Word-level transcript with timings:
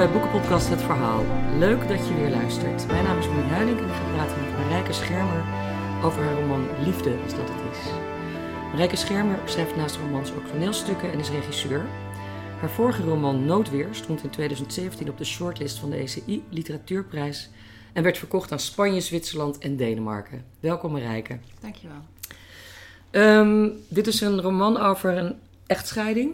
bij 0.00 0.10
Boekenpodcast 0.10 0.68
Het 0.68 0.82
Verhaal. 0.82 1.24
Leuk 1.58 1.88
dat 1.88 2.08
je 2.08 2.14
weer 2.14 2.30
luistert. 2.30 2.86
Mijn 2.86 3.04
naam 3.04 3.18
is 3.18 3.28
Marien 3.28 3.48
Huiling 3.48 3.78
en 3.78 3.84
ik 3.84 3.92
ga 3.92 4.12
praten 4.14 4.40
met 4.40 4.52
Marijke 4.52 4.92
Schermer 4.92 5.44
over 6.04 6.22
haar 6.22 6.40
roman 6.40 6.68
Liefde, 6.84 7.16
als 7.24 7.34
dat 7.34 7.48
het 7.48 7.76
is. 7.76 7.90
Marijke 8.70 8.96
Schermer 8.96 9.38
schrijft 9.44 9.76
naast 9.76 9.96
romans 9.96 10.32
ook 10.32 10.46
toneelstukken 10.46 11.12
en 11.12 11.18
is 11.18 11.30
regisseur. 11.30 11.86
Haar 12.60 12.70
vorige 12.70 13.02
roman 13.02 13.44
Noodweer 13.44 13.88
stond 13.90 14.22
in 14.22 14.30
2017 14.30 15.10
op 15.10 15.18
de 15.18 15.24
shortlist 15.24 15.78
van 15.78 15.90
de 15.90 15.96
ECI 15.96 16.44
Literatuurprijs 16.50 17.50
en 17.92 18.02
werd 18.02 18.18
verkocht 18.18 18.52
aan 18.52 18.60
Spanje, 18.60 19.00
Zwitserland 19.00 19.58
en 19.58 19.76
Denemarken. 19.76 20.44
Welkom 20.60 20.92
Marijke. 20.92 21.38
Dankjewel. 21.60 22.02
Um, 23.10 23.72
dit 23.88 24.06
is 24.06 24.20
een 24.20 24.40
roman 24.40 24.76
over 24.76 25.16
een 25.16 25.34
echtscheiding. 25.66 26.32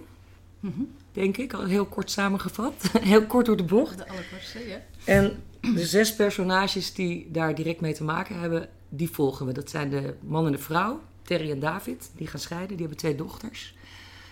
Mm 0.61 0.89
denk 1.17 1.37
ik. 1.37 1.53
Al 1.53 1.65
heel 1.65 1.87
kort 1.87 2.11
samengevat. 2.11 2.91
heel 3.01 3.27
kort 3.27 3.47
door 3.47 3.57
de 3.57 3.65
bocht. 3.65 3.99
De 3.99 4.09
allerkortste, 4.09 4.67
ja. 4.67 4.81
En 5.05 5.43
de 5.61 5.87
zes 5.87 6.15
personages 6.15 6.95
die 6.95 7.31
daar 7.31 7.55
direct 7.55 7.81
mee 7.81 7.95
te 7.95 8.05
maken 8.05 8.41
hebben, 8.41 8.69
die 8.89 9.11
volgen 9.11 9.47
we. 9.47 9.53
Dat 9.53 9.71
zijn 9.71 9.91
de 9.91 10.15
man 10.21 10.47
en 10.47 10.53
de 10.53 10.59
vrouw, 10.59 11.01
Terry 11.23 11.51
en 11.51 11.61
David. 11.61 12.11
Die 12.17 12.27
gaan 12.27 12.41
scheiden. 12.41 12.69
Die 12.69 12.79
hebben 12.79 12.97
twee 12.97 13.15
dochters. 13.15 13.75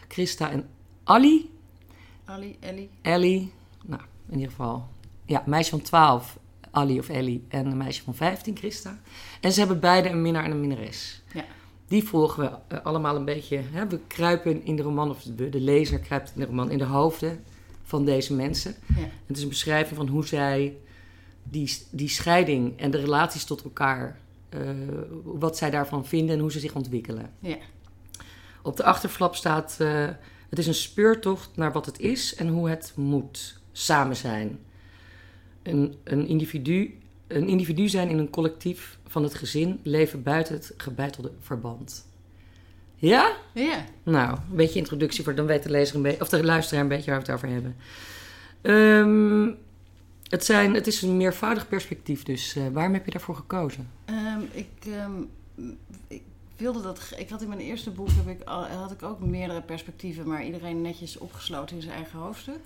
Christa 0.09 0.51
en 0.51 0.69
Ali. 1.05 1.51
Ali, 2.25 2.57
Ellie. 2.61 2.91
Ellie. 3.03 3.53
Nou, 3.85 4.03
in 4.29 4.35
ieder 4.35 4.51
geval. 4.51 4.89
Ja, 5.25 5.43
meisje 5.47 5.71
van 5.71 5.83
12, 5.83 6.39
Ali 6.71 6.99
of 6.99 7.09
Ellie. 7.09 7.45
En 7.49 7.67
een 7.67 7.77
meisje 7.77 8.03
van 8.03 8.15
15, 8.15 8.57
Christa. 8.57 8.99
En 9.41 9.53
ze 9.53 9.59
hebben 9.59 9.81
beide 9.81 10.09
een 10.09 10.23
minnaar 10.23 10.45
en 10.45 10.51
een 10.51 10.61
minnares. 10.61 11.23
Ja 11.33 11.45
die 11.89 12.05
volgen 12.05 12.43
we 12.43 12.75
eh, 12.77 12.85
allemaal 12.85 13.17
een 13.17 13.25
beetje. 13.25 13.61
Hè? 13.71 13.87
We 13.87 13.99
kruipen 14.07 14.65
in 14.65 14.77
de 14.77 14.83
roman, 14.83 15.11
of 15.11 15.23
de, 15.23 15.49
de, 15.49 15.61
lezer 15.61 15.99
kruipt 15.99 16.33
in 16.35 16.41
de 16.41 16.47
roman, 16.47 16.71
in 16.71 16.79
de 16.79 16.85
hoofden 16.85 17.45
van 17.83 18.05
deze 18.05 18.35
mensen. 18.35 18.75
Ja. 18.97 19.09
Het 19.27 19.37
is 19.37 19.43
een 19.43 19.49
beschrijving 19.49 19.97
van 19.97 20.09
hoe 20.09 20.27
zij 20.27 20.77
die, 21.43 21.79
die 21.91 22.09
scheiding 22.09 22.79
en 22.79 22.91
de 22.91 22.99
relaties 22.99 23.45
tot 23.45 23.63
elkaar, 23.63 24.19
uh, 24.55 24.71
wat 25.25 25.57
zij 25.57 25.71
daarvan 25.71 26.07
vinden 26.07 26.35
en 26.35 26.41
hoe 26.41 26.53
ze 26.53 26.61
zich 26.61 26.75
ontwikkelen. 26.75 27.31
Ja. 27.39 27.57
Op 28.63 28.77
de 28.77 28.85
achterflap 28.85 29.35
staat: 29.35 29.77
uh, 29.81 30.09
Het 30.49 30.59
is 30.59 30.67
een 30.67 30.75
speurtocht 30.75 31.57
naar 31.57 31.73
wat 31.73 31.87
het 31.87 32.01
is 32.01 32.35
en 32.35 32.49
hoe 32.49 32.69
het 32.69 32.93
moet 32.97 33.61
samen 33.73 34.17
zijn. 34.17 34.59
Een, 35.63 35.95
een 36.05 36.27
individu 36.27 36.99
een 37.27 37.49
individu 37.49 37.89
zijn 37.89 38.09
in 38.09 38.19
een 38.19 38.31
collectief 38.31 38.99
van 39.07 39.23
het 39.23 39.35
gezin, 39.35 39.81
leven 39.83 40.23
buiten 40.23 40.55
het 40.55 40.75
gebeitelde 40.77 41.33
verband. 41.41 42.07
Ja? 42.95 43.37
Ja. 43.53 43.85
Nou, 44.03 44.31
een 44.51 44.57
beetje 44.57 44.79
introductie 44.79 45.25
voor, 45.25 45.35
dan 45.35 45.47
weet 45.47 45.63
de 45.63 45.71
lezer 45.71 45.97
een 45.97 46.03
beetje, 46.03 46.21
of 46.21 46.29
de 46.29 46.45
luisteraar 46.45 46.83
een 46.83 46.89
beetje 46.89 47.11
waar 47.11 47.21
we 47.21 47.27
het 47.27 47.35
over 47.35 47.49
hebben. 47.49 47.77
Um, 48.63 49.57
het, 50.29 50.45
zijn, 50.45 50.75
het 50.75 50.87
is 50.87 51.03
een 51.03 51.17
meervoudig 51.17 51.69
perspectief, 51.69 52.23
dus 52.23 52.57
uh, 52.57 52.65
waarom 52.73 52.93
heb 52.93 53.05
je 53.05 53.11
daarvoor 53.11 53.37
gekozen? 53.37 53.91
Um, 54.07 54.49
ik, 54.53 54.87
um, 54.87 55.29
ik 56.09 56.23
wilde 56.57 56.83
dat. 56.83 57.13
Ik 57.17 57.29
had 57.29 57.43
in 57.43 57.49
mijn 57.49 57.61
eerste 57.61 57.91
boek 57.91 58.09
heb 58.11 58.29
ik 58.29 58.49
al, 58.49 58.65
had 58.65 58.91
ik 58.91 59.03
ook 59.03 59.21
meerdere 59.21 59.63
perspectieven, 59.63 60.29
maar 60.29 60.45
iedereen 60.45 60.83
netjes 60.83 61.19
opgesloten 61.19 61.77
in 61.77 61.83
zijn 61.83 61.95
eigen 61.95 62.19
hoofdstuk. 62.19 62.61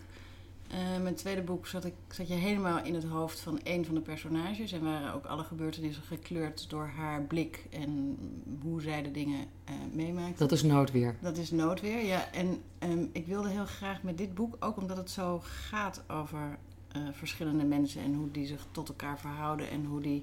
Uh, 0.72 1.02
mijn 1.02 1.14
tweede 1.14 1.42
boek 1.42 1.66
zat, 1.66 1.84
ik, 1.84 1.94
zat 2.08 2.28
je 2.28 2.34
helemaal 2.34 2.84
in 2.84 2.94
het 2.94 3.04
hoofd 3.04 3.40
van 3.40 3.62
één 3.62 3.84
van 3.84 3.94
de 3.94 4.00
personages. 4.00 4.72
En 4.72 4.82
waren 4.82 5.14
ook 5.14 5.24
alle 5.24 5.44
gebeurtenissen 5.44 6.02
gekleurd 6.02 6.70
door 6.70 6.86
haar 6.96 7.22
blik 7.22 7.66
en 7.70 8.16
hoe 8.62 8.82
zij 8.82 9.02
de 9.02 9.10
dingen 9.10 9.38
uh, 9.38 9.74
meemaakte. 9.92 10.38
Dat 10.38 10.52
is 10.52 10.62
noodweer. 10.62 11.16
Dat 11.20 11.36
is 11.36 11.50
noodweer, 11.50 12.04
ja. 12.04 12.32
En 12.32 12.62
um, 12.78 13.10
ik 13.12 13.26
wilde 13.26 13.48
heel 13.48 13.66
graag 13.66 14.02
met 14.02 14.18
dit 14.18 14.34
boek, 14.34 14.56
ook 14.60 14.76
omdat 14.76 14.96
het 14.96 15.10
zo 15.10 15.40
gaat 15.42 16.02
over 16.08 16.58
uh, 16.96 17.02
verschillende 17.12 17.64
mensen 17.64 18.02
en 18.02 18.14
hoe 18.14 18.30
die 18.30 18.46
zich 18.46 18.66
tot 18.70 18.88
elkaar 18.88 19.18
verhouden 19.18 19.70
en 19.70 19.84
hoe 19.84 20.00
die. 20.00 20.22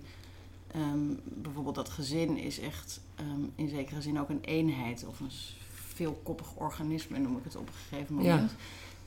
Um, 0.75 1.19
bijvoorbeeld 1.23 1.75
dat 1.75 1.89
gezin 1.89 2.37
is 2.37 2.59
echt 2.59 3.01
um, 3.19 3.51
in 3.55 3.69
zekere 3.69 4.01
zin 4.01 4.19
ook 4.19 4.29
een 4.29 4.41
eenheid 4.41 5.05
of 5.07 5.19
een 5.19 5.31
veelkoppig 5.73 6.55
organisme, 6.55 7.17
noem 7.17 7.37
ik 7.37 7.43
het 7.43 7.55
op 7.55 7.67
een 7.67 7.73
gegeven 7.73 8.15
moment. 8.15 8.51
Ja. 8.51 8.57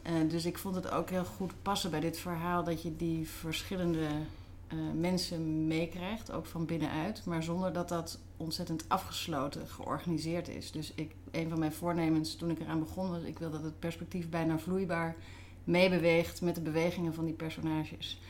Uh, 0.08 0.30
dus 0.30 0.44
ik 0.44 0.58
vond 0.58 0.74
het 0.74 0.90
ook 0.90 1.10
heel 1.10 1.24
goed 1.24 1.52
passen 1.62 1.90
bij 1.90 2.00
dit 2.00 2.18
verhaal 2.18 2.64
dat 2.64 2.82
je 2.82 2.96
die 2.96 3.28
verschillende 3.28 3.98
uh, 3.98 4.78
mensen 4.94 5.66
meekrijgt, 5.66 6.32
ook 6.32 6.46
van 6.46 6.66
binnenuit, 6.66 7.24
maar 7.24 7.42
zonder 7.42 7.72
dat 7.72 7.88
dat 7.88 8.18
ontzettend 8.36 8.84
afgesloten 8.88 9.66
georganiseerd 9.66 10.48
is. 10.48 10.70
Dus 10.70 10.92
ik, 10.94 11.14
een 11.30 11.48
van 11.48 11.58
mijn 11.58 11.72
voornemens 11.72 12.36
toen 12.36 12.50
ik 12.50 12.60
eraan 12.60 12.78
begon 12.78 13.10
was, 13.10 13.22
ik 13.22 13.38
wil 13.38 13.50
dat 13.50 13.62
het 13.62 13.78
perspectief 13.78 14.28
bijna 14.28 14.58
vloeibaar 14.58 15.16
meebeweegt 15.64 16.40
met 16.40 16.54
de 16.54 16.60
bewegingen 16.60 17.14
van 17.14 17.24
die 17.24 17.34
personages. 17.34 18.20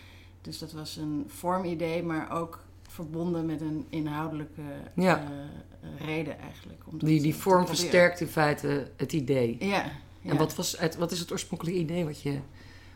Dus 0.41 0.59
dat 0.59 0.73
was 0.73 0.97
een 0.97 1.25
vormidee, 1.27 2.03
maar 2.03 2.31
ook 2.31 2.65
verbonden 2.83 3.47
met 3.47 3.61
een 3.61 3.87
inhoudelijke 3.89 4.63
ja. 4.95 5.23
uh, 5.23 6.07
reden 6.07 6.39
eigenlijk. 6.39 6.83
Om 6.87 6.99
die 6.99 7.23
die 7.23 7.35
vorm 7.35 7.67
versterkt 7.67 8.21
in 8.21 8.27
feite 8.27 8.91
het 8.97 9.13
idee. 9.13 9.57
Ja, 9.61 9.91
en 10.23 10.37
wat, 10.37 10.55
was 10.55 10.79
het, 10.79 10.97
wat 10.97 11.13
is 11.13 11.21
het 11.21 11.33
oorspronkelijke 11.33 11.81
idee 11.81 12.05
wat 12.05 12.21
je 12.23 12.39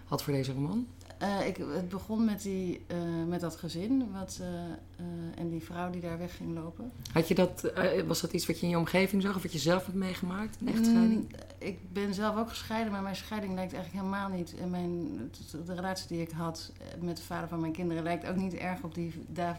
had 0.04 0.22
voor 0.22 0.32
deze 0.32 0.52
roman? 0.52 0.86
Uh, 1.22 1.46
ik, 1.46 1.56
het 1.56 1.88
begon 1.88 2.24
met, 2.24 2.42
die, 2.42 2.80
uh, 2.92 2.98
met 3.28 3.40
dat 3.40 3.56
gezin 3.56 4.12
wat, 4.12 4.40
uh, 4.40 5.06
en 5.36 5.50
die 5.50 5.62
vrouw 5.62 5.90
die 5.90 6.00
daar 6.00 6.18
weg 6.18 6.36
ging 6.36 6.54
lopen. 6.54 6.92
Had 7.12 7.28
je 7.28 7.34
dat, 7.34 7.72
was 8.06 8.20
dat 8.20 8.32
iets 8.32 8.46
wat 8.46 8.58
je 8.58 8.62
in 8.62 8.70
je 8.70 8.78
omgeving 8.78 9.22
zag 9.22 9.36
of 9.36 9.42
wat 9.42 9.52
je 9.52 9.58
zelf 9.58 9.84
hebt 9.84 9.96
meegemaakt? 9.96 10.56
Een 10.60 10.68
echtscheiding? 10.68 11.20
Mm, 11.20 11.28
ik 11.58 11.92
ben 11.92 12.14
zelf 12.14 12.36
ook 12.36 12.48
gescheiden, 12.48 12.92
maar 12.92 13.02
mijn 13.02 13.16
scheiding 13.16 13.54
lijkt 13.54 13.72
eigenlijk 13.72 14.04
helemaal 14.04 14.28
niet. 14.28 14.54
En 14.54 14.70
mijn, 14.70 15.18
de 15.66 15.74
relatie 15.74 16.08
die 16.08 16.20
ik 16.20 16.30
had 16.30 16.72
met 17.00 17.16
de 17.16 17.22
vader 17.22 17.48
van 17.48 17.60
mijn 17.60 17.72
kinderen 17.72 18.02
lijkt 18.02 18.26
ook 18.26 18.36
niet 18.36 18.54
erg 18.54 18.82
op 18.82 18.94
die 18.94 19.12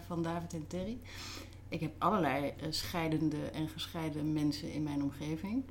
van 0.07 0.24
David 0.24 0.53
en 0.53 0.68
Terry. 0.68 0.97
Ik 1.69 1.80
heb 1.80 1.91
allerlei 1.97 2.53
scheidende 2.69 3.50
en 3.53 3.69
gescheiden 3.69 4.34
mensen 4.34 4.72
in 4.72 4.84
mijn 4.84 5.03
omgeving. 5.03 5.63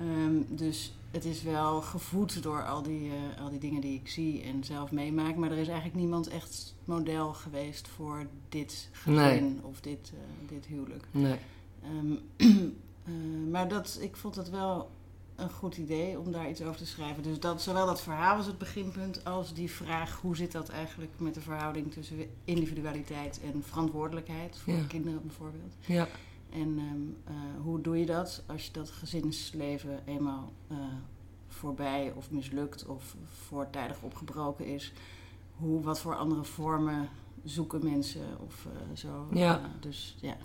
Um, 0.00 0.46
dus 0.48 0.94
het 1.12 1.24
is 1.24 1.42
wel 1.42 1.80
gevoed 1.80 2.42
door 2.42 2.66
al 2.66 2.82
die, 2.82 3.06
uh, 3.06 3.40
al 3.40 3.50
die 3.50 3.58
dingen 3.58 3.80
die 3.80 4.00
ik 4.00 4.08
zie 4.08 4.42
en 4.42 4.64
zelf 4.64 4.90
meemaak. 4.90 5.36
Maar 5.36 5.50
er 5.50 5.58
is 5.58 5.68
eigenlijk 5.68 5.98
niemand 5.98 6.28
echt 6.28 6.74
model 6.84 7.32
geweest 7.32 7.88
voor 7.88 8.26
dit 8.48 8.88
gezin 8.92 9.44
nee. 9.44 9.62
of 9.62 9.80
dit, 9.80 10.12
uh, 10.14 10.48
dit 10.48 10.66
huwelijk. 10.66 11.06
Nee. 11.10 11.38
Um, 11.84 12.18
uh, 12.36 13.48
maar 13.52 13.68
dat, 13.68 13.98
ik 14.00 14.16
vond 14.16 14.34
het 14.34 14.50
wel 14.50 14.90
een 15.36 15.50
goed 15.50 15.76
idee 15.76 16.18
om 16.18 16.32
daar 16.32 16.50
iets 16.50 16.62
over 16.62 16.76
te 16.76 16.86
schrijven. 16.86 17.22
Dus 17.22 17.40
dat, 17.40 17.62
zowel 17.62 17.86
dat 17.86 18.02
verhaal 18.02 18.36
was 18.36 18.46
het 18.46 18.58
beginpunt 18.58 19.24
als 19.24 19.54
die 19.54 19.70
vraag... 19.70 20.20
hoe 20.20 20.36
zit 20.36 20.52
dat 20.52 20.68
eigenlijk 20.68 21.12
met 21.16 21.34
de 21.34 21.40
verhouding 21.40 21.92
tussen 21.92 22.16
individualiteit 22.44 23.40
en 23.52 23.62
verantwoordelijkheid... 23.62 24.56
voor 24.56 24.74
ja. 24.74 24.84
kinderen 24.88 25.22
bijvoorbeeld. 25.22 25.74
Ja. 25.80 26.08
En 26.52 26.78
um, 26.78 27.16
uh, 27.28 27.34
hoe 27.62 27.80
doe 27.80 27.98
je 27.98 28.06
dat 28.06 28.42
als 28.46 28.66
je 28.66 28.72
dat 28.72 28.90
gezinsleven 28.90 30.00
eenmaal 30.06 30.52
uh, 30.72 30.78
voorbij 31.48 32.12
of 32.16 32.30
mislukt 32.30 32.86
of 32.86 33.16
voortijdig 33.46 34.02
opgebroken 34.02 34.66
is? 34.66 34.92
Hoe, 35.56 35.82
wat 35.82 36.00
voor 36.00 36.16
andere 36.16 36.44
vormen 36.44 37.08
zoeken 37.44 37.84
mensen 37.84 38.22
of 38.46 38.66
uh, 38.66 38.96
zo? 38.96 39.28
Ja. 39.32 39.60
dus 39.80 40.16
ja. 40.20 40.36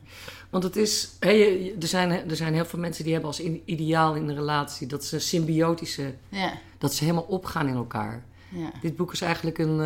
Want 0.50 0.64
het 0.64 0.76
is, 0.76 1.16
hey, 1.20 1.76
er, 1.80 1.88
zijn, 1.88 2.12
er 2.30 2.36
zijn 2.36 2.54
heel 2.54 2.66
veel 2.66 2.80
mensen 2.80 3.04
die 3.04 3.14
hebben 3.14 3.32
als 3.32 3.42
ideaal 3.66 4.16
in 4.16 4.30
een 4.30 4.36
relatie 4.36 4.88
dat 4.88 5.06
ze 5.06 5.20
symbiotische, 5.20 6.16
ja. 6.30 6.54
dat 6.78 6.94
ze 6.94 7.04
helemaal 7.04 7.24
opgaan 7.24 7.68
in 7.68 7.76
elkaar. 7.76 8.26
Ja. 8.52 8.72
Dit 8.82 8.96
boek 8.96 9.12
is 9.14 9.22
eigenlijk 9.22 9.58
een, 9.58 9.78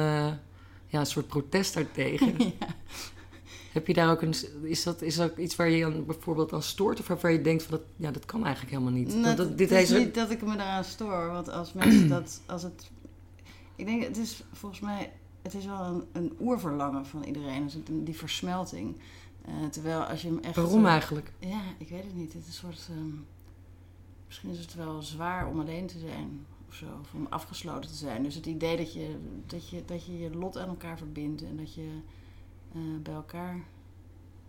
ja, 0.87 0.99
een 0.99 1.05
soort 1.05 1.27
protest 1.27 1.73
daartegen. 1.73 2.35
ja. 2.59 2.67
Heb 3.71 3.87
je 3.87 3.93
daar 3.93 4.11
ook 4.11 4.21
een. 4.21 4.33
Is 4.61 4.83
dat, 4.83 5.01
is 5.01 5.15
dat 5.15 5.37
iets 5.37 5.55
waar 5.55 5.69
je 5.69 5.81
dan 5.81 6.05
bijvoorbeeld 6.05 6.53
aan 6.53 6.63
stoort? 6.63 6.99
Of 6.99 7.07
waarvan 7.07 7.31
je 7.31 7.41
denkt 7.41 7.63
van 7.63 7.77
dat, 7.77 7.87
ja, 7.95 8.11
dat 8.11 8.25
kan 8.25 8.43
eigenlijk 8.45 8.73
helemaal 8.73 8.93
niet? 8.93 9.15
Nou, 9.15 9.35
dat, 9.35 9.57
dit 9.57 9.69
het 9.69 9.81
is 9.81 9.89
deze... 9.89 10.03
niet 10.03 10.15
dat 10.15 10.31
ik 10.31 10.41
me 10.41 10.55
daaraan 10.55 10.83
stoor. 10.83 11.27
Want 11.27 11.49
als 11.49 11.73
mensen 11.73 12.09
dat. 12.09 12.41
Als 12.45 12.63
het, 12.63 12.91
ik 13.75 13.85
denk, 13.85 14.03
het 14.03 14.17
is 14.17 14.43
volgens 14.53 14.81
mij. 14.81 15.11
Het 15.41 15.53
is 15.53 15.65
wel 15.65 15.83
een, 15.83 16.03
een 16.11 16.35
oerverlangen 16.39 17.05
van 17.05 17.23
iedereen. 17.23 17.63
Dus 17.63 17.77
die 17.85 18.17
versmelting. 18.17 18.95
Uh, 19.47 19.69
terwijl 19.69 20.03
als 20.03 20.21
je 20.21 20.27
hem 20.27 20.39
echt. 20.39 20.55
Waarom 20.55 20.85
eigenlijk? 20.85 21.31
Ja, 21.39 21.61
ik 21.77 21.89
weet 21.89 22.03
het 22.03 22.15
niet. 22.15 22.33
Het 22.33 22.41
is 22.41 22.47
een 22.47 22.53
soort. 22.53 22.87
Um, 22.91 23.25
misschien 24.27 24.49
is 24.49 24.59
het 24.59 24.75
wel 24.75 25.01
zwaar 25.01 25.47
om 25.47 25.59
alleen 25.59 25.87
te 25.87 25.99
zijn. 25.99 26.45
Of 26.67 26.75
zo. 26.75 26.85
Of 27.01 27.13
om 27.13 27.27
afgesloten 27.29 27.89
te 27.89 27.95
zijn. 27.95 28.23
Dus 28.23 28.35
het 28.35 28.45
idee 28.45 28.77
dat 28.77 28.93
je 28.93 29.15
dat 29.45 29.69
je, 29.69 29.85
dat 29.85 30.05
je, 30.05 30.19
je 30.19 30.35
lot 30.35 30.57
aan 30.57 30.69
elkaar 30.69 30.97
verbindt. 30.97 31.43
En 31.43 31.57
dat 31.57 31.73
je 31.73 31.89
uh, 32.75 32.81
bij 33.03 33.13
elkaar 33.13 33.63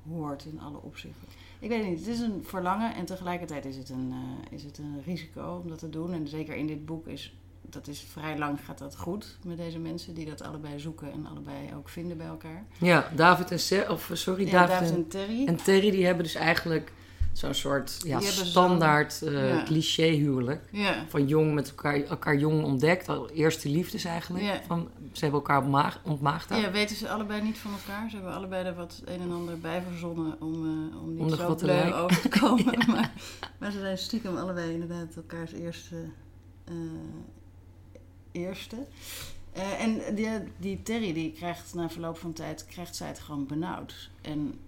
hoort 0.08 0.44
in 0.44 0.60
alle 0.60 0.78
opzichten. 0.82 1.28
Ik 1.58 1.68
weet 1.68 1.78
het 1.78 1.88
niet, 1.88 1.98
het 1.98 2.08
is 2.08 2.20
een 2.20 2.44
verlangen 2.44 2.94
en 2.94 3.04
tegelijkertijd 3.04 3.64
is 3.64 3.76
het 3.76 3.88
een, 3.88 4.08
uh, 4.10 4.52
is 4.56 4.62
het 4.62 4.78
een 4.78 5.02
risico 5.04 5.60
om 5.62 5.68
dat 5.68 5.78
te 5.78 5.88
doen. 5.88 6.12
En 6.12 6.28
zeker 6.28 6.54
in 6.54 6.66
dit 6.66 6.86
boek 6.86 7.06
is 7.06 7.34
dat 7.72 7.88
is 7.88 8.00
vrij 8.00 8.38
lang 8.38 8.58
gaat 8.64 8.78
dat 8.78 8.96
goed 8.96 9.38
met 9.44 9.56
deze 9.56 9.78
mensen 9.78 10.14
die 10.14 10.26
dat 10.26 10.42
allebei 10.42 10.80
zoeken 10.80 11.12
en 11.12 11.26
allebei 11.26 11.74
ook 11.76 11.88
vinden 11.88 12.16
bij 12.16 12.26
elkaar. 12.26 12.64
Ja, 12.78 13.08
David 13.14 13.70
en 13.70 13.90
of 13.90 14.10
sorry, 14.12 14.44
ja, 14.44 14.50
David, 14.50 14.68
David 14.68 14.90
en 14.90 15.08
Terry. 15.08 15.46
En 15.46 15.56
Terry 15.56 15.90
die 15.90 16.04
hebben 16.04 16.24
dus 16.24 16.34
eigenlijk 16.34 16.92
zo'n 17.32 17.54
soort 17.54 18.00
ja, 18.04 18.20
standaard 18.20 19.18
Ja. 19.24 19.62
cliché 19.64 20.06
huwelijk. 20.06 20.68
Ja. 20.70 21.04
Van 21.08 21.26
jong 21.26 21.54
met 21.54 21.68
elkaar, 21.68 22.02
elkaar 22.02 22.36
jong 22.36 22.64
ontdekt. 22.64 23.08
Al 23.08 23.30
Eerste 23.30 23.68
liefdes 23.68 24.04
eigenlijk. 24.04 24.60
Van, 24.66 24.88
ze 25.12 25.20
hebben 25.20 25.40
elkaar 25.40 25.98
ontmaagd. 26.02 26.48
ja, 26.48 26.70
weten 26.70 26.96
ze 26.96 27.08
allebei 27.08 27.42
niet 27.42 27.58
van 27.58 27.72
elkaar. 27.72 28.10
Ze 28.10 28.16
hebben 28.16 28.34
allebei 28.34 28.64
er 28.66 28.74
wat 28.74 29.02
een 29.04 29.20
en 29.20 29.32
ander 29.32 29.58
bij 29.58 29.82
verzonnen 29.90 30.36
om, 30.40 30.52
eh, 30.54 31.02
om 31.02 31.10
niet 31.14 31.20
Om 31.20 31.36
zo 31.36 31.54
bleu 31.54 31.92
over 31.92 32.20
te 32.20 32.28
komen. 32.28 32.78
maar, 32.94 33.12
maar 33.58 33.70
ze 33.70 33.78
zijn 33.78 33.98
stiekem 33.98 34.36
allebei 34.36 34.72
inderdaad 34.72 35.16
elkaars 35.16 35.52
eerste. 35.52 35.96
eh, 36.64 36.74
eerste. 38.32 38.76
En 39.78 40.14
die, 40.14 40.28
die 40.56 40.82
Terry 40.82 41.12
die 41.12 41.32
krijgt 41.32 41.74
na 41.74 41.88
verloop 41.88 42.18
van 42.18 42.32
tijd 42.32 42.64
krijgt 42.66 42.96
zij 42.96 43.08
het 43.08 43.18
gewoon 43.18 43.46
benauwd. 43.46 44.10
En 44.20 44.58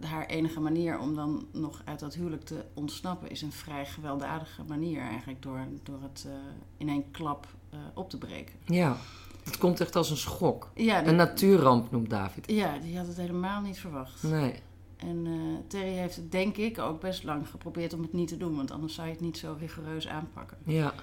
haar 0.00 0.26
enige 0.26 0.60
manier 0.60 0.98
om 0.98 1.14
dan 1.14 1.46
nog 1.52 1.82
uit 1.84 1.98
dat 2.00 2.14
huwelijk 2.14 2.44
te 2.44 2.64
ontsnappen 2.74 3.30
is 3.30 3.42
een 3.42 3.52
vrij 3.52 3.86
gewelddadige 3.86 4.62
manier 4.68 5.00
eigenlijk 5.00 5.42
door, 5.42 5.60
door 5.82 5.98
het 6.02 6.24
eh, 6.26 6.32
in 6.76 6.88
één 6.88 7.10
klap 7.10 7.46
eh, 7.70 7.78
op 7.94 8.10
te 8.10 8.18
breken. 8.18 8.54
Ja, 8.64 8.96
het 9.44 9.58
komt 9.58 9.80
echt 9.80 9.96
als 9.96 10.10
een 10.10 10.16
schok. 10.16 10.70
Ja, 10.74 11.00
die, 11.00 11.08
Een 11.08 11.16
natuurramp 11.16 11.90
noemt 11.90 12.10
David. 12.10 12.50
ja, 12.50 12.78
die 12.78 12.96
had 12.96 13.06
het 13.06 13.16
helemaal 13.16 13.60
niet 13.60 13.78
verwacht. 13.78 14.22
Nee. 14.22 14.54
En 14.96 15.26
eh, 15.26 15.32
Terry 15.66 15.92
heeft 15.92 16.16
het 16.16 16.32
denk 16.32 16.56
ik 16.56 16.78
ook 16.78 17.00
best 17.00 17.24
lang 17.24 17.48
geprobeerd 17.48 17.92
om 17.92 18.02
het 18.02 18.12
niet 18.12 18.28
te 18.28 18.36
doen, 18.36 18.56
want 18.56 18.70
anders 18.70 18.94
zou 18.94 19.06
je 19.06 19.12
het 19.12 19.22
niet 19.22 19.38
zo 19.38 19.56
rigoureus 19.58 20.08
aanpakken. 20.08 20.58
Ja, 20.64 20.94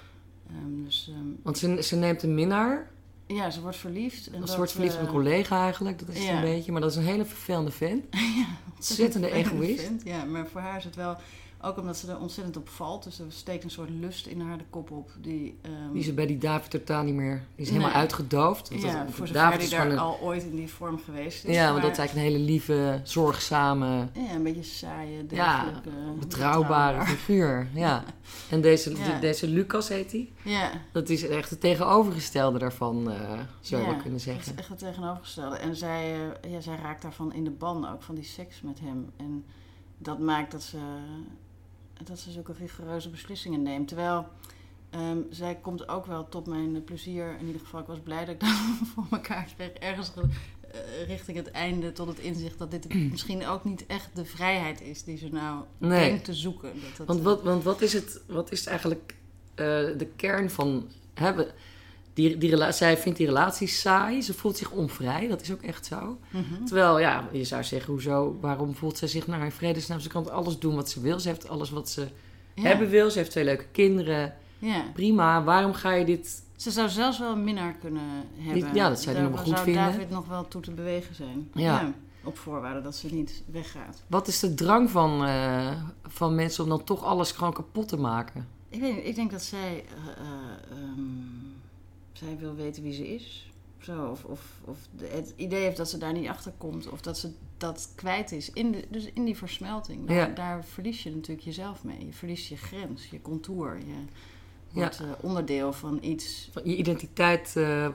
Ehm, 0.50 0.84
dus 0.84 1.10
ehm, 1.14 1.28
want 1.42 1.58
ze, 1.58 1.82
ze 1.82 1.96
neemt 1.96 2.22
een 2.22 2.34
minnaar. 2.34 2.90
ja, 3.26 3.50
ze 3.50 3.60
wordt 3.60 3.76
verliefd. 3.76 4.26
En 4.26 4.32
Ze 4.40 4.46
dat, 4.46 4.56
wordt 4.56 4.72
verliefd 4.72 4.94
op 4.94 5.00
een 5.00 5.06
collega 5.08 5.62
eigenlijk. 5.62 5.98
Dat 5.98 6.08
is 6.08 6.14
het 6.18 6.26
ja. 6.26 6.34
een 6.34 6.40
beetje. 6.40 6.72
Maar 6.72 6.80
dat 6.80 6.90
is 6.90 6.96
een 6.96 7.02
hele 7.02 7.24
vervelende 7.24 7.70
vent. 7.70 8.04
ja, 8.42 8.46
Ontzettende 8.78 9.30
egoïst. 9.30 9.90
Ja, 10.04 10.24
maar 10.24 10.46
voor 10.52 10.60
haar 10.60 10.76
is 10.76 10.84
het 10.84 10.96
wel, 10.96 11.16
ook 11.60 11.78
omdat 11.78 11.96
ze 11.96 12.10
er 12.10 12.18
ontzettend 12.18 12.56
op 12.56 12.68
valt, 12.68 13.04
dus 13.04 13.18
er 13.18 13.26
steekt 13.28 13.64
een 13.64 13.70
soort 13.70 13.90
lust 13.90 14.26
in 14.26 14.40
haar 14.40 14.58
de 14.58 14.64
kop 14.70 14.90
op. 14.90 15.10
Die, 15.20 15.58
ehm, 15.62 15.92
Die 15.92 16.00
is 16.02 16.14
bij 16.14 16.26
die 16.26 16.38
David 16.38 16.70
totaal 16.70 17.02
niet 17.02 17.14
meer. 17.14 17.42
Die 17.54 17.64
is 17.66 17.70
helemaal 17.70 17.92
uitgedoofd. 17.92 18.68
Want 18.68 18.82
ja, 18.82 19.04
dat- 19.04 19.14
voor 19.14 19.26
zover 19.26 19.42
David 19.42 19.58
die 19.58 19.68
is 19.68 19.74
gewoon 19.74 19.88
daar 19.88 19.98
een, 19.98 20.02
al 20.04 20.20
ooit 20.20 20.42
in 20.42 20.56
die 20.56 20.68
vorm 20.68 20.98
geweest 20.98 21.44
is. 21.44 21.54
Ja, 21.54 21.70
want 21.70 21.82
dat 21.82 21.90
is 21.90 21.98
eigenlijk 21.98 22.28
een 22.28 22.32
hele 22.34 22.44
lieve, 22.50 23.00
zorgzame, 23.02 24.08
Ja, 24.12 24.30
een 24.34 24.42
beetje 24.42 24.62
saaie, 24.62 25.16
Ja, 25.30 25.62
degelijke, 25.64 25.90
betrouwbare 26.18 27.04
figuur. 27.06 27.68
Ja. 27.74 28.04
En 28.50 28.60
deze, 28.60 28.96
Ja. 28.96 29.18
deze 29.20 29.46
Lucas 29.48 29.88
heet 29.88 30.12
hij. 30.12 30.32
Ja, 30.44 30.70
Dat 30.92 31.08
is 31.08 31.28
echt 31.28 31.50
het 31.50 31.60
tegenovergestelde 31.60 32.58
daarvan, 32.58 33.10
eh, 33.10 33.20
zou 33.60 33.82
je 33.82 33.86
Ja, 33.88 33.92
wel 33.92 34.02
kunnen 34.02 34.02
Dat 34.04 34.12
is 34.12 34.22
zeggen. 34.22 34.56
echt 34.58 34.68
het 34.68 34.78
tegenovergestelde. 34.78 35.56
En 35.56 35.76
zij, 35.76 36.14
eh, 36.42 36.50
ja, 36.52 36.60
zij 36.60 36.76
raakt 36.82 37.02
daarvan 37.02 37.32
in 37.32 37.44
de 37.44 37.50
ban 37.50 37.88
ook, 37.88 38.02
van 38.02 38.14
die 38.14 38.24
seks 38.24 38.60
met 38.62 38.80
hem. 38.80 39.10
En 39.16 39.44
dat 39.98 40.18
maakt 40.18 40.50
dat 40.52 40.62
ze, 40.62 40.78
dat 42.04 42.18
ze 42.18 42.30
zulke 42.30 42.52
rigoureuze 42.58 43.08
beslissingen 43.10 43.62
neemt. 43.62 43.88
Terwijl 43.88 44.26
ehm, 44.90 45.18
zij 45.30 45.54
komt 45.54 45.88
ook 45.88 46.06
wel 46.06 46.28
tot 46.28 46.46
mijn 46.46 46.84
plezier. 46.84 47.36
In 47.40 47.46
ieder 47.46 47.60
geval, 47.60 47.80
ik 47.80 47.86
was 47.86 47.98
blij 48.00 48.24
dat 48.24 48.34
ik 48.34 48.40
dat 48.48 48.48
voor 48.94 49.06
elkaar 49.10 49.48
kreeg. 49.56 49.70
Ergens 49.72 50.08
ge- 50.08 50.28
eh, 50.72 51.06
richting 51.06 51.36
het 51.36 51.50
einde 51.50 51.92
tot 51.92 52.08
het 52.08 52.18
inzicht 52.18 52.58
dat 52.58 52.70
dit 52.70 52.94
misschien 53.10 53.46
ook 53.46 53.64
niet 53.64 53.86
echt 53.86 54.10
de 54.14 54.24
vrijheid 54.24 54.80
is 54.80 55.04
die 55.04 55.16
ze 55.16 55.28
nou 55.28 55.64
Nee. 55.78 56.08
denkt 56.08 56.24
te 56.24 56.34
zoeken. 56.34 56.72
Dat 56.80 56.96
dat, 56.96 57.06
Want 57.06 57.18
eh, 57.18 57.24
wat, 57.24 57.42
want 57.42 57.62
wat 57.64 57.80
is 57.82 57.92
het, 57.92 58.20
wat 58.26 58.52
is 58.52 58.66
eigenlijk 58.66 59.14
eh, 59.54 59.64
de 59.96 60.08
kern 60.16 60.50
van 60.50 60.88
hebben? 61.14 61.46
Die, 62.18 62.38
die 62.38 62.72
zij 62.72 62.96
vindt 62.96 63.18
die 63.18 63.26
relaties 63.26 63.80
saai, 63.80 64.22
ze 64.22 64.34
voelt 64.34 64.56
zich 64.56 64.70
onvrij, 64.70 65.28
dat 65.28 65.40
is 65.40 65.52
ook 65.52 65.62
echt 65.62 65.86
zo. 65.86 66.18
mhm. 66.30 66.64
Terwijl, 66.64 66.98
ja, 66.98 67.28
je 67.32 67.44
zou 67.44 67.64
zeggen, 67.64 67.92
hoezo, 67.92 68.36
waarom 68.40 68.74
voelt 68.74 68.98
zij 68.98 69.08
zich 69.08 69.26
naar 69.26 69.44
in 69.44 69.50
vredesnaam? 69.50 70.00
Ze 70.00 70.08
kan 70.08 70.30
alles 70.30 70.58
doen 70.58 70.74
wat 70.74 70.90
ze 70.90 71.00
wil, 71.00 71.20
ze 71.20 71.28
heeft 71.28 71.48
alles 71.48 71.70
wat 71.70 71.88
ze 71.88 72.08
Ja, 72.54 72.62
hebben 72.62 72.88
wil, 72.88 73.10
ze 73.10 73.18
heeft 73.18 73.30
twee 73.30 73.44
leuke 73.44 73.64
kinderen, 73.72 74.34
ja. 74.58 74.84
prima. 74.94 75.44
Waarom 75.44 75.72
ga 75.72 75.92
je 75.92 76.04
dit... 76.04 76.42
Ze 76.56 76.70
zou 76.70 76.88
zelfs 76.88 77.18
wel 77.18 77.32
een 77.32 77.44
minnaar 77.44 77.74
kunnen 77.74 78.02
hebben. 78.38 78.74
ja, 78.74 78.88
dat 78.88 79.02
zou 79.02 79.14
die 79.16 79.24
Daar 79.24 79.32
nog 79.32 79.44
wel 79.44 79.44
goed 79.44 79.54
zou 79.54 79.64
vinden. 79.64 79.82
David 79.84 80.10
nog 80.10 80.26
wel 80.26 80.48
toe 80.48 80.62
te 80.62 80.70
bewegen 80.70 81.14
zijn. 81.14 81.50
Ja. 81.54 81.92
Op 82.24 82.38
voorwaarde 82.38 82.80
dat 82.80 82.96
ze 82.96 83.14
niet 83.14 83.42
weggaat. 83.50 84.02
Wat 84.06 84.28
is 84.28 84.40
de 84.40 84.54
drang 84.54 84.90
van, 84.90 85.24
eh, 85.24 85.70
van 86.02 86.34
mensen 86.34 86.62
om 86.64 86.68
dan 86.70 86.84
toch 86.84 87.04
alles 87.04 87.32
gewoon 87.32 87.52
kapot 87.52 87.88
te 87.88 87.96
maken? 87.96 88.48
Ik 88.68 88.80
weet 88.80 88.96
niet, 88.96 89.04
ik 89.04 89.14
denk 89.14 89.30
dat 89.30 89.42
zij... 89.42 89.84
eh, 89.84 90.24
eh, 90.24 90.78
ehm, 90.78 91.37
zij 92.18 92.36
wil 92.38 92.54
weten 92.54 92.82
wie 92.82 92.92
ze 92.92 93.08
is. 93.14 93.50
Zo, 93.78 94.06
of 94.06 94.24
of, 94.24 94.40
of 94.64 94.78
het 95.02 95.32
idee 95.36 95.62
heeft 95.62 95.76
dat 95.76 95.90
ze 95.90 95.98
daar 95.98 96.12
niet 96.12 96.28
achter 96.28 96.52
komt. 96.58 96.88
Of 96.88 97.00
dat 97.00 97.18
ze 97.18 97.30
dat 97.56 97.92
kwijt 97.94 98.32
is. 98.32 98.50
In 98.52 98.72
de, 98.72 98.84
dus 98.90 99.10
in 99.12 99.24
die 99.24 99.36
versmelting. 99.36 100.06
Daar, 100.06 100.16
Ja. 100.16 100.26
daar 100.34 100.64
verlies 100.64 101.02
je 101.02 101.10
natuurlijk 101.14 101.40
jezelf 101.46 101.84
mee. 101.84 102.06
Je 102.06 102.12
verliest 102.12 102.48
je 102.48 102.56
grens, 102.56 103.06
je 103.10 103.22
contour. 103.22 103.78
Je 103.78 103.84
Ja. 103.86 104.80
wordt 104.80 105.00
eh, 105.00 105.06
onderdeel 105.20 105.72
van 105.72 105.98
iets 106.02 106.48
Van 106.52 106.62
Je 106.64 106.76
identiteit 106.76 107.56
eh, 107.56 107.88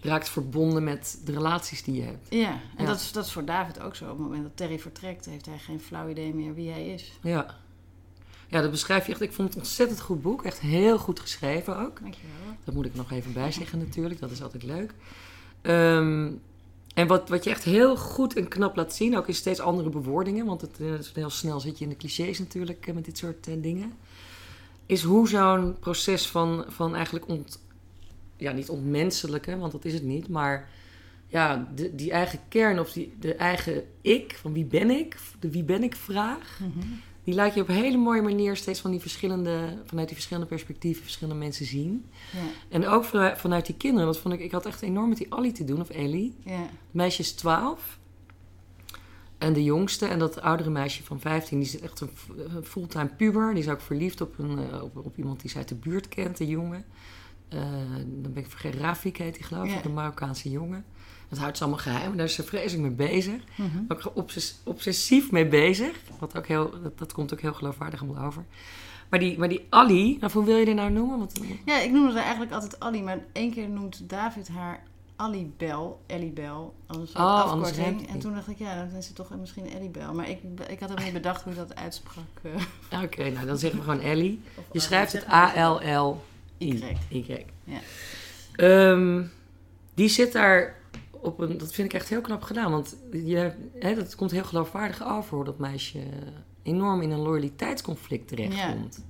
raakt 0.00 0.28
verbonden 0.28 0.84
met 0.84 1.20
de 1.24 1.32
relaties 1.32 1.82
die 1.82 1.94
je 1.94 2.02
hebt. 2.02 2.26
Ja, 2.30 2.50
en 2.76 2.84
Ja. 2.84 2.86
Dat, 2.86 3.00
is, 3.00 3.12
dat 3.12 3.24
is 3.24 3.32
voor 3.32 3.44
David 3.44 3.80
ook 3.80 3.94
zo. 3.96 4.04
Op 4.04 4.10
het 4.10 4.18
moment 4.20 4.42
dat 4.42 4.56
Terry 4.56 4.78
vertrekt, 4.78 5.26
heeft 5.26 5.46
hij 5.46 5.58
geen 5.58 5.80
flauw 5.80 6.08
idee 6.08 6.34
meer 6.34 6.54
wie 6.54 6.70
hij 6.70 6.86
is. 6.88 7.12
Ja. 7.22 7.56
Ja, 8.50 8.60
dat 8.60 8.70
beschrijf 8.70 9.06
je 9.06 9.12
echt. 9.12 9.20
Ik 9.20 9.32
vond 9.32 9.48
het 9.48 9.56
een 9.56 9.62
ontzettend 9.62 10.00
goed 10.00 10.22
boek. 10.22 10.42
Echt 10.42 10.60
heel 10.60 10.98
goed 10.98 11.20
geschreven 11.20 11.78
ook. 11.78 12.00
Dankjewel. 12.00 12.56
Dat 12.64 12.74
moet 12.74 12.86
ik 12.86 12.94
nog 12.94 13.12
even 13.12 13.32
bijzeggen 13.32 13.78
natuurlijk. 13.78 14.20
Dat 14.20 14.30
is 14.30 14.42
altijd 14.42 14.62
leuk. 14.62 14.94
Ehm, 15.62 16.30
en 16.94 17.06
wat, 17.06 17.28
wat 17.28 17.44
je 17.44 17.50
echt 17.50 17.64
heel 17.64 17.96
goed 17.96 18.36
en 18.36 18.48
knap 18.48 18.76
laat 18.76 18.94
zien, 18.94 19.16
ook 19.16 19.28
in 19.28 19.34
steeds 19.34 19.60
andere 19.60 19.88
bewoordingen, 19.88 20.46
want 20.46 20.60
het, 20.60 20.80
eh, 20.80 20.92
is 20.92 21.12
heel 21.14 21.30
snel 21.30 21.60
zit 21.60 21.78
je 21.78 21.84
in 21.84 21.90
de 21.90 21.96
clichés 21.96 22.38
natuurlijk 22.38 22.86
eh, 22.86 22.94
met 22.94 23.04
dit 23.04 23.18
soort 23.18 23.46
eh, 23.46 23.54
dingen, 23.62 23.92
is 24.86 25.02
hoe 25.02 25.28
zo'n 25.28 25.76
proces 25.78 26.26
van, 26.26 26.64
van 26.68 26.94
eigenlijk 26.94 27.28
ont, 27.28 27.60
ja, 28.36 28.52
niet 28.52 28.68
ontmenselijke, 28.68 29.56
want 29.56 29.72
dat 29.72 29.84
is 29.84 29.92
het 29.92 30.02
niet, 30.02 30.28
maar 30.28 30.68
ja, 31.26 31.68
de, 31.74 31.94
die 31.94 32.10
eigen 32.10 32.38
kern 32.48 32.80
of 32.80 32.92
die, 32.92 33.14
de 33.20 33.34
eigen 33.34 33.84
ik, 34.00 34.36
van 34.40 34.52
wie 34.52 34.64
ben 34.64 34.90
ik, 34.90 35.16
de 35.40 35.50
wie 35.50 35.64
ben 35.64 35.82
ik 35.82 35.96
vraag, 35.96 36.60
die 37.30 37.38
laat 37.38 37.54
je 37.54 37.60
op 37.60 37.68
een 37.68 37.74
hele 37.74 37.96
mooie 37.96 38.22
manier 38.22 38.56
steeds 38.56 38.80
van 38.80 38.90
die 38.90 39.00
verschillende, 39.00 39.78
vanuit 39.84 40.06
die 40.06 40.16
verschillende 40.16 40.48
perspectieven, 40.48 41.02
verschillende 41.02 41.38
mensen 41.38 41.66
zien. 41.66 42.04
Ja, 42.32 42.38
En 42.68 42.86
ook 42.86 43.04
vanuit, 43.04 43.38
vanuit 43.38 43.66
die 43.66 43.74
kinderen. 43.74 44.06
Dat 44.06 44.18
vond 44.18 44.34
ik, 44.34 44.40
ik 44.40 44.50
had 44.50 44.66
echt 44.66 44.82
enorm 44.82 45.08
met 45.08 45.18
die 45.18 45.34
Ali 45.34 45.52
te 45.52 45.64
doen, 45.64 45.80
of 45.80 45.90
Ellie. 45.90 46.34
ja, 46.44 46.58
Het 46.58 46.70
meisje 46.90 47.20
is 47.22 47.32
12. 47.32 47.98
En 49.38 49.52
de 49.52 49.64
jongste, 49.64 50.06
en 50.06 50.18
dat 50.18 50.40
oudere 50.40 50.70
meisje 50.70 51.02
van 51.02 51.20
15, 51.20 51.58
die 51.58 51.68
is 51.68 51.80
echt 51.80 52.00
een 52.00 52.10
fulltime 52.64 53.10
puber. 53.16 53.54
Die 53.54 53.62
is 53.62 53.68
ook 53.68 53.80
verliefd 53.80 54.20
op, 54.20 54.38
een, 54.38 54.58
eh, 54.58 54.82
op, 54.82 54.96
op 54.96 55.16
iemand 55.16 55.40
die 55.40 55.50
ze 55.50 55.56
uit 55.56 55.68
de 55.68 55.74
buurt 55.74 56.08
kent, 56.08 56.40
een 56.40 56.46
jongen. 56.46 56.84
Eh, 57.50 57.60
dan 58.06 58.32
ben 58.32 58.42
ik 58.42 58.50
vergeten, 58.50 58.80
Rafik 58.80 59.16
heet 59.16 59.34
die 59.34 59.42
geloof 59.44 59.64
ik, 59.64 59.70
Ja. 59.70 59.84
een 59.84 59.94
Marokkaanse 59.94 60.50
jongen. 60.50 60.84
Dat 61.28 61.38
houdt 61.38 61.56
ze 61.56 61.62
allemaal 61.62 61.82
geheim, 61.82 62.16
daar 62.16 62.26
is 62.26 62.34
ze 62.34 62.42
vreselijk 62.42 62.82
mee 62.98 63.08
bezig. 63.10 63.42
Mhm. 63.56 63.68
Ook 63.88 64.10
obses- 64.14 64.58
obsessief 64.64 65.30
mee 65.30 65.46
bezig. 65.46 66.00
Wat 66.18 66.36
ook 66.36 66.46
heel, 66.46 66.70
dat, 66.82 66.98
dat 66.98 67.12
komt 67.12 67.32
ook 67.32 67.40
heel 67.40 67.52
geloofwaardig 67.54 68.02
allemaal 68.02 68.24
over. 68.24 68.44
Maar 69.08 69.18
die, 69.20 69.38
maar 69.38 69.48
die 69.48 69.66
Ali, 69.68 70.16
nou, 70.20 70.32
hoe 70.32 70.44
wil 70.44 70.56
je 70.56 70.64
die 70.64 70.74
nou 70.74 70.90
noemen? 70.90 71.18
Want, 71.18 71.40
ja, 71.64 71.78
ik 71.80 71.90
noemde 71.90 72.12
haar 72.12 72.22
eigenlijk 72.22 72.52
altijd 72.52 72.80
Ali, 72.80 73.02
maar 73.02 73.18
één 73.32 73.52
keer 73.52 73.68
noemt 73.68 74.08
David 74.08 74.48
haar 74.48 74.82
Ali 75.16 75.52
Bel, 75.56 76.00
Ellie 76.06 76.30
Bel, 76.32 76.74
als 76.86 76.96
een 77.14 77.20
Oh, 77.20 77.42
afkorting. 77.42 78.08
En 78.08 78.18
toen 78.18 78.34
dacht 78.34 78.48
ik, 78.48 78.58
ja, 78.58 78.74
dan 78.86 78.96
is 78.98 79.06
het 79.06 79.16
toch 79.16 79.30
misschien 79.40 79.70
Ellie 79.70 79.88
Bel. 79.88 80.14
Maar 80.14 80.28
ik, 80.28 80.38
ik 80.68 80.80
had 80.80 80.88
helemaal 80.88 81.04
niet 81.04 81.12
bedacht 81.22 81.42
hoe 81.42 81.54
dat 81.54 81.74
uitsprak. 81.76 82.24
eh, 82.90 83.02
Oké, 83.02 83.30
nou 83.30 83.46
dan 83.46 83.58
zeggen 83.58 83.78
we 83.78 83.84
gewoon 83.84 84.00
Ellie. 84.00 84.40
Je 84.72 84.80
schrijft 84.80 85.12
het. 85.12 85.28
A-L-L-I. 85.28 86.14
Y. 86.60 86.96
Y. 87.08 87.44
Ja. 87.64 87.80
Ehm, 88.56 89.22
die 89.94 90.08
zit 90.08 90.32
daar 90.32 90.76
op 91.10 91.40
een... 91.40 91.58
Dat 91.58 91.72
vind 91.72 91.92
ik 91.92 92.00
echt 92.00 92.08
heel 92.08 92.20
knap 92.20 92.42
gedaan. 92.42 92.70
Want 92.70 92.96
je, 93.12 93.52
hè, 93.78 93.94
dat 93.94 94.14
komt 94.14 94.30
heel 94.30 94.44
geloofwaardig 94.44 95.04
over 95.04 95.34
hoe 95.34 95.44
dat 95.44 95.58
meisje 95.58 96.02
enorm 96.62 97.02
in 97.02 97.10
een 97.10 97.18
loyaliteitsconflict 97.18 98.28
terechtkomt. 98.28 99.04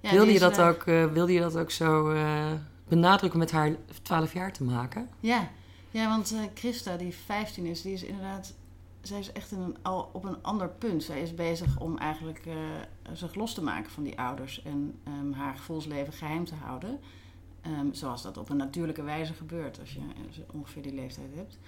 Ja, 0.00 0.10
wilde, 0.10 0.32
je 0.32 0.38
dat 0.38 0.60
ook, 0.60 0.82
eh, 0.82 1.12
wilde 1.12 1.32
je 1.32 1.40
dat 1.40 1.56
ook 1.56 1.70
zo 1.70 2.10
eh, 2.10 2.52
benadrukken 2.88 3.38
met 3.38 3.50
haar 3.50 3.76
12 4.02 4.32
jaar 4.32 4.52
te 4.52 4.64
maken? 4.64 5.08
Ja, 5.20 5.50
ja 5.90 6.08
want 6.08 6.32
eh, 6.32 6.40
Christa, 6.54 6.96
die 6.96 7.14
15 7.24 7.66
is, 7.66 7.82
die 7.82 7.92
is 7.92 8.02
inderdaad. 8.02 8.54
Zij 9.06 9.18
is 9.18 9.32
echt 9.32 9.52
in 9.52 9.60
een, 9.60 9.76
al 9.82 10.10
op 10.12 10.24
een 10.24 10.42
ander 10.42 10.68
punt. 10.68 11.02
Zij 11.02 11.22
is 11.22 11.34
bezig 11.34 11.80
om 11.80 11.98
eigenlijk 11.98 12.46
eh, 12.46 12.54
zich 13.12 13.34
los 13.34 13.54
te 13.54 13.62
maken 13.62 13.90
van 13.90 14.02
die 14.02 14.18
ouders 14.18 14.62
en 14.62 14.98
ehm, 15.02 15.32
haar 15.32 15.56
gevoelsleven 15.56 16.12
geheim 16.12 16.44
te 16.44 16.54
houden. 16.54 17.00
Ehm, 17.60 17.92
zoals 17.92 18.22
dat 18.22 18.36
op 18.36 18.48
een 18.48 18.56
natuurlijke 18.56 19.02
wijze 19.02 19.32
gebeurt 19.32 19.80
als 19.80 19.92
je 19.92 20.00
ongeveer 20.52 20.82
die 20.82 20.94
leeftijd 20.94 21.34
hebt. 21.34 21.58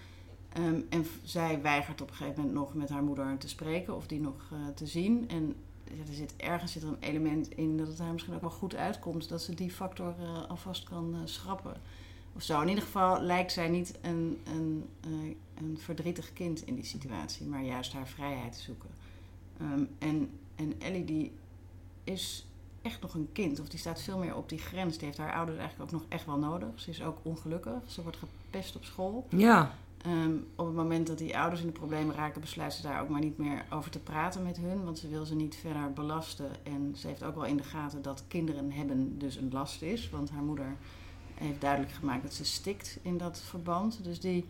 Ehm, 0.53 0.81
en 0.89 1.07
zij 1.23 1.63
weigert 1.63 2.01
op 2.01 2.09
een 2.09 2.15
gegeven 2.15 2.41
moment 2.41 2.59
nog 2.59 2.75
met 2.75 2.89
haar 2.89 3.03
moeder 3.03 3.39
te 3.39 3.49
spreken 3.49 3.97
of 3.97 4.07
die 4.07 4.21
nog 4.21 4.49
eh, 4.53 4.59
te 4.75 4.87
zien. 4.87 5.29
En 5.29 5.55
ja, 5.85 6.03
er 6.09 6.15
zit, 6.15 6.37
ergens 6.37 6.73
zit 6.73 6.83
er 6.83 6.89
een 6.89 6.97
element 7.01 7.49
in 7.49 7.77
dat 7.77 7.87
het 7.87 7.99
haar 7.99 8.13
misschien 8.13 8.35
ook 8.35 8.41
wel 8.41 8.51
goed 8.51 8.77
uitkomt 8.77 9.29
dat 9.29 9.43
ze 9.43 9.55
die 9.55 9.71
factor 9.71 10.15
eh, 10.19 10.49
alvast 10.49 10.85
kan 10.85 11.17
schrappen 11.25 11.77
of 12.33 12.43
zo. 12.43 12.61
In 12.61 12.69
ieder 12.69 12.85
geval 12.85 13.21
lijkt 13.21 13.53
zij 13.53 13.69
niet 13.69 13.99
een, 14.03 14.41
een, 14.45 14.85
een 15.59 15.79
verdrietig 15.79 16.33
kind 16.33 16.67
in 16.67 16.75
die 16.75 16.85
situatie, 16.85 17.47
maar 17.47 17.63
juist 17.63 17.93
haar 17.93 18.09
vrijheid 18.09 18.53
te 18.53 18.61
zoeken. 18.61 18.91
Ehm, 19.59 19.85
en 19.99 20.31
en 20.55 20.81
Ellie 20.81 21.05
die 21.05 21.33
is 22.05 22.47
echt 22.83 23.01
nog 23.01 23.15
een 23.15 23.29
kind. 23.33 23.61
Of 23.61 23.69
die 23.69 23.79
staat 23.79 24.03
veel 24.03 24.19
meer 24.19 24.37
op 24.37 24.49
die 24.49 24.59
grens. 24.59 24.97
Die 24.97 25.07
heeft 25.07 25.19
haar 25.19 25.35
ouders 25.35 25.59
eigenlijk 25.59 25.93
ook 25.93 26.01
nog 26.01 26.09
echt 26.09 26.27
wel 26.27 26.39
nodig. 26.39 26.69
Ze 26.75 26.91
is 26.91 27.03
ook 27.03 27.19
ongelukkig. 27.23 27.83
Ze 27.87 28.03
wordt 28.03 28.17
gepest 28.17 28.77
op 28.77 28.85
school. 28.85 29.27
Ja, 29.29 29.75
Ehm, 30.07 30.37
op 30.55 30.67
het 30.67 30.75
moment 30.75 31.07
dat 31.07 31.19
die 31.19 31.39
ouders 31.39 31.61
in 31.61 31.67
de 31.67 31.73
problemen 31.73 32.15
raken, 32.15 32.41
besluit 32.41 32.73
ze 32.73 32.83
daar 32.83 33.01
ook 33.01 33.09
maar 33.09 33.21
niet 33.21 33.39
meer 33.39 33.65
over 33.71 33.91
te 33.91 33.99
praten 33.99 34.43
met 34.43 34.57
hun. 34.57 34.85
Want 34.85 34.99
ze 34.99 35.09
wil 35.09 35.25
ze 35.25 35.35
niet 35.35 35.57
verder 35.57 35.93
belasten. 35.93 36.51
En 36.63 36.95
ze 36.97 37.07
heeft 37.07 37.23
ook 37.23 37.35
wel 37.35 37.45
in 37.45 37.57
de 37.57 37.63
gaten 37.63 38.03
dat 38.03 38.25
kinderen 38.29 38.73
hebben 38.73 39.19
dus 39.19 39.37
een 39.37 39.51
last 39.53 39.83
is. 39.83 40.11
Want 40.11 40.31
haar 40.31 40.43
moeder 40.43 40.77
heeft 41.35 41.61
duidelijk 41.61 41.93
gemaakt 41.93 42.23
dat 42.23 42.33
ze 42.33 42.45
stikt 42.45 42.99
in 43.03 43.19
dat 43.19 43.41
verband. 43.41 44.05
Dus 44.05 44.21
die, 44.21 44.45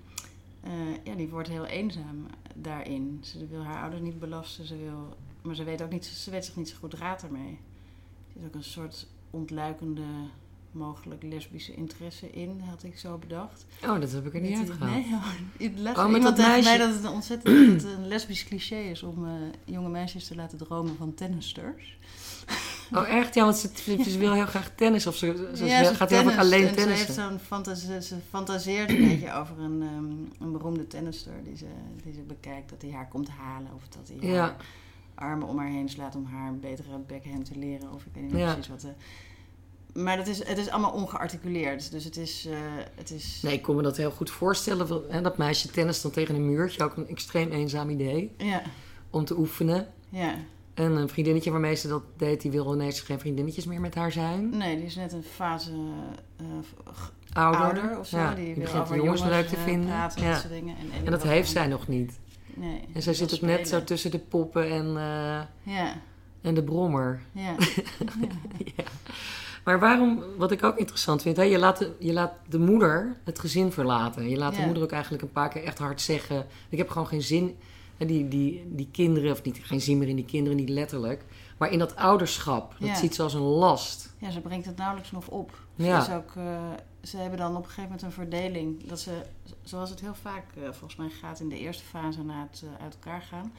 eh, 0.67 1.05
ja, 1.05 1.15
die 1.15 1.29
wordt 1.29 1.49
heel 1.49 1.65
eenzaam 1.65 2.27
daarin. 2.55 3.19
Ze 3.23 3.47
wil 3.47 3.63
haar 3.65 3.81
ouders 3.81 4.03
niet 4.03 4.19
belasten. 4.19 4.67
Ze 4.67 4.77
wil, 4.77 5.17
maar 5.43 5.55
ze 5.55 5.65
weet 5.65 5.83
ook 5.83 5.91
niet, 5.91 6.05
ze 6.07 6.31
weet 6.31 6.45
zich 6.45 6.57
niet 6.57 6.69
zo 6.69 6.77
goed 6.81 6.95
raad 6.95 7.23
ermee. 7.23 7.59
Er 8.35 8.41
is 8.41 8.47
ook 8.47 8.55
een 8.55 8.65
soort 8.65 9.07
ontluikende 9.31 10.03
mogelijk 10.71 11.23
lesbische 11.23 11.75
interesse 11.75 12.31
in, 12.31 12.61
had 12.69 12.83
ik 12.83 12.99
zo 12.99 13.19
bedacht. 13.19 13.67
oh, 13.85 14.01
dat 14.01 14.13
heb 14.13 14.27
ik 14.27 14.35
er 14.35 14.41
niet 14.41 14.59
uitgehaald. 14.59 15.05
Nee, 15.59 15.73
les, 15.77 15.97
Oh, 15.97 16.05
iemand 16.05 16.23
dat 16.23 16.37
tegen 16.37 16.51
meisje. 16.51 16.69
mij 16.69 16.79
dat 16.79 16.95
het 16.95 17.05
een 17.05 17.11
ontzettend 17.11 17.83
dat 17.83 17.91
het 17.91 17.99
een 17.99 18.09
lesbisch 18.09 18.45
cliché 18.45 18.77
is 18.77 19.03
om 19.03 19.27
eh, 19.27 19.33
jonge 19.65 19.89
meisjes 19.89 20.27
te 20.27 20.35
laten 20.35 20.59
dromen 20.59 20.97
van 20.97 21.15
tennisters. 21.15 21.99
Oh, 22.95 23.09
echt? 23.09 23.35
Ja, 23.35 23.45
want 23.45 23.57
ze, 23.57 23.69
ze 24.11 24.19
wil 24.19 24.33
heel 24.33 24.47
graag 24.47 24.71
tennis. 24.77 25.07
Of 25.07 25.17
ze, 25.17 25.51
ze, 25.55 25.65
Ja, 25.65 25.83
ze 25.85 25.89
ze 25.91 25.95
gaat 25.95 26.11
heel 26.11 26.23
vaak 26.23 26.27
tennist 26.35 26.39
alleen 26.55 26.67
en 26.69 26.75
Ze, 26.75 26.89
heeft 26.89 27.15
zo'n 27.15 27.39
fantasie, 27.39 28.03
ze 28.03 28.17
fantaseert 28.31 28.91
een 28.91 29.09
beetje 29.09 29.33
over 29.33 29.59
een, 29.59 29.83
ehm, 29.83 30.45
een 30.45 30.53
beroemde 30.53 30.87
tennister 30.87 31.33
die 31.45 31.57
ze, 31.57 31.67
die 32.05 32.13
ze 32.15 32.21
bekijkt. 32.21 32.71
Dat 32.71 32.83
hij 32.83 32.91
haar 32.91 33.09
komt 33.09 33.29
halen 33.29 33.71
of 33.75 33.83
dat 33.89 34.09
hij 34.21 34.31
Ja. 34.31 34.41
haar 34.41 34.57
armen 35.15 35.49
om 35.49 35.59
haar 35.59 35.69
heen 35.69 35.89
slaat 35.89 36.15
om 36.17 36.25
haar 36.25 36.49
een 36.49 36.61
betere 36.61 36.99
backhand 37.07 37.45
te 37.45 37.59
leren. 37.59 37.93
Of 37.93 38.03
ik 38.05 38.11
weet 38.15 38.23
niet 38.23 38.33
Ja. 38.37 38.53
precies 38.53 38.69
wat. 38.71 38.83
eh. 38.85 40.03
maar 40.03 40.17
dat 40.17 40.27
is, 40.27 40.45
het 40.49 40.59
is 40.59 40.69
allemaal 40.69 40.93
ongearticuleerd. 40.93 41.91
Dus 41.91 42.05
het 42.05 42.17
is... 42.17 42.47
eh, 42.47 42.59
het 42.95 43.11
is 43.11 43.41
Nee, 43.43 43.53
ik 43.55 43.63
kon 43.63 43.77
me 43.77 43.83
dat 43.83 43.97
heel 43.97 44.11
goed 44.11 44.31
voorstellen. 44.31 45.03
hè, 45.09 45.21
Dat 45.21 45.39
meisje 45.39 45.69
tennis 45.71 46.01
dan 46.03 46.11
tegen 46.11 46.35
een 46.35 46.47
muurtje. 46.47 46.85
Ook 46.85 46.97
een 46.97 47.09
extreem 47.09 47.51
eenzaam 47.51 47.91
idee 47.91 48.35
Ja, 48.39 48.63
om 49.11 49.25
te 49.25 49.39
oefenen. 49.39 49.89
ja. 50.09 50.35
En 50.77 50.93
een 50.97 51.09
vriendinnetje 51.09 51.51
waarmee 51.51 51.75
ze 51.75 51.89
dat 51.89 52.03
deed, 52.17 52.41
die 52.41 52.51
wil 52.51 52.75
ineens 52.75 53.01
geen 53.01 53.19
vriendinnetjes 53.19 53.65
meer 53.67 53.81
met 53.81 53.95
haar 53.95 54.13
zijn. 54.13 54.57
Nee, 54.57 54.77
die 54.77 54.85
is 54.87 54.97
net 54.97 55.13
een 55.13 55.23
fase 55.23 55.71
g- 56.95 57.13
Ouder. 57.33 57.61
ouder 57.61 57.99
of 57.99 58.07
zo. 58.07 58.19
Ja, 58.19 58.35
die, 58.35 58.45
die 58.45 58.55
begint 58.63 58.89
de 58.89 58.95
jongens 58.97 59.23
leuk 59.25 59.47
te 59.49 59.57
eh, 59.57 59.63
vinden. 59.63 59.87
praten 59.89 60.23
Ja. 60.23 60.31
dat 60.31 60.41
soort 60.41 60.53
dingen. 60.53 60.77
En, 60.77 61.05
En 61.05 61.11
dat 61.11 61.23
heeft 61.23 61.51
zij 61.51 61.67
nog 61.67 61.89
niet. 61.89 62.19
Nee. 62.55 62.81
En 62.93 63.03
zij 63.03 63.15
zit 63.15 63.35
ook 63.35 63.41
net 63.41 63.69
zo 63.69 63.85
tussen 63.85 64.11
de 64.11 64.19
poppen 64.19 64.71
en, 64.71 64.87
eh, 64.87 65.75
Ja, 65.75 66.01
en 66.41 66.55
de 66.55 66.63
brommer. 66.63 67.21
ja. 67.33 67.55
Ja. 68.77 68.85
Maar 69.65 69.79
waarom, 69.79 70.23
wat 70.37 70.51
ik 70.51 70.63
ook 70.65 70.77
interessant 70.79 71.23
vind, 71.23 71.37
hè, 71.37 71.43
je, 71.43 71.59
laat 71.59 71.79
de, 71.79 71.93
je 71.99 72.13
laat 72.13 72.33
de 72.49 72.59
moeder 72.59 73.17
het 73.25 73.39
gezin 73.39 73.73
verlaten. 73.73 74.29
Je 74.29 74.37
laat 74.37 74.55
de 74.57 74.63
moeder 74.63 74.83
ook 74.83 74.93
eigenlijk 74.93 75.23
een 75.23 75.33
paar 75.33 75.49
keer 75.49 75.65
echt 75.65 75.79
hard 75.79 76.01
zeggen: 76.01 76.47
Ik 76.69 76.79
heb 76.79 76.89
gewoon 76.89 77.07
geen 77.07 77.23
zin. 77.23 77.57
Die, 77.99 78.29
die, 78.29 78.65
die 78.75 78.89
kinderen, 78.93 79.33
of 79.33 79.43
niet, 79.43 79.59
geen 79.63 79.81
zin 79.81 79.99
meer 79.99 80.09
in 80.09 80.17
die 80.17 80.25
kinderen, 80.25 80.57
niet 80.59 80.69
letterlijk. 80.69 81.25
Maar 81.59 81.71
in 81.71 81.79
dat 81.79 81.97
ouderschap, 81.97 82.77
dat 82.79 82.89
Ja. 82.89 82.95
ziet 82.95 83.15
ze 83.15 83.23
als 83.23 83.35
een 83.35 83.41
last. 83.41 84.15
ja, 84.19 84.31
ze 84.31 84.41
brengt 84.41 84.67
het 84.67 84.77
nauwelijks 84.77 85.11
nog 85.11 85.29
op. 85.29 85.59
Ze, 85.77 85.83
Ja. 85.85 86.03
is 86.03 86.11
ook, 86.15 86.33
eh, 86.37 86.71
ze 87.03 87.17
hebben 87.17 87.39
dan 87.39 87.51
op 87.51 87.57
een 87.63 87.65
gegeven 87.65 87.83
moment 87.85 88.03
een 88.03 88.13
verdeling. 88.13 88.87
Dat 88.87 89.01
ze, 89.01 89.23
zoals 89.63 89.91
het 89.91 90.01
heel 90.01 90.15
vaak 90.15 90.45
eh, 90.57 90.63
volgens 90.63 90.97
mij 90.97 91.09
gaat 91.09 91.41
in 91.41 91.49
de 91.49 91.59
eerste 91.59 91.85
fase 91.85 92.23
na 92.23 92.47
het 92.51 92.63
eh, 92.65 92.85
uit 92.85 92.95
elkaar 92.95 93.23
gaan. 93.23 93.53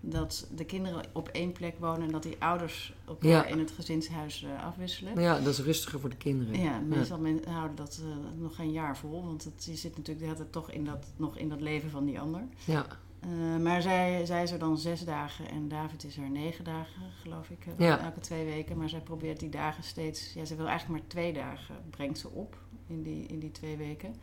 Dat 0.00 0.46
de 0.54 0.64
kinderen 0.64 1.04
op 1.12 1.28
één 1.28 1.52
plek 1.52 1.74
wonen 1.78 2.02
en 2.02 2.10
dat 2.12 2.22
die 2.22 2.36
ouders 2.38 2.92
elkaar 3.06 3.28
Ja. 3.30 3.44
in 3.46 3.58
het 3.58 3.70
gezinshuis 3.70 4.46
afwisselen. 4.64 5.20
Ja, 5.20 5.38
dat 5.38 5.46
is 5.52 5.60
rustiger 5.60 6.00
voor 6.00 6.10
de 6.10 6.16
kinderen. 6.16 6.60
Ja, 6.60 6.78
meestal 6.78 7.18
men, 7.18 7.40
houden 7.48 7.76
dat 7.76 8.00
nog 8.38 8.54
geen 8.54 8.72
jaar 8.72 8.96
vol. 8.96 9.24
Want 9.24 9.44
het, 9.44 9.64
je 9.64 9.76
zit 9.76 9.90
natuurlijk 9.90 10.18
de 10.18 10.24
hele 10.24 10.36
tijd 10.36 10.52
toch 10.52 10.70
in 10.70 10.84
dat, 10.84 11.06
nog 11.16 11.36
in 11.36 11.48
dat 11.48 11.60
leven 11.60 11.90
van 11.90 12.04
die 12.04 12.20
ander. 12.20 12.42
Ja, 12.64 12.86
Eh, 13.20 13.28
maar 13.62 13.82
zij, 13.82 14.26
zij 14.26 14.42
is 14.42 14.50
er 14.50 14.58
dan 14.58 14.78
zes 14.78 15.04
dagen 15.04 15.48
en 15.50 15.68
David 15.68 16.04
is 16.04 16.16
er 16.16 16.30
negen 16.30 16.64
dagen, 16.64 17.02
geloof 17.22 17.50
ik, 17.50 17.66
eh, 17.66 17.72
Ja. 17.78 17.98
elke 18.04 18.20
twee 18.20 18.44
weken. 18.44 18.76
Maar 18.78 18.88
zij 18.88 19.00
probeert 19.00 19.40
die 19.40 19.48
dagen 19.48 19.82
steeds... 19.84 20.32
Ja, 20.32 20.44
ze 20.44 20.56
wil 20.56 20.66
eigenlijk 20.68 21.00
maar 21.00 21.08
twee 21.10 21.32
dagen, 21.32 21.74
brengt 21.90 22.18
ze 22.18 22.28
op 22.28 22.56
in 22.86 23.02
die, 23.02 23.26
in 23.26 23.38
die 23.38 23.52
twee 23.52 23.76
weken. 23.76 24.14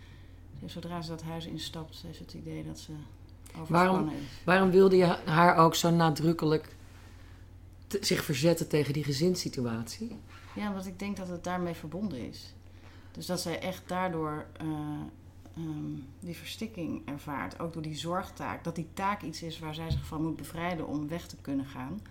Dus 0.60 0.74
zodra 0.74 1.02
ze 1.02 1.10
dat 1.10 1.22
huis 1.24 1.46
instapt, 1.46 2.02
heeft 2.06 2.18
ze 2.18 2.24
het 2.24 2.34
idee 2.34 2.64
dat 2.64 2.80
ze 2.80 2.92
overspannen 3.60 4.14
is. 4.14 4.44
Waarom 4.44 4.72
wilde 4.72 4.96
je 4.96 5.06
haar 5.26 5.56
ook 5.58 5.76
zo 5.76 5.90
nadrukkelijk 5.90 6.76
zich 8.02 8.24
verzetten 8.24 8.68
tegen 8.68 8.94
die 8.94 9.04
gezinssituatie? 9.04 10.20
Ja, 10.56 10.74
want 10.74 10.86
ik 10.86 11.00
denk 11.00 11.18
dat 11.18 11.28
het 11.28 11.44
daarmee 11.44 11.74
verbonden 11.74 12.28
is. 12.28 12.54
Dus 13.12 13.26
dat 13.26 13.40
zij 13.42 13.60
echt 13.60 13.84
daardoor 13.88 14.46
eh, 14.58 14.68
ehm, 15.56 16.02
die 16.20 16.36
verstikking 16.36 17.02
ervaart. 17.06 17.60
Ook 17.60 17.74
door 17.74 17.82
die 17.82 17.98
zorgtaak. 17.98 18.64
Dat 18.64 18.76
die 18.76 18.88
taak 18.94 19.22
iets 19.22 19.42
is 19.42 19.60
waar 19.60 19.76
zij 19.76 19.92
zich 19.92 20.06
van 20.06 20.24
moet 20.24 20.36
bevrijden 20.36 20.88
om 20.88 21.08
weg 21.08 21.28
te 21.28 21.36
kunnen 21.42 21.66
gaan. 21.66 22.02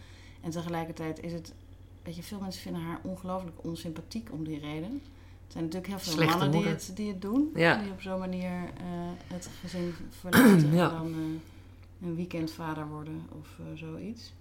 En 0.40 0.50
tegelijkertijd 0.50 1.22
is 1.22 1.32
het... 1.32 1.54
Weet 2.02 2.16
je, 2.16 2.22
veel 2.22 2.40
mensen 2.40 2.62
vinden 2.62 2.82
haar 2.82 3.00
ongelooflijk 3.02 3.64
onsympathiek 3.64 4.28
om 4.32 4.44
die 4.44 4.58
reden. 4.58 5.00
Er 5.46 5.52
zijn 5.52 5.64
natuurlijk 5.64 5.92
heel 5.92 5.98
veel 5.98 6.12
Slechte 6.12 6.38
mannen 6.38 6.60
die 6.60 6.70
het, 6.70 6.90
die 6.94 7.08
het 7.08 7.22
doen. 7.22 7.50
Ja. 7.54 7.82
Die 7.82 7.90
op 7.90 8.00
zo'n 8.00 8.18
manier 8.18 8.50
eh, 8.76 8.84
het 9.26 9.48
gezin 9.60 9.94
verlaten. 10.20 10.72
Ja. 10.76 10.90
En 10.90 10.96
dan 10.96 11.12
eh, 11.12 12.08
een 12.08 12.16
weekendvader 12.16 12.88
worden 12.88 13.26
of 13.40 13.48
eh, 13.58 13.78
zoiets. 13.78 14.32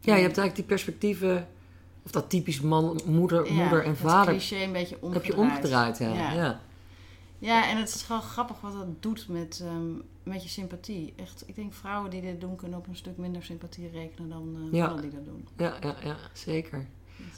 Ja, 0.00 0.14
je 0.14 0.22
hebt 0.22 0.38
eigenlijk 0.38 0.54
die 0.54 0.64
perspectieven, 0.64 1.48
of 2.02 2.10
dat 2.10 2.30
typisch 2.30 2.60
man, 2.60 3.00
moeder, 3.06 3.46
Ja, 3.46 3.52
moeder 3.52 3.84
en 3.84 3.96
vader, 3.96 4.34
cliché 4.34 4.62
een 4.62 4.72
beetje 4.72 4.96
heb 5.10 5.24
je 5.24 5.36
omgedraaid. 5.36 5.98
Ja. 5.98 6.32
Ja. 6.32 6.60
Ja. 7.40 7.68
En 7.70 7.76
het 7.78 7.88
is 7.88 8.02
gewoon 8.02 8.22
grappig 8.22 8.60
wat 8.60 8.72
dat 8.72 9.02
doet 9.02 9.28
met, 9.28 9.60
ehm, 9.64 9.90
met 10.22 10.42
je 10.42 10.48
sympathie. 10.48 11.12
Echt, 11.16 11.42
ik 11.46 11.54
denk 11.54 11.72
vrouwen 11.72 12.10
die 12.10 12.20
dit 12.20 12.40
doen 12.40 12.56
kunnen 12.56 12.78
op 12.78 12.86
een 12.86 12.96
stuk 12.96 13.16
minder 13.16 13.42
sympathie 13.42 13.90
rekenen 13.90 14.28
dan 14.28 14.68
Ja. 14.72 14.86
mannen 14.86 15.02
die 15.02 15.10
dat 15.10 15.24
doen. 15.24 15.48
Ja, 15.56 15.76
ja, 15.80 15.96
ja, 16.04 16.16
zeker. 16.32 16.86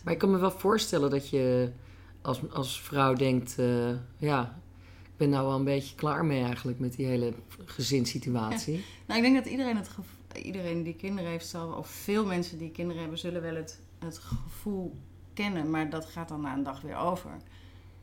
Maar 0.04 0.12
ik 0.12 0.18
kan 0.18 0.30
me 0.30 0.38
wel 0.38 0.50
voorstellen 0.50 1.10
dat 1.10 1.28
je 1.28 1.72
als, 2.22 2.50
als 2.50 2.80
vrouw 2.80 3.14
denkt, 3.14 3.58
eh, 3.58 3.90
ja, 4.16 4.58
ik 5.02 5.16
ben 5.16 5.28
nou 5.30 5.46
wel 5.46 5.56
een 5.56 5.64
beetje 5.64 5.94
klaar 5.94 6.24
mee 6.24 6.44
eigenlijk 6.44 6.78
met 6.78 6.96
die 6.96 7.06
hele 7.06 7.32
gezinssituatie. 7.64 8.84
Nou, 9.06 9.20
ik 9.20 9.32
denk 9.32 9.44
dat 9.44 9.52
iedereen, 9.52 9.76
het 9.76 9.90
iedereen 10.42 10.82
die 10.82 10.94
kinderen 10.94 11.30
heeft, 11.30 11.46
zal, 11.46 11.72
of 11.72 11.88
veel 11.88 12.26
mensen 12.26 12.58
die 12.58 12.70
kinderen 12.70 13.00
hebben, 13.00 13.18
zullen 13.18 13.42
wel 13.42 13.54
het, 13.54 13.80
het 13.98 14.18
gevoel 14.18 14.96
kennen. 15.34 15.70
Maar 15.70 15.90
dat 15.90 16.06
gaat 16.06 16.28
dan 16.28 16.40
na 16.40 16.54
een 16.54 16.62
dag 16.62 16.80
weer 16.80 16.96
over. 16.96 17.30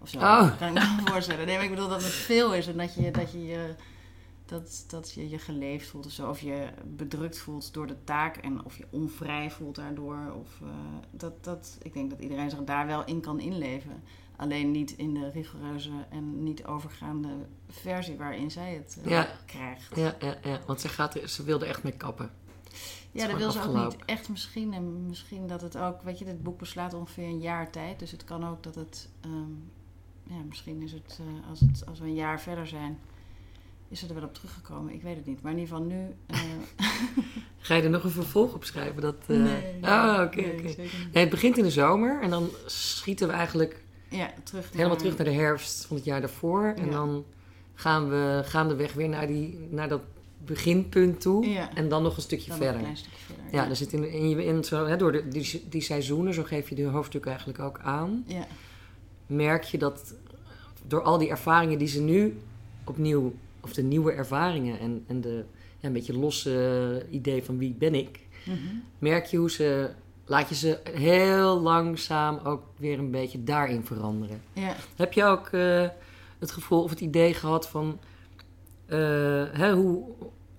Of 0.02 0.10
zo, 0.10 0.18
Oh. 0.18 0.58
kan 0.58 0.68
ik 0.68 0.74
me 0.74 1.02
voorstellen. 1.06 1.46
Nee, 1.46 1.56
maar 1.56 1.64
ik 1.64 1.70
bedoel 1.70 1.88
dat 1.90 2.04
het 2.04 2.12
veel 2.12 2.54
is 2.54 2.68
en 2.68 2.78
dat 2.78 2.94
je 2.94 3.12
dat 3.12 3.32
je, 3.32 3.46
je, 3.46 3.76
dat, 4.46 4.86
dat 4.88 5.12
je 5.12 5.30
je 5.30 5.40
geleefd 5.40 5.88
voelt 5.90 6.06
of 6.06 6.12
zo. 6.12 6.30
Of 6.30 6.40
je 6.40 6.68
bedrukt 6.86 7.38
voelt 7.38 7.74
door 7.74 7.88
de 7.88 8.04
taak 8.04 8.38
en 8.38 8.66
of 8.66 8.78
je 8.78 8.86
onvrij 8.90 9.52
voelt 9.52 9.76
daardoor. 9.76 10.34
Of, 10.40 10.50
eh, 10.62 10.68
dat, 11.12 11.44
dat, 11.44 11.78
ik 11.82 11.94
denk 11.94 12.10
dat 12.10 12.20
iedereen 12.20 12.50
zich 12.50 12.64
daar 12.64 12.88
wel 12.88 13.06
in 13.06 13.20
kan 13.22 13.40
inleven. 13.40 14.04
Alleen 14.36 14.72
niet 14.72 14.92
in 14.92 15.14
de 15.14 15.30
rigoureuze 15.30 15.92
en 16.10 16.44
niet 16.44 16.66
overgaande 16.66 17.30
versie 17.70 18.18
waarin 18.18 18.52
zij 18.52 18.74
het 18.74 18.98
eh, 19.04 19.10
Ja. 19.12 19.28
krijgt. 19.46 19.96
Ja, 19.96 20.16
ja, 20.20 20.38
ja, 20.44 20.60
want 20.66 20.82
ze, 20.82 20.88
gaat 20.90 21.16
er, 21.16 21.30
ze 21.30 21.44
wilde 21.44 21.66
echt 21.66 21.84
mee 21.84 21.94
kappen. 21.94 22.32
Ja, 23.12 23.28
dat 23.28 23.38
wil 23.38 23.52
ze 23.52 23.62
ook 23.68 23.84
niet 23.86 23.96
echt 24.06 24.30
misschien. 24.30 24.74
En 24.74 25.06
misschien 25.06 25.48
dat 25.48 25.62
het 25.62 25.78
ook, 25.78 26.02
weet 26.02 26.20
je, 26.20 26.26
dit 26.26 26.44
boek 26.44 26.60
beslaat 26.60 26.94
ongeveer 26.94 27.24
een 27.24 27.40
jaar 27.40 27.70
tijd. 27.72 28.00
Dus 28.00 28.12
het 28.12 28.24
kan 28.24 28.48
ook 28.48 28.64
dat 28.64 28.76
het, 28.76 29.10
ehm, 29.22 29.52
ja, 30.30 30.36
misschien 30.50 30.82
is 30.82 30.92
het, 30.92 31.20
eh, 31.20 31.50
als 31.50 31.60
het, 31.60 31.84
als 31.88 32.00
we 32.00 32.06
een 32.06 32.14
jaar 32.14 32.42
verder 32.42 32.68
zijn, 32.68 32.98
is 33.90 34.02
het 34.02 34.10
er 34.10 34.16
wel 34.16 34.26
op 34.26 34.34
teruggekomen. 34.34 34.94
Ik 34.94 35.02
weet 35.02 35.16
het 35.16 35.26
niet. 35.26 35.42
Maar 35.42 35.52
in 35.52 35.58
ieder 35.60 35.76
geval 35.76 35.90
nu. 35.90 36.06
eh, 36.28 36.40
Ga 37.62 37.76
je 37.76 37.82
er 37.82 37.90
nog 37.90 38.04
een 38.04 38.10
vervolg 38.12 38.54
op 38.54 38.64
schrijven? 38.64 39.02
Dat, 39.02 39.16
eh, 39.28 39.38
nee, 39.38 39.78
Oh, 39.82 40.22
oké, 40.26 40.42
nee. 40.42 40.76
Nee, 40.76 40.90
het 41.24 41.30
begint 41.30 41.58
in 41.58 41.64
de 41.64 41.72
zomer 41.72 42.22
en 42.22 42.30
dan 42.30 42.50
schieten 42.66 43.28
we 43.28 43.34
eigenlijk 43.34 43.84
Ja, 44.10 44.34
terug 44.44 44.72
helemaal 44.74 44.98
terug 44.98 45.18
naar 45.18 45.26
de 45.26 45.34
herfst 45.34 45.86
van 45.86 45.96
het 45.96 46.06
jaar 46.06 46.20
daarvoor. 46.20 46.74
En 46.78 46.86
Ja. 46.86 46.92
dan 46.92 47.26
gaan 47.76 48.10
we 48.10 48.42
gaandeweg 48.46 48.94
weer 48.94 49.10
naar, 49.10 49.28
die, 49.28 49.68
naar 49.70 49.90
dat 49.90 50.02
beginpunt 50.46 51.22
toe. 51.22 51.46
Ja. 51.50 51.74
En 51.76 51.90
dan 51.90 52.04
nog 52.04 52.16
een 52.16 52.22
stukje 52.22 52.48
Dan 52.50 52.58
verder. 52.58 52.76
een 52.76 52.82
klein 52.82 52.98
stukje 52.98 53.18
verder. 53.26 53.44
Ja, 53.52 53.70
er 53.70 53.76
zit 53.76 53.94
in, 53.94 54.12
in, 54.12 54.30
je- 54.30 54.46
in 54.46 54.64
zo, 54.64 54.86
hè, 54.86 54.98
door 54.98 55.12
de, 55.12 55.28
die, 55.28 55.64
die 55.70 55.82
seizoenen, 55.82 56.34
zo 56.34 56.44
geef 56.44 56.70
je 56.70 56.76
de 56.76 56.84
hoofdstuk 56.84 57.26
eigenlijk 57.26 57.60
ook 57.60 57.80
aan, 57.80 58.24
Ja, 58.28 58.48
merk 59.30 59.64
je 59.64 59.78
dat 59.78 60.14
door 60.88 61.02
al 61.02 61.18
die 61.18 61.30
ervaringen 61.30 61.78
die 61.78 61.88
ze 61.88 62.02
nu 62.02 62.40
opnieuw, 62.84 63.34
of 63.62 63.74
de 63.74 63.84
nieuwe 63.84 64.12
ervaringen 64.12 64.80
en, 64.80 65.04
en 65.08 65.22
de 65.22 65.44
ja, 65.80 65.88
een 65.88 65.94
beetje 65.94 66.18
losse 66.18 67.06
idee 67.10 67.44
van 67.44 67.58
wie 67.58 67.74
ben 67.74 67.96
ik, 67.96 68.28
Mhm. 68.46 68.58
merk 69.00 69.26
je 69.26 69.38
hoe 69.38 69.52
ze, 69.52 69.90
laat 70.26 70.50
je 70.50 70.56
ze 70.56 70.80
heel 70.94 71.60
langzaam 71.62 72.40
ook 72.44 72.62
weer 72.78 73.00
een 73.00 73.12
beetje 73.12 73.44
daarin 73.44 73.86
veranderen. 73.86 74.42
ja. 74.54 74.76
Heb 74.96 75.14
je 75.14 75.24
ook 75.24 75.48
eh, 75.48 75.88
het 76.40 76.52
gevoel 76.52 76.84
of 76.84 76.90
het 76.90 77.00
idee 77.00 77.34
gehad 77.34 77.68
van 77.70 78.00
eh, 78.86 78.98
hè, 79.52 79.74
hoe 79.74 80.04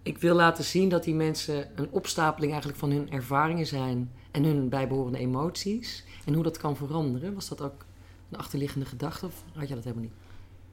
ik 0.03 0.19
wil 0.19 0.35
laten 0.35 0.65
zien 0.65 0.89
dat 0.89 1.05
die 1.05 1.15
mensen 1.15 1.69
een 1.75 1.89
opstapeling 1.91 2.51
eigenlijk 2.53 2.81
van 2.81 2.91
hun 2.91 3.11
ervaringen 3.11 3.67
zijn 3.67 4.11
en 4.31 4.45
hun 4.45 4.69
bijbehorende 4.69 5.19
emoties. 5.19 6.05
En 6.25 6.35
hoe 6.35 6.43
dat 6.43 6.57
kan 6.59 6.77
veranderen. 6.77 7.35
Was 7.35 7.49
dat 7.49 7.61
ook 7.63 7.85
een 8.31 8.39
achterliggende 8.39 8.87
gedachte 8.87 9.27
of 9.27 9.43
had 9.55 9.69
je 9.69 9.75
dat 9.75 9.85
helemaal 9.85 10.05
niet? 10.05 10.13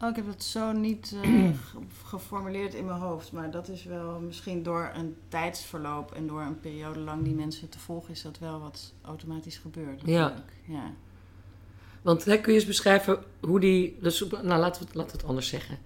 Oh, 0.02 0.10
ik 0.10 0.16
heb 0.16 0.28
het 0.28 0.44
zo 0.44 0.72
niet 0.72 1.16
eh, 1.24 1.30
ge- 1.72 1.78
geformuleerd 2.06 2.74
in 2.74 2.86
mijn 2.86 3.00
hoofd. 3.00 3.32
Maar 3.32 3.52
dat 3.52 3.68
is 3.70 3.84
wel 3.84 4.20
misschien 4.20 4.64
door 4.64 4.92
een 4.96 5.16
tijdsverloop 5.28 6.12
en 6.12 6.28
door 6.28 6.42
een 6.42 6.60
periode 6.60 7.00
lang 7.00 7.24
die 7.24 7.34
mensen 7.34 7.70
te 7.70 7.80
volgen, 7.80 8.12
is 8.14 8.22
dat 8.22 8.40
wel 8.40 8.60
wat 8.60 8.94
automatisch 9.02 9.58
gebeurt. 9.58 10.02
Ja. 10.06 10.44
ja. 10.68 10.92
Want 12.02 12.26
hè, 12.26 12.38
kun 12.40 12.52
je 12.54 12.60
eens 12.60 12.68
beschrijven 12.68 13.20
hoe 13.40 13.60
die... 13.60 13.98
Dus, 14.02 14.20
nou, 14.30 14.60
laten 14.60 14.82
we, 14.82 14.88
laten 14.94 15.12
we 15.12 15.18
het 15.18 15.28
anders 15.28 15.48
zeggen. 15.48 15.78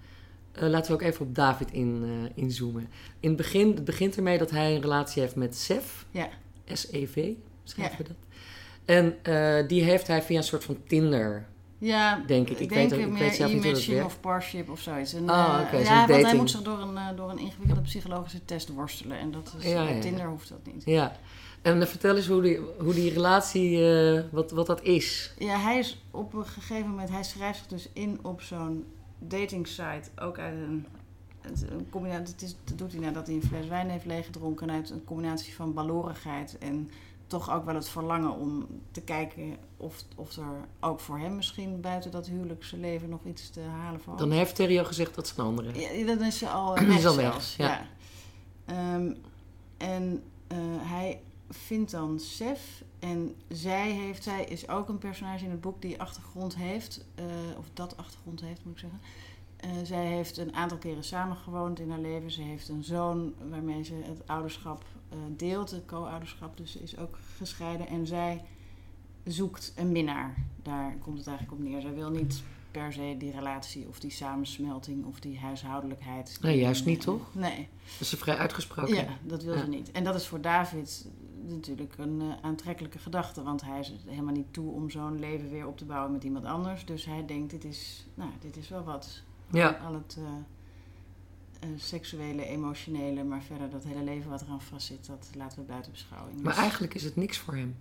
Eh, 0.52 0.68
laten 0.68 0.86
we 0.90 1.02
ook 1.02 1.02
even 1.12 1.26
op 1.26 1.34
David 1.34 1.70
in, 1.72 2.02
eh, 2.04 2.42
inzoomen. 2.44 2.88
In 3.20 3.28
het 3.28 3.36
begin 3.36 3.74
het 3.74 3.84
begint 3.84 4.16
ermee 4.16 4.38
dat 4.38 4.50
hij 4.50 4.74
een 4.74 4.80
relatie 4.80 5.22
heeft 5.22 5.36
met 5.36 5.56
Sef. 5.56 6.06
Ja. 6.10 6.28
S-E-V, 6.66 7.30
schrijven 7.64 7.96
Ja. 7.98 8.02
we 8.02 8.08
dat. 8.08 8.16
En 8.84 9.66
die 9.68 9.82
heeft 9.82 10.06
hij 10.06 10.22
via 10.22 10.36
een 10.36 10.42
soort 10.44 10.64
van 10.64 10.76
Tinder... 10.86 11.50
Ja, 11.84 12.22
Denk 12.26 12.48
ik. 12.48 12.58
Ik 12.58 12.70
weet 12.70 12.92
ook- 12.92 12.98
ik 13.00 13.08
meer 13.08 13.18
weet 13.18 13.34
zelf 13.34 13.52
niet 13.52 13.62
hoe 13.62 13.72
dat 13.72 13.80
e-matching 13.80 13.96
werkt. 13.96 14.12
of 14.14 14.20
parship 14.20 14.70
of 14.70 14.80
zoiets. 14.80 15.12
En, 15.14 15.30
Oh, 15.30 15.54
eh, 15.58 15.60
oké, 15.66 15.76
ja, 15.76 16.06
want 16.06 16.22
hij 16.24 16.36
moet 16.36 16.50
zich 16.50 16.62
door 16.62 16.78
een, 16.80 16.96
eh, 16.96 17.06
door 17.16 17.30
een 17.30 17.38
ingewikkelde 17.38 17.80
psychologische 17.82 18.44
test 18.44 18.68
worstelen. 18.68 19.18
En 19.18 19.30
dat 19.30 19.54
is, 19.58 19.70
Ja. 19.70 20.00
Tinder 20.00 20.26
hoeft 20.26 20.48
dat 20.48 20.58
niet. 20.72 20.82
Ja. 20.84 21.16
En 21.62 21.80
eh, 21.82 21.86
vertel 21.86 22.16
eens 22.16 22.26
hoe 22.26 22.42
die, 22.42 22.58
hoe 22.78 22.94
die 22.94 23.12
relatie... 23.12 23.84
eh, 23.94 24.22
wat, 24.30 24.50
wat 24.50 24.66
dat 24.66 24.82
is. 24.82 25.32
Ja, 25.38 25.58
hij 25.58 25.78
is 25.78 26.02
op 26.10 26.34
een 26.34 26.46
gegeven 26.46 26.88
moment, 26.88 27.08
hij 27.10 27.22
schrijft 27.22 27.58
zich 27.58 27.66
dus 27.66 27.88
in 27.92 28.18
op 28.22 28.40
zo'n 28.42 28.84
dating 29.18 29.66
site. 29.66 30.02
Ook 30.20 30.38
uit 30.38 30.54
een, 30.54 30.86
een 31.70 31.86
combinatie, 31.90 32.32
het 32.34 32.42
is, 32.42 32.56
dat 32.64 32.78
doet 32.78 32.92
hij 32.92 33.00
nadat 33.00 33.26
hij 33.26 33.34
een 33.36 33.42
fles 33.48 33.66
wijn 33.68 33.90
heeft 33.90 34.04
leeggedronken. 34.06 34.70
Uit 34.70 34.90
een 34.90 35.04
combinatie 35.04 35.54
van 35.54 35.72
balorigheid 35.74 36.58
en 36.58 36.90
toch 37.32 37.50
ook 37.50 37.64
wel 37.64 37.74
het 37.74 37.88
verlangen 37.88 38.30
om 38.32 38.66
te 38.90 39.00
kijken 39.00 39.56
of, 39.76 40.04
of 40.16 40.36
er 40.36 40.68
ook 40.80 41.00
voor 41.00 41.18
hem 41.18 41.36
misschien 41.36 41.80
buiten 41.80 42.10
dat 42.10 42.26
huwelijkse 42.26 42.76
leven 42.76 43.08
nog 43.08 43.24
iets 43.24 43.50
te 43.50 43.60
halen 43.60 44.00
valt. 44.00 44.18
Dan 44.18 44.30
heeft 44.30 44.54
Terry 44.54 44.78
al 44.78 44.84
gezegd 44.84 45.14
dat 45.14 45.28
ze 45.28 45.34
een 45.36 45.44
andere... 45.46 45.80
Ja, 45.80 46.06
dan 46.06 46.22
is 46.24 46.38
ze 46.38 46.48
al 46.48 46.76
Is 46.76 46.86
weg 46.86 47.04
al 47.04 47.16
weg, 47.16 47.30
zelfs, 47.30 47.56
ja. 47.56 47.66
ja. 47.66 47.86
Ehm, 48.64 49.14
en 49.76 50.22
eh, 50.46 50.58
hij 50.78 51.20
vindt 51.50 51.90
dan 51.90 52.18
Sef. 52.20 52.82
En 52.98 53.34
zij, 53.48 53.90
heeft, 53.90 54.22
zij 54.22 54.44
is 54.44 54.68
ook 54.68 54.88
een 54.88 54.98
personage 54.98 55.44
in 55.44 55.50
het 55.50 55.60
boek 55.60 55.82
die 55.82 56.00
achtergrond 56.00 56.56
heeft. 56.56 57.04
eh, 57.14 57.24
of 57.58 57.66
dat 57.72 57.96
achtergrond 57.96 58.40
heeft, 58.40 58.64
moet 58.64 58.74
ik 58.74 58.78
zeggen. 58.80 59.00
Eh, 59.56 59.70
zij 59.84 60.06
heeft 60.06 60.36
een 60.36 60.54
aantal 60.54 60.78
keren 60.78 61.04
samengewoond 61.04 61.80
in 61.80 61.90
haar 61.90 62.00
leven. 62.00 62.30
Ze 62.30 62.42
heeft 62.42 62.68
een 62.68 62.84
zoon 62.84 63.34
waarmee 63.50 63.82
ze 63.84 63.94
het 63.94 64.22
ouderschap 64.26 64.84
deelt. 65.36 65.70
Het 65.70 65.84
co-ouderschap. 65.86 66.56
Dus 66.56 66.76
is 66.76 66.98
ook 66.98 67.18
gescheiden. 67.36 67.88
En 67.88 68.06
zij 68.06 68.44
zoekt 69.24 69.72
een 69.76 69.92
minnaar. 69.92 70.34
Daar 70.62 70.96
komt 70.98 71.18
het 71.18 71.26
eigenlijk 71.26 71.58
op 71.58 71.64
neer. 71.68 71.80
Zij 71.80 71.94
wil 71.94 72.10
niet 72.10 72.42
per 72.70 72.92
se 72.92 73.14
die 73.18 73.30
relatie 73.30 73.88
of 73.88 74.00
die 74.00 74.10
samensmelting 74.10 75.04
of 75.06 75.20
die 75.20 75.38
huishoudelijkheid. 75.38 76.38
Nee, 76.42 76.58
juist 76.58 76.84
niet, 76.84 77.00
toch? 77.00 77.34
Nee. 77.34 77.68
Dat 77.98 78.00
is 78.00 78.08
vrij 78.08 78.36
uitgesproken. 78.36 78.94
Ja, 78.94 79.06
dat 79.22 79.42
wil 79.42 79.54
Ja. 79.54 79.60
ze 79.60 79.68
niet. 79.68 79.90
En 79.90 80.04
dat 80.04 80.14
is 80.14 80.26
voor 80.26 80.40
David 80.40 81.06
natuurlijk 81.48 81.98
een 81.98 82.20
eh, 82.20 82.26
aantrekkelijke 82.42 82.98
gedachte. 82.98 83.42
Want 83.42 83.62
hij 83.62 83.80
is 83.80 83.92
helemaal 84.06 84.34
niet 84.34 84.52
toe 84.52 84.70
om 84.72 84.90
zo'n 84.90 85.18
leven 85.18 85.50
weer 85.50 85.66
op 85.66 85.78
te 85.78 85.84
bouwen 85.84 86.12
met 86.12 86.24
iemand 86.24 86.44
anders. 86.44 86.84
Dus 86.84 87.04
hij 87.04 87.26
denkt, 87.26 87.50
dit 87.50 87.64
is, 87.64 88.06
nou, 88.14 88.30
dit 88.40 88.56
is 88.56 88.68
wel 88.68 88.84
wat. 88.84 89.22
Ja. 89.50 89.68
Al 89.86 89.94
het 89.94 90.16
eh, 90.18 90.24
seksuele, 91.76 92.44
emotionele, 92.46 93.24
maar 93.24 93.42
verder 93.42 93.70
dat 93.70 93.84
hele 93.84 94.02
leven 94.04 94.30
wat 94.30 94.42
eraan 94.42 94.60
vastzit, 94.62 95.06
dat 95.06 95.28
laten 95.36 95.58
we 95.58 95.64
buiten 95.64 95.92
beschouwing. 95.92 96.40
Maar 96.42 96.52
Dus- 96.52 96.62
eigenlijk 96.62 96.94
is 96.94 97.04
het 97.04 97.16
niks 97.16 97.38
voor 97.38 97.54
hem. 97.56 97.76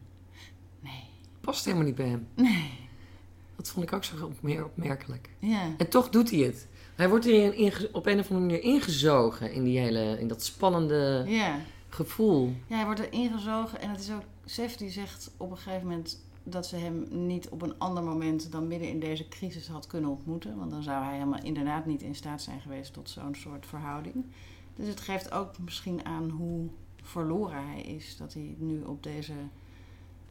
Nee. 0.79 1.03
Past 1.41 1.65
helemaal 1.65 1.85
niet 1.85 1.95
bij 1.95 2.07
hem. 2.07 2.27
Nee. 2.35 2.69
Dat 3.55 3.69
vond 3.69 3.85
ik 3.85 3.93
ook 3.93 4.03
zo 4.03 4.25
opmer- 4.25 4.65
opmerkelijk. 4.65 5.29
Ja. 5.39 5.61
En 5.77 5.89
toch 5.89 6.09
doet 6.09 6.29
hij 6.31 6.39
het. 6.39 6.67
Hij 6.95 7.09
wordt 7.09 7.25
erin 7.25 7.53
inge- 7.55 7.89
op 7.91 8.05
een 8.05 8.19
of 8.19 8.29
andere 8.31 8.39
manier 8.45 8.63
ingezogen 8.63 9.51
in, 9.53 9.63
die 9.63 9.79
hele, 9.79 10.19
in 10.19 10.27
dat 10.27 10.43
spannende 10.43 11.23
Ja. 11.27 11.59
gevoel. 11.89 12.55
Ja, 12.67 12.75
hij 12.75 12.85
wordt 12.85 12.99
er 12.99 13.11
ingezogen 13.13 13.81
en 13.81 13.89
het 13.89 13.99
is 13.99 14.11
ook 14.11 14.21
Sef 14.45 14.75
die 14.75 14.89
zegt 14.89 15.31
op 15.37 15.51
een 15.51 15.57
gegeven 15.57 15.87
moment 15.87 16.21
dat 16.43 16.67
ze 16.67 16.75
hem 16.75 17.07
niet 17.09 17.49
op 17.49 17.61
een 17.61 17.79
ander 17.79 18.03
moment 18.03 18.51
dan 18.51 18.67
midden 18.67 18.89
in 18.89 18.99
deze 18.99 19.27
crisis 19.27 19.67
had 19.67 19.87
kunnen 19.87 20.09
ontmoeten. 20.09 20.57
Want 20.57 20.71
dan 20.71 20.83
zou 20.83 21.03
hij 21.03 21.13
helemaal 21.13 21.43
inderdaad 21.43 21.85
niet 21.85 22.01
in 22.01 22.15
staat 22.15 22.41
zijn 22.41 22.61
geweest 22.61 22.93
tot 22.93 23.09
zo'n 23.09 23.35
soort 23.35 23.65
verhouding. 23.65 24.25
Dus 24.75 24.87
het 24.87 24.99
geeft 24.99 25.31
ook 25.31 25.59
misschien 25.59 26.05
aan 26.05 26.29
hoe 26.29 26.69
verloren 27.01 27.67
hij 27.67 27.81
is. 27.81 28.17
Dat 28.17 28.33
hij 28.33 28.55
nu 28.57 28.81
op 28.81 29.03
deze, 29.03 29.33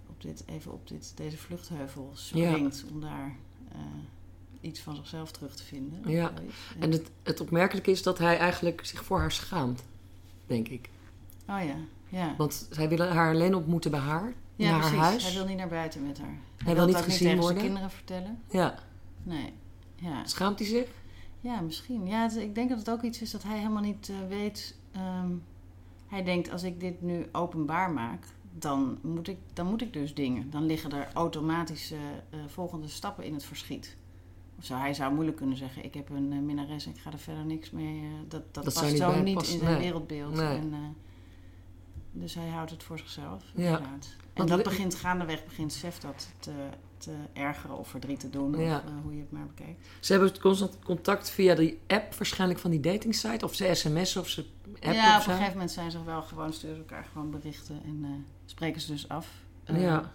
op 0.07 0.23
dit, 0.23 0.43
even 0.47 0.73
op 0.73 0.89
dit, 0.89 1.13
deze 1.17 1.37
vluchtheuvel 1.37 2.11
springt 2.15 2.85
om 2.93 3.01
daar 3.01 3.37
eh, 3.73 3.79
iets 4.61 4.81
van 4.81 4.97
zichzelf 4.97 5.31
terug 5.31 5.57
te 5.57 5.65
vinden. 5.65 6.11
Ja. 6.11 6.33
En 6.79 6.93
het, 6.93 7.11
het 7.23 7.41
opmerkelijke 7.41 7.91
is 7.91 8.03
dat 8.03 8.19
hij 8.19 8.39
eigenlijk 8.39 8.85
zich 8.85 9.05
voor 9.05 9.19
haar 9.19 9.33
schaamt, 9.33 9.83
denk 10.47 10.69
ik. 10.69 10.91
Oh 11.49 11.65
ja, 11.65 11.77
ja. 12.09 12.35
Want 12.37 12.67
zij 12.71 12.89
willen 12.89 13.13
haar 13.13 13.33
alleen 13.33 13.55
ontmoeten 13.55 13.91
bij 13.91 14.01
haar, 14.01 14.35
Ja, 14.61 14.71
haar 14.71 14.81
precies. 14.81 14.99
huis. 14.99 15.25
Hij 15.25 15.33
wil 15.35 15.45
niet 15.47 15.57
naar 15.57 15.69
buiten 15.69 16.07
met 16.07 16.19
haar. 16.19 16.39
Hij 16.65 16.75
wil 16.75 16.87
niet 16.87 16.97
gezien 16.97 17.29
worden. 17.29 17.45
zijn 17.47 17.59
kinderen 17.59 17.91
vertellen. 17.91 18.39
Ja, 18.51 18.75
Nee. 19.23 19.53
Ja, 19.95 20.27
schaamt 20.27 20.59
hij 20.59 20.69
zich? 20.69 20.89
ja 21.41 21.61
misschien. 21.61 22.07
Ja, 22.07 22.23
het- 22.23 22.37
ik 22.37 22.55
denk 22.55 22.69
dat 22.69 22.79
het 22.79 22.91
ook 22.91 23.03
iets 23.03 23.23
is 23.23 23.31
dat 23.31 23.43
hij 23.43 23.57
helemaal 23.59 23.83
niet 23.83 24.09
eh, 24.09 24.17
weet. 24.29 24.77
ehm, 24.93 25.31
hij 26.07 26.25
denkt, 26.25 26.51
als 26.51 26.63
ik 26.63 26.81
dit 26.81 27.03
nu 27.03 27.27
openbaar 27.33 27.91
maak, 27.91 28.25
dan 28.59 28.99
moet 29.03 29.29
ik, 29.29 29.37
dan 29.53 29.67
moet 29.67 29.83
ik 29.83 29.93
dus 29.93 30.15
dingen. 30.15 30.51
Dan 30.51 30.67
liggen 30.67 30.93
er 30.93 31.09
automatische 31.15 31.97
eh, 32.31 32.39
volgende 32.47 32.89
stappen 32.89 33.25
in 33.25 33.33
het 33.35 33.45
verschiet. 33.45 33.97
Of 34.59 34.65
zo. 34.65 34.75
Hij 34.77 34.95
zou 34.95 35.13
moeilijk 35.15 35.37
kunnen 35.37 35.57
zeggen, 35.57 35.85
ik 35.85 35.95
heb 35.95 36.09
een 36.11 36.33
eh, 36.33 36.39
minnares 36.39 36.85
en 36.87 36.91
ik 36.91 36.99
ga 36.99 37.13
er 37.13 37.19
verder 37.19 37.45
niks 37.45 37.71
mee. 37.71 38.03
dat 38.29 38.55
dat, 38.55 38.65
past 38.65 38.97
zo 38.97 39.23
niet 39.23 39.49
in 39.49 39.59
zijn 39.59 39.65
nee. 39.73 39.79
wereldbeeld. 39.81 40.35
Nee. 40.35 40.57
En, 40.59 40.75
dus 42.13 42.35
hij 42.35 42.49
houdt 42.49 42.71
het 42.71 42.83
voor 42.83 42.99
zichzelf, 42.99 43.43
Ja. 43.55 43.81
En 44.35 44.47
dat 44.47 44.63
begint 44.63 44.95
gaandeweg, 44.95 45.45
begint 45.45 45.73
Sef 45.73 45.99
dat 45.99 46.29
te, 46.39 46.51
te 46.99 47.11
ergeren 47.33 47.79
of 47.79 47.89
verdriet 47.89 48.21
te 48.21 48.31
doen. 48.31 48.59
Ja. 48.59 48.77
Of 48.77 48.83
eh, 48.85 48.91
hoe 49.03 49.15
je 49.15 49.21
het 49.21 49.31
maar 49.33 49.47
bekijkt. 49.47 49.87
Ze 50.01 50.13
hebben 50.13 50.41
constant 50.41 50.79
contact 50.85 51.31
via 51.31 51.55
die 51.55 51.79
app, 51.87 52.15
waarschijnlijk 52.15 52.61
van 52.61 52.71
die 52.71 52.81
datingsite. 52.81 53.45
Of 53.45 53.55
ze 53.55 53.71
sms 53.75 54.17
of 54.17 54.29
ze 54.29 54.45
app 54.81 54.95
ja, 54.95 55.17
op 55.17 55.23
zo. 55.23 55.29
een 55.31 55.35
gegeven 55.37 55.53
moment 55.53 55.71
zijn 55.71 55.91
ze 55.91 56.05
wel 56.05 56.23
gewoon, 56.23 56.53
sturen 56.53 56.77
ze 56.77 56.83
elkaar 56.83 57.07
gewoon 57.13 57.31
berichten 57.31 57.81
en 57.85 58.01
eh, 58.05 58.11
spreken 58.47 58.81
ze 58.81 58.93
dus 58.93 59.09
af. 59.09 59.29
Eh, 59.65 59.81
Ja. 59.83 60.13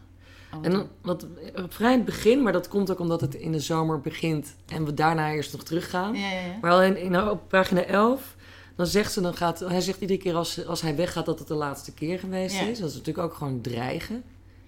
en 0.62 0.72
dan, 0.72 0.88
wat, 1.02 1.28
vrij 1.70 1.92
in 1.92 1.98
het 1.98 2.06
begin, 2.06 2.44
maar 2.44 2.54
dat 2.54 2.68
komt 2.68 2.92
ook 2.92 3.00
omdat 3.00 3.22
het 3.22 3.36
in 3.36 3.52
de 3.52 3.60
zomer 3.60 4.02
begint 4.02 4.56
en 4.68 4.86
we 4.86 4.94
daarna 4.94 5.32
eerst 5.32 5.52
nog 5.54 5.64
teruggaan. 5.64 6.14
ja, 6.14 6.32
ja, 6.32 6.40
ja. 6.40 6.58
Maar 6.62 6.72
alleen 6.72 6.98
in, 6.98 7.22
op 7.30 7.50
pagina 7.50 7.84
11, 7.84 8.35
dan 8.76 8.88
zegt 8.88 9.12
ze, 9.14 9.22
dan 9.22 9.36
gaat, 9.36 9.60
hij 9.60 9.82
zegt 9.82 10.02
iedere 10.02 10.20
keer 10.20 10.36
als, 10.36 10.66
als 10.66 10.82
hij 10.82 10.96
weggaat 10.96 11.26
dat 11.26 11.40
het 11.40 11.48
de 11.48 11.54
laatste 11.54 11.94
keer 11.94 12.20
geweest 12.20 12.56
Ja. 12.56 12.62
is. 12.62 12.80
Dat 12.80 12.90
is 12.90 12.96
natuurlijk 12.96 13.28
ook 13.28 13.34
gewoon 13.34 13.62
dreigen. 13.62 14.24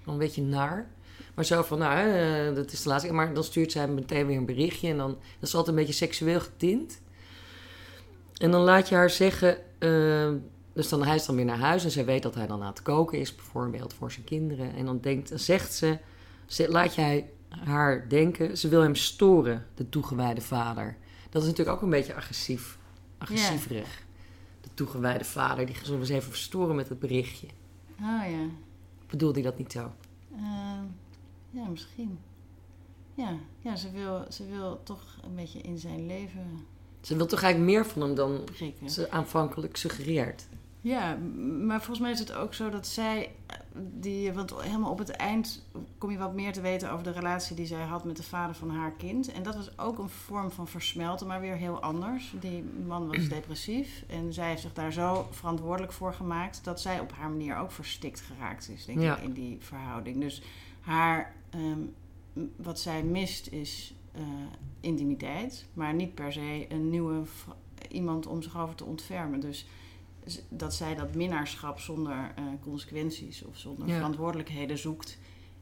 Een 0.06 0.18
beetje 0.18 0.42
naar. 0.42 0.88
Maar 1.36 1.46
zo 1.46 1.62
van, 1.62 1.78
nou, 1.80 2.10
eh, 2.10 2.56
dat 2.56 2.72
is 2.72 2.82
de 2.84 2.90
laatste 2.90 3.08
keer. 3.08 3.16
Maar 3.18 3.34
dan 3.34 3.44
stuurt 3.44 3.72
zij 3.72 3.82
hem 3.82 3.94
meteen 3.94 4.28
weer 4.28 4.38
een 4.38 4.46
berichtje. 4.46 4.90
En 4.90 4.98
dan 4.98 5.10
dat 5.40 5.50
is 5.50 5.56
altijd 5.56 5.76
een 5.78 5.82
beetje 5.84 5.98
seksueel 5.98 6.40
getint. 6.40 7.02
En 8.38 8.52
dan 8.52 8.62
laat 8.62 8.90
je 8.90 8.96
haar 8.96 9.10
zeggen... 9.10 9.58
eh, 9.80 10.30
dus 10.74 10.90
dan, 10.90 11.04
hij 11.04 11.16
is 11.16 11.26
dan 11.26 11.36
weer 11.36 11.46
naar 11.46 11.58
huis 11.60 11.84
en 11.84 11.92
zij 11.92 12.06
weet 12.06 12.24
dat 12.24 12.36
hij 12.36 12.48
dan 12.48 12.62
aan 12.62 12.68
het 12.68 12.82
koken 12.82 13.20
is, 13.20 13.36
bijvoorbeeld 13.36 13.94
voor 13.94 14.12
zijn 14.12 14.26
kinderen. 14.26 14.76
En 14.76 14.86
dan, 14.86 15.00
denkt, 15.02 15.30
dan 15.30 15.40
zegt 15.40 15.74
ze, 15.74 15.98
ze, 16.46 16.70
laat 16.70 16.96
jij 16.96 17.30
haar 17.50 18.10
denken, 18.10 18.58
ze 18.58 18.68
wil 18.68 18.82
hem 18.82 18.96
storen, 18.96 19.66
de 19.76 19.90
toegewijde 19.90 20.42
vader. 20.42 20.98
Dat 21.30 21.42
is 21.42 21.48
natuurlijk 21.48 21.78
ook 21.78 21.84
een 21.84 21.90
beetje 21.90 22.14
agressief, 22.16 22.78
agressieverig. 23.18 24.06
De 24.62 24.70
toegewijde 24.74 25.24
vader, 25.24 25.66
die 25.66 25.76
zullen 25.76 25.94
we 25.94 26.00
eens 26.00 26.10
even 26.10 26.30
verstoren 26.30 26.76
met 26.76 26.90
het 26.90 27.00
berichtje. 27.00 27.48
Oh 28.00 28.24
ja. 28.30 28.48
Bedoelde 29.10 29.34
hij 29.42 29.50
dat 29.50 29.58
niet 29.58 29.72
zo? 29.72 29.92
Ehm, 30.36 30.84
ja, 31.50 31.68
misschien. 31.70 32.20
Ja, 33.14 33.38
ja 33.60 33.76
ze, 33.76 33.92
wil, 33.92 34.26
ze 34.30 34.46
wil 34.46 34.84
toch 34.84 35.18
een 35.24 35.36
beetje 35.36 35.62
in 35.62 35.78
zijn 35.78 36.06
leven 36.06 36.66
Ze 37.02 37.16
wil 37.16 37.26
toch 37.26 37.42
eigenlijk 37.42 37.74
meer 37.74 37.86
van 37.86 38.02
hem 38.02 38.16
dan 38.16 38.44
prikken. 38.44 38.90
ze 38.90 39.12
aanvankelijk 39.12 39.76
suggereert. 39.78 40.48
Ja, 40.82 41.16
maar 41.66 41.78
volgens 41.78 42.00
mij 42.00 42.12
is 42.12 42.20
het 42.20 42.34
ook 42.34 42.54
zo 42.54 42.70
dat 42.70 42.88
zij, 42.88 43.32
die, 44.00 44.34
want 44.34 44.62
helemaal 44.62 44.92
op 44.92 44.98
het 44.98 45.10
eind 45.10 45.66
kom 45.98 46.12
je 46.12 46.18
wat 46.18 46.34
meer 46.34 46.54
te 46.54 46.62
weten 46.62 46.92
over 46.92 47.04
de 47.04 47.12
relatie 47.12 47.56
die 47.56 47.66
zij 47.66 47.84
had 47.84 48.04
met 48.04 48.18
de 48.18 48.24
vader 48.24 48.56
van 48.56 48.70
haar 48.70 48.92
kind. 48.92 49.32
En 49.32 49.44
dat 49.44 49.56
was 49.56 49.78
ook 49.78 49.98
een 49.98 50.10
vorm 50.10 50.52
van 50.52 50.68
versmelten, 50.68 51.28
maar 51.28 51.42
weer 51.42 51.56
heel 51.56 51.82
anders. 51.82 52.34
Die 52.40 52.64
man 52.88 53.08
was 53.08 53.30
depressief 53.38 54.04
en 54.08 54.34
zij 54.34 54.50
heeft 54.50 54.62
zich 54.62 54.74
daar 54.74 54.94
zo 54.94 55.28
verantwoordelijk 55.32 55.94
voor 55.94 56.14
gemaakt 56.14 56.64
dat 56.64 56.82
zij 56.82 57.00
op 57.00 57.12
haar 57.12 57.30
manier 57.30 57.58
ook 57.58 57.72
verstikt 57.72 58.20
geraakt 58.22 58.70
is, 58.70 58.86
denk 58.86 59.00
Ja. 59.00 59.18
ik, 59.18 59.24
in 59.24 59.34
die 59.34 59.58
verhouding. 59.60 60.20
Dus 60.22 60.42
haar, 60.82 61.34
ehm, 61.50 61.80
wat 62.56 62.80
zij 62.80 63.04
mist 63.04 63.48
is 63.48 63.94
eh, 64.12 64.24
intimiteit, 64.80 65.66
maar 65.74 65.94
niet 65.94 66.16
per 66.16 66.34
se 66.34 66.66
een 66.70 66.90
nieuwe 66.90 67.22
iemand 67.90 68.26
om 68.28 68.42
zich 68.42 68.58
over 68.58 68.76
te 68.76 68.84
ontfermen. 68.86 69.40
Dus 69.40 69.68
dat 70.50 70.74
zij 70.74 70.96
dat 70.96 71.16
minnaarschap 71.16 71.80
zonder 71.80 72.32
eh, 72.36 72.44
consequenties 72.62 73.44
of 73.44 73.58
zonder 73.58 73.88
Ja. 73.88 73.96
verantwoordelijkheden 73.96 74.78
zoekt, 74.78 75.18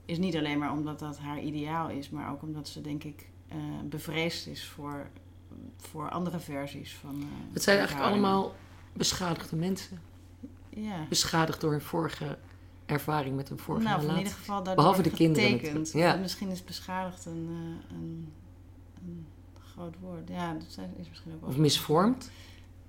is 0.05 0.17
niet 0.17 0.35
alleen 0.35 0.59
maar 0.59 0.71
omdat 0.71 0.99
dat 0.99 1.17
haar 1.17 1.41
ideaal 1.41 1.89
is, 1.89 2.09
maar 2.09 2.31
ook 2.31 2.41
omdat 2.41 2.67
ze 2.67 2.81
denk 2.81 3.03
ik 3.03 3.29
eh, 3.47 3.57
bevreesd 3.89 4.47
is 4.47 4.65
voor, 4.67 5.07
voor 5.77 6.09
andere 6.09 6.39
versies 6.39 6.93
van. 6.95 7.15
eh, 7.21 7.53
Het 7.53 7.63
zijn 7.63 7.77
eigenlijk 7.77 8.07
allemaal 8.07 8.55
beschadigde 8.93 9.55
mensen. 9.55 10.01
Ja. 10.69 11.05
Beschadigd 11.09 11.61
door 11.61 11.71
hun 11.71 11.81
vorige 11.81 12.37
ervaring 12.85 13.35
met 13.35 13.49
een 13.49 13.57
vorige 13.59 13.83
nou, 13.85 13.95
of 13.97 14.01
in 14.03 14.07
relatie. 14.09 14.27
ieder 14.31 14.39
geval 14.45 14.75
Behalve 14.75 15.01
de 15.01 15.09
kinderen 15.11 15.49
getekend. 15.49 15.73
natuurlijk, 15.77 16.13
ja. 16.15 16.21
Misschien 16.21 16.49
is 16.49 16.63
beschadigd 16.63 17.25
een, 17.25 17.49
een, 17.91 18.31
een 19.05 19.25
groot 19.73 19.95
woord. 20.01 20.27
Ja, 20.29 20.53
dat 20.53 20.63
zijn- 20.67 20.93
is 20.97 21.09
misschien 21.09 21.33
ook 21.33 21.39
wel... 21.41 21.49
Of 21.49 21.57
misvormd. 21.57 22.31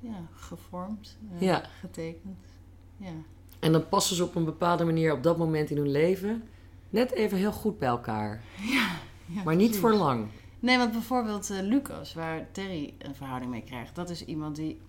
Ja, 0.01 0.27
gevormd. 0.35 1.17
eh, 1.35 1.41
Ja. 1.41 1.63
Getekend. 1.81 2.39
Ja. 2.97 3.13
En 3.59 3.73
dan 3.73 3.89
passen 3.89 4.17
ze 4.17 4.25
op 4.25 4.35
een 4.35 4.45
bepaalde 4.45 4.85
manier 4.85 5.13
op 5.13 5.23
dat 5.23 5.37
moment 5.39 5.71
in 5.71 5.77
hun 5.77 5.91
leven 5.91 6.43
net 6.91 7.11
even 7.13 7.39
heel 7.39 7.53
goed 7.53 7.79
bij 7.79 7.89
elkaar. 7.89 8.43
ja 8.77 9.43
Maar 9.45 9.55
niet 9.57 9.65
precies. 9.65 9.79
voor 9.81 9.95
lang. 9.95 10.27
Nee, 10.61 10.79
want 10.79 10.93
bijvoorbeeld 10.93 11.51
eh, 11.51 11.61
Lucas, 11.63 12.15
waar 12.15 12.47
Terry 12.53 12.95
een 12.99 13.15
verhouding 13.15 13.51
mee 13.51 13.63
krijgt, 13.63 13.95
dat 13.95 14.11
is 14.11 14.25
iemand 14.25 14.57
die, 14.57 14.81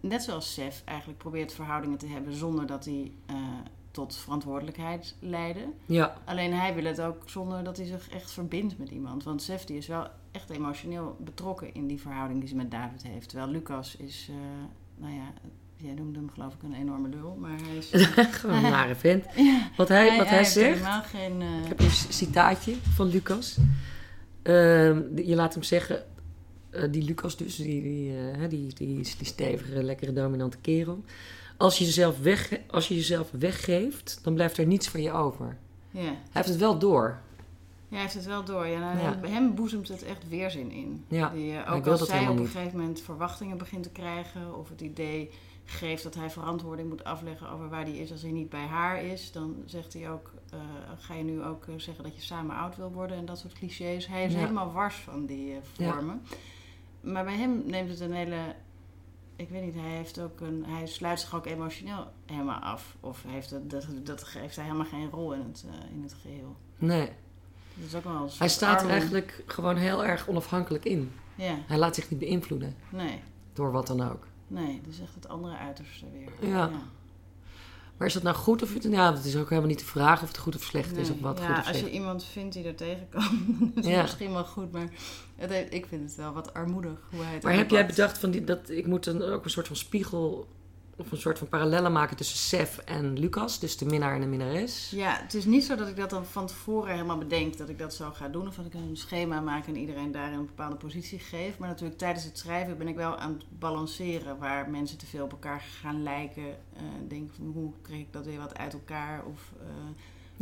net 0.00 0.22
zoals 0.22 0.52
Sef, 0.54 0.82
eigenlijk 0.84 1.18
probeert 1.18 1.52
verhoudingen 1.52 1.98
te 1.98 2.06
hebben 2.06 2.32
zonder 2.34 2.66
dat 2.66 2.82
die 2.84 3.16
eh, 3.26 3.36
tot 3.90 4.16
verantwoordelijkheid 4.16 5.16
leiden. 5.20 5.74
Ja, 5.86 6.16
Alleen 6.24 6.52
hij 6.54 6.74
wil 6.74 6.84
het 6.84 7.00
ook 7.00 7.22
zonder 7.26 7.64
dat 7.64 7.76
hij 7.76 7.86
zich 7.86 8.08
echt 8.10 8.30
verbindt 8.30 8.78
met 8.78 8.90
iemand. 8.90 9.24
Want 9.24 9.42
Sef 9.42 9.64
die 9.64 9.76
is 9.76 9.86
wel 9.86 10.06
echt 10.32 10.50
emotioneel 10.50 11.16
betrokken 11.20 11.74
in 11.74 11.86
die 11.86 12.00
verhouding 12.00 12.40
die 12.40 12.48
ze 12.48 12.56
met 12.56 12.70
David 12.70 13.02
heeft. 13.02 13.28
Terwijl 13.28 13.50
Lucas 13.50 13.96
is, 13.96 14.26
eh, 14.30 14.36
nou 14.96 15.14
ja, 15.14 15.32
jij 15.76 15.94
noemde 15.94 16.18
hem 16.18 16.30
geloof 16.30 16.54
ik 16.54 16.62
een 16.62 16.74
enorme 16.74 17.08
lul, 17.08 17.36
maar 17.40 17.56
hij 17.62 17.76
is... 17.76 17.90
gewoon 18.40 18.64
een 18.64 18.70
nare 18.70 18.94
vent. 18.94 19.24
ja, 19.36 19.70
Wat 19.76 19.88
hij, 19.88 20.16
wat 20.16 20.28
hij 20.28 20.44
zegt, 20.44 20.74
helemaal 20.74 21.02
geen... 21.02 21.42
eh, 21.42 21.62
ik 21.62 21.68
heb 21.68 21.80
een 21.80 21.90
citaatje 21.90 22.74
van 22.94 23.06
Lucas. 23.06 23.58
Ehm, 24.42 25.00
je 25.16 25.34
laat 25.34 25.54
hem 25.54 25.62
zeggen, 25.62 26.04
eh, 26.70 26.82
die 26.90 27.02
Lucas 27.04 27.36
dus, 27.36 27.56
die, 27.56 27.82
die, 27.82 28.48
die, 28.48 28.74
die, 28.74 28.94
die 29.18 29.26
stevige, 29.26 29.82
lekkere, 29.82 30.12
dominante 30.12 30.58
kerel. 30.60 31.04
Als 31.56 31.78
je, 31.78 31.84
jezelf 31.84 32.18
weg, 32.18 32.58
als 32.70 32.88
je 32.88 32.94
jezelf 32.94 33.30
weggeeft, 33.38 34.20
dan 34.22 34.34
blijft 34.34 34.58
er 34.58 34.66
niets 34.66 34.88
van 34.88 35.02
je 35.02 35.12
over. 35.12 35.56
ja. 35.90 36.00
Hij 36.00 36.16
heeft 36.30 36.48
het 36.48 36.58
wel 36.58 36.78
door. 36.78 37.20
Ja, 37.92 37.98
hij 37.98 38.06
heeft 38.06 38.14
het 38.14 38.24
wel 38.24 38.44
door. 38.44 38.66
Ja, 38.66 38.78
nou, 38.78 38.98
Ja. 38.98 39.28
Hem, 39.28 39.54
boezemt 39.54 39.88
het 39.88 40.02
echt 40.02 40.28
weerzin 40.28 40.70
in. 40.70 41.04
Ja, 41.08 41.28
Die, 41.28 41.56
eh, 41.56 41.72
ook 41.74 41.86
als 41.86 42.06
zij 42.06 42.28
op 42.28 42.38
een 42.38 42.46
gegeven 42.46 42.78
moment 42.78 43.00
verwachtingen 43.00 43.58
begint 43.58 43.82
te 43.82 43.90
krijgen... 43.90 44.58
of 44.58 44.68
het 44.68 44.80
idee 44.80 45.30
geeft 45.64 46.02
dat 46.02 46.14
hij 46.14 46.30
verantwoording 46.30 46.88
moet 46.88 47.04
afleggen 47.04 47.48
over 47.50 47.68
waar 47.68 47.82
hij 47.84 47.96
is 47.96 48.10
als 48.10 48.22
hij 48.22 48.30
niet 48.30 48.48
bij 48.48 48.66
haar 48.66 49.02
is... 49.02 49.32
dan 49.32 49.56
zegt 49.66 49.92
hij 49.92 50.10
ook, 50.10 50.30
eh, 50.50 50.58
ga 50.98 51.14
je 51.14 51.22
nu 51.24 51.42
ook 51.42 51.66
eh, 51.66 51.74
zeggen 51.76 52.04
dat 52.04 52.16
je 52.16 52.22
samen 52.22 52.56
oud 52.56 52.76
wil 52.76 52.92
worden... 52.92 53.16
en 53.16 53.24
dat 53.24 53.38
soort 53.38 53.52
clichés. 53.52 54.06
Hij 54.06 54.24
is 54.24 54.32
Ja. 54.32 54.38
helemaal 54.38 54.72
wars 54.72 54.96
van 54.96 55.26
die 55.26 55.54
vormen. 55.72 56.22
Maar 57.00 57.24
bij 57.24 57.36
hem 57.36 57.62
neemt 57.66 57.88
het 57.90 58.00
een 58.00 58.12
hele... 58.12 58.54
Ik 59.36 59.48
weet 59.48 59.62
niet, 59.62 59.74
hij, 59.74 59.90
heeft 59.90 60.20
ook 60.20 60.40
een, 60.40 60.64
hij 60.66 60.86
sluit 60.86 61.20
zich 61.20 61.34
ook 61.34 61.46
emotioneel 61.46 62.06
helemaal 62.26 62.60
af. 62.60 62.96
Of 63.00 63.22
heeft 63.26 63.50
het, 63.50 63.70
dat, 63.70 63.86
dat 64.04 64.22
geeft 64.24 64.56
hij 64.56 64.64
helemaal 64.64 64.86
geen 64.86 65.10
rol 65.10 65.32
in 65.34 65.40
het, 65.40 65.64
in 65.94 66.02
het 66.02 66.14
geheel. 66.14 66.56
Nee, 66.78 67.08
Dat 67.76 67.86
is 67.86 67.94
ook 67.94 68.04
wel 68.04 68.28
hij 68.38 68.48
staat 68.48 68.82
er 68.82 68.88
eigenlijk 68.88 69.42
gewoon 69.46 69.76
heel 69.76 70.04
erg 70.04 70.28
onafhankelijk 70.28 70.84
in. 70.84 71.12
Ja, 71.34 71.58
Hij 71.66 71.78
laat 71.78 71.94
zich 71.94 72.10
niet 72.10 72.18
beïnvloeden 72.18 72.74
nee. 72.90 73.20
door 73.52 73.72
wat 73.72 73.86
dan 73.86 74.10
ook. 74.10 74.26
Nee, 74.46 74.80
dus 74.86 75.00
echt 75.00 75.14
het 75.14 75.28
andere 75.28 75.56
uiterste 75.56 76.06
weer. 76.12 76.50
Ja. 76.50 76.70
Maar 77.96 78.06
is 78.06 78.12
dat 78.14 78.22
nou 78.22 78.36
goed 78.36 78.62
of... 78.62 78.82
Ja, 78.82 79.14
het 79.14 79.24
is 79.24 79.36
ook 79.36 79.48
helemaal 79.48 79.70
niet 79.70 79.78
de 79.78 79.84
vraag 79.84 80.22
of 80.22 80.28
het 80.28 80.38
goed 80.38 80.54
of 80.54 80.62
slecht 80.62 80.96
is. 80.96 81.10
Of 81.10 81.20
wat 81.20 81.38
ja, 81.38 81.46
goed 81.46 81.58
of 81.58 81.68
als 81.68 81.80
je 81.80 81.90
iemand 81.90 82.24
vindt 82.24 82.54
die 82.54 82.64
er 82.64 82.74
tegen 82.74 83.08
kan, 83.08 83.44
dan 83.58 83.70
is 83.74 83.84
het 83.84 83.94
Ja. 83.94 84.02
misschien 84.02 84.32
wel 84.32 84.44
goed. 84.44 84.72
Maar 84.72 84.88
het 85.36 85.66
ik 85.70 85.86
vind 85.86 86.02
het 86.02 86.14
wel 86.14 86.32
wat 86.32 86.54
armoedig 86.54 86.98
hoe 87.10 87.22
hij 87.22 87.34
het 87.34 87.42
Maar 87.42 87.54
heb 87.54 87.70
jij 87.70 87.86
bedacht 87.86 88.18
van 88.18 88.30
die, 88.30 88.44
dat 88.44 88.70
ik 88.70 88.86
moet 88.86 89.04
dan 89.04 89.22
ook 89.22 89.44
een 89.44 89.50
soort 89.50 89.66
van 89.66 89.76
spiegel 89.76 90.48
of 91.02 91.12
een 91.12 91.18
soort 91.18 91.38
van 91.38 91.48
parallellen 91.48 91.92
maken 91.92 92.16
tussen 92.16 92.38
Sef 92.38 92.78
en 92.78 93.18
Lucas, 93.18 93.58
dus 93.58 93.76
de 93.76 93.84
minnaar 93.84 94.14
en 94.14 94.20
de 94.20 94.26
minnares? 94.26 94.90
Ja, 94.90 95.18
het 95.22 95.34
is 95.34 95.44
niet 95.44 95.64
zo 95.64 95.76
dat 95.76 95.88
ik 95.88 95.96
dat 95.96 96.10
dan 96.10 96.26
van 96.26 96.46
tevoren 96.46 96.92
helemaal 96.92 97.18
bedenk 97.18 97.56
dat 97.56 97.68
ik 97.68 97.78
dat 97.78 97.94
zo 97.94 98.10
ga 98.10 98.28
doen. 98.28 98.48
Of 98.48 98.54
dat 98.54 98.66
ik 98.66 98.74
een 98.74 98.96
schema 98.96 99.40
maak 99.40 99.66
en 99.66 99.76
iedereen 99.76 100.12
daar 100.12 100.32
een 100.32 100.46
bepaalde 100.46 100.76
positie 100.76 101.18
geef. 101.18 101.58
Maar 101.58 101.68
natuurlijk 101.68 101.98
tijdens 101.98 102.24
het 102.24 102.38
schrijven 102.38 102.78
ben 102.78 102.88
ik 102.88 102.96
wel 102.96 103.16
aan 103.16 103.32
het 103.32 103.44
balanceren 103.58 104.38
waar 104.38 104.70
mensen 104.70 104.98
te 104.98 105.06
veel 105.06 105.24
op 105.24 105.32
elkaar 105.32 105.60
gaan 105.60 106.02
lijken. 106.02 106.48
Eh 106.76 106.82
denk 107.08 107.30
van 107.34 107.46
hoe 107.46 107.72
kreeg 107.82 108.00
ik 108.00 108.12
dat 108.12 108.26
weer 108.26 108.38
wat 108.38 108.58
uit 108.58 108.72
elkaar? 108.72 109.24
Of, 109.24 109.52
eh, 109.60 109.66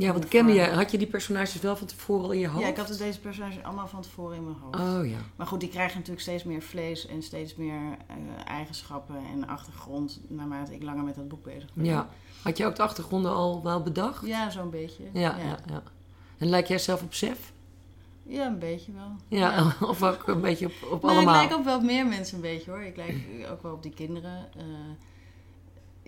Ja, 0.01 0.13
wat 0.13 0.23
Hoe 0.23 0.31
kende 0.31 0.53
vorm- 0.53 0.65
jij? 0.65 0.75
Had 0.75 0.91
je 0.91 0.99
die 0.99 1.07
personages 1.07 1.61
wel 1.61 1.77
van 1.77 1.87
tevoren 1.87 2.25
al 2.25 2.31
in 2.33 2.39
je 2.39 2.49
hoofd? 2.49 2.63
ja, 2.63 2.69
ik 2.69 2.77
had 2.77 2.99
deze 2.99 3.21
personages 3.21 3.63
allemaal 3.63 3.89
van 3.89 4.03
tevoren 4.03 4.37
in 4.37 4.45
mijn 4.45 4.57
hoofd. 4.61 4.99
Oh 4.99 5.07
ja. 5.11 5.17
Maar 5.37 5.47
goed, 5.47 5.61
die 5.61 5.69
krijgen 5.69 5.95
natuurlijk 5.97 6.21
steeds 6.23 6.45
meer 6.45 6.63
vlees 6.63 7.07
en 7.07 7.23
steeds 7.23 7.55
meer 7.57 7.81
eh, 8.07 8.17
eigenschappen 8.45 9.17
en 9.33 9.47
achtergrond 9.49 10.21
naarmate 10.29 10.75
ik 10.75 10.83
langer 10.83 11.05
met 11.05 11.15
dat 11.15 11.29
boek 11.29 11.43
bezig 11.45 11.69
ben. 11.75 11.85
ja. 11.85 12.09
Had 12.43 12.57
je 12.57 12.67
ook 12.67 12.77
de 12.77 12.83
achtergronden 12.83 13.33
al 13.35 13.63
wel 13.63 13.83
bedacht? 13.83 14.27
Ja, 14.27 14.51
zo'n 14.51 14.71
beetje. 14.71 15.05
Ja, 15.13 15.21
ja, 15.39 15.59
ja. 15.67 15.83
En 16.39 16.49
lijk 16.49 16.67
jij 16.67 16.79
zelf 16.79 17.03
op 17.03 17.15
Sef? 17.15 17.53
Ja, 18.23 18.47
een 18.47 18.59
beetje 18.59 18.93
wel. 18.93 19.39
Ja, 19.41 19.75
of 19.91 20.03
ook 20.03 20.27
een 20.29 20.41
beetje 20.41 20.67
op, 20.67 20.73
op 20.91 21.03
Nou, 21.03 21.15
allemaal? 21.17 21.35
ik 21.35 21.41
lijk 21.49 21.59
op 21.59 21.65
wel 21.65 21.81
meer 21.81 22.07
mensen 22.07 22.35
een 22.35 22.41
beetje 22.43 22.71
hoor. 22.71 22.81
Ik 22.83 22.97
lijk 22.97 23.17
ook 23.51 23.63
wel 23.63 23.73
op 23.73 23.83
die 23.83 23.95
kinderen. 23.95 24.49
Eh, 24.57 24.65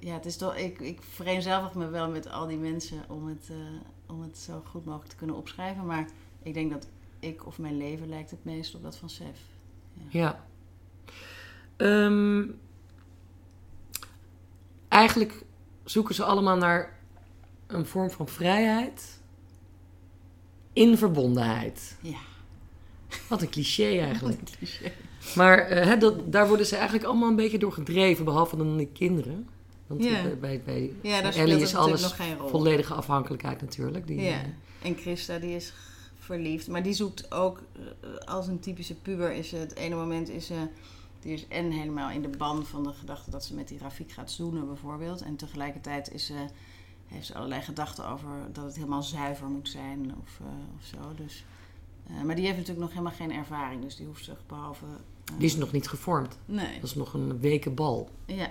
ja, 0.05 0.15
het 0.15 0.27
is 0.27 0.37
toch, 0.37 0.57
ik, 0.57 0.81
ik 0.81 1.03
vereenzelvig 1.03 1.75
me 1.75 1.89
wel 1.89 2.11
met 2.11 2.31
al 2.31 2.47
die 2.47 2.59
mensen 2.59 3.05
om 3.09 3.27
het, 3.27 3.49
eh, 3.51 3.57
om 4.07 4.23
het 4.23 4.39
zo 4.39 4.63
goed 4.65 4.85
mogelijk 4.85 5.11
te 5.11 5.17
kunnen 5.17 5.37
opschrijven. 5.37 5.87
Maar 5.87 6.07
ik 6.43 6.55
denk 6.55 6.71
dat 6.71 6.89
ik 7.19 7.47
of 7.47 7.59
mijn 7.59 7.77
leven 7.77 8.09
lijkt 8.09 8.31
het 8.31 8.45
meest 8.45 8.75
op 8.75 8.83
dat 8.83 8.97
van 8.97 9.11
Sef. 9.11 9.39
Ja. 10.09 10.45
Ehm, 11.77 12.45
eigenlijk 14.89 15.45
zoeken 15.85 16.15
ze 16.15 16.25
allemaal 16.25 16.57
naar 16.57 16.99
een 17.67 17.87
vorm 17.87 18.11
van 18.11 18.29
vrijheid 18.29 19.21
in 20.73 20.97
verbondenheid. 20.99 21.97
Ja. 22.01 22.19
Wat 23.29 23.43
een 23.43 23.51
cliché 23.51 23.99
eigenlijk. 24.09 24.39
Een 24.41 24.57
cliché. 24.57 24.93
Maar 25.35 25.69
hè, 25.69 25.97
dat, 25.97 26.33
daar 26.33 26.49
worden 26.49 26.67
ze 26.67 26.75
eigenlijk 26.75 27.05
allemaal 27.05 27.29
een 27.29 27.37
beetje 27.37 27.59
door 27.59 27.73
gedreven, 27.73 28.25
behalve 28.25 28.57
dan 28.57 28.77
die 28.77 28.91
kinderen. 28.93 29.49
Want 29.99 30.05
Ja. 30.11 30.23
bij, 30.23 30.39
bij, 30.39 30.63
bij 30.65 30.93
Ja, 31.03 31.33
Ellie 31.33 31.61
is 31.61 31.75
alles 31.75 32.03
nog 32.03 32.17
geen 32.17 32.37
rol. 32.37 32.49
volledige 32.49 32.95
afhankelijkheid 32.95 33.61
natuurlijk. 33.61 34.07
Die, 34.07 34.21
Ja, 34.21 34.31
eh, 34.31 34.89
en 34.89 34.97
Christa 34.97 35.39
die 35.39 35.55
is 35.55 35.73
verliefd. 36.19 36.69
Maar 36.69 36.83
die 36.83 36.93
zoekt 36.93 37.33
ook, 37.33 37.63
eh, 38.01 38.09
als 38.27 38.47
een 38.47 38.61
typische 38.61 38.95
puber 38.95 39.33
is 39.33 39.49
ze, 39.49 39.57
het 39.57 39.75
ene 39.77 39.95
moment 39.95 40.29
is 40.29 40.47
ze, 40.47 40.69
die 41.21 41.33
is 41.33 41.49
en 41.49 41.71
helemaal 41.71 42.11
in 42.11 42.23
de 42.23 42.29
ban 42.29 42.67
van 42.67 42.83
de 42.83 42.93
gedachte 42.93 43.31
dat 43.31 43.45
ze 43.45 43.55
met 43.55 43.69
die 43.69 43.79
Rafik 43.79 44.13
gaat 44.13 44.31
zoenen 44.31 44.67
bijvoorbeeld. 44.67 45.23
En 45.23 45.37
tegelijkertijd 45.37 46.13
is 46.13 46.27
ze, 46.27 46.35
heeft 47.07 47.27
ze 47.27 47.35
allerlei 47.35 47.63
gedachten 47.63 48.09
over 48.09 48.29
dat 48.53 48.65
het 48.65 48.75
helemaal 48.75 49.03
zuiver 49.03 49.47
moet 49.47 49.69
zijn 49.69 50.15
of, 50.23 50.41
eh, 50.41 50.47
of 50.79 50.85
zo. 50.87 51.15
Dus, 51.25 51.45
eh, 52.07 52.23
maar 52.23 52.35
die 52.35 52.45
heeft 52.45 52.57
natuurlijk 52.57 52.85
nog 52.87 52.91
helemaal 52.97 53.17
geen 53.19 53.33
ervaring, 53.33 53.83
dus 53.83 53.97
die 53.97 54.07
hoeft 54.07 54.25
zich 54.25 54.47
behalve... 54.47 54.85
eh, 54.85 55.35
die 55.39 55.47
is 55.47 55.57
nog 55.57 55.73
niet 55.73 55.89
gevormd. 55.89 56.39
Nee, 56.45 56.75
Dat 56.75 56.83
is 56.91 56.95
nog 56.95 57.15
een 57.15 57.41
weke 57.41 57.71
bal. 57.71 58.09
ja. 58.27 58.49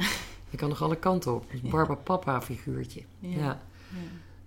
Die 0.52 0.60
kan 0.60 0.70
nog 0.70 0.82
alle 0.82 0.96
kanten 0.98 1.36
op. 1.36 1.46
Een 1.52 1.70
Barba 1.70 1.96
Papa 1.96 2.42
figuurtje. 2.42 3.02
Ja. 3.20 3.38
ja. 3.38 3.62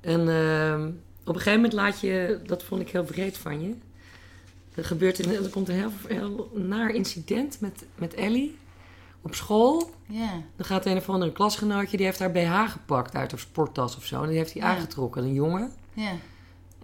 En 0.00 0.28
ehm, 0.28 0.86
op 1.22 1.34
een 1.34 1.40
gegeven 1.40 1.54
moment 1.54 1.72
laat 1.72 2.00
je, 2.00 2.40
dat 2.46 2.62
vond 2.62 2.80
ik 2.80 2.90
heel 2.90 3.06
vreed 3.06 3.36
van 3.36 3.60
je. 3.62 3.74
Er, 4.74 4.84
gebeurt 4.84 5.18
er 5.18 5.48
komt 5.48 5.68
een 5.68 5.74
heel, 5.74 5.92
heel 6.08 6.50
naar 6.54 6.90
incident 6.90 7.60
met, 7.60 7.84
met 7.94 8.14
Ellie 8.14 8.56
op 9.22 9.34
school. 9.34 9.90
Ja, 10.06 10.30
Dan 10.56 10.66
gaat 10.66 10.86
een 10.86 10.96
of 10.96 11.08
andere 11.08 11.32
klasgenootje, 11.32 11.96
die 11.96 12.06
heeft 12.06 12.18
haar 12.18 12.32
BH 12.32 12.70
gepakt 12.70 13.14
uit 13.14 13.30
haar 13.30 13.40
sporttas 13.40 13.96
of 13.96 14.04
zo. 14.04 14.22
En 14.22 14.28
die 14.28 14.36
heeft 14.36 14.52
hij 14.52 14.62
aangetrokken, 14.62 15.22
een 15.22 15.32
jongen. 15.32 15.72
ja. 15.92 16.12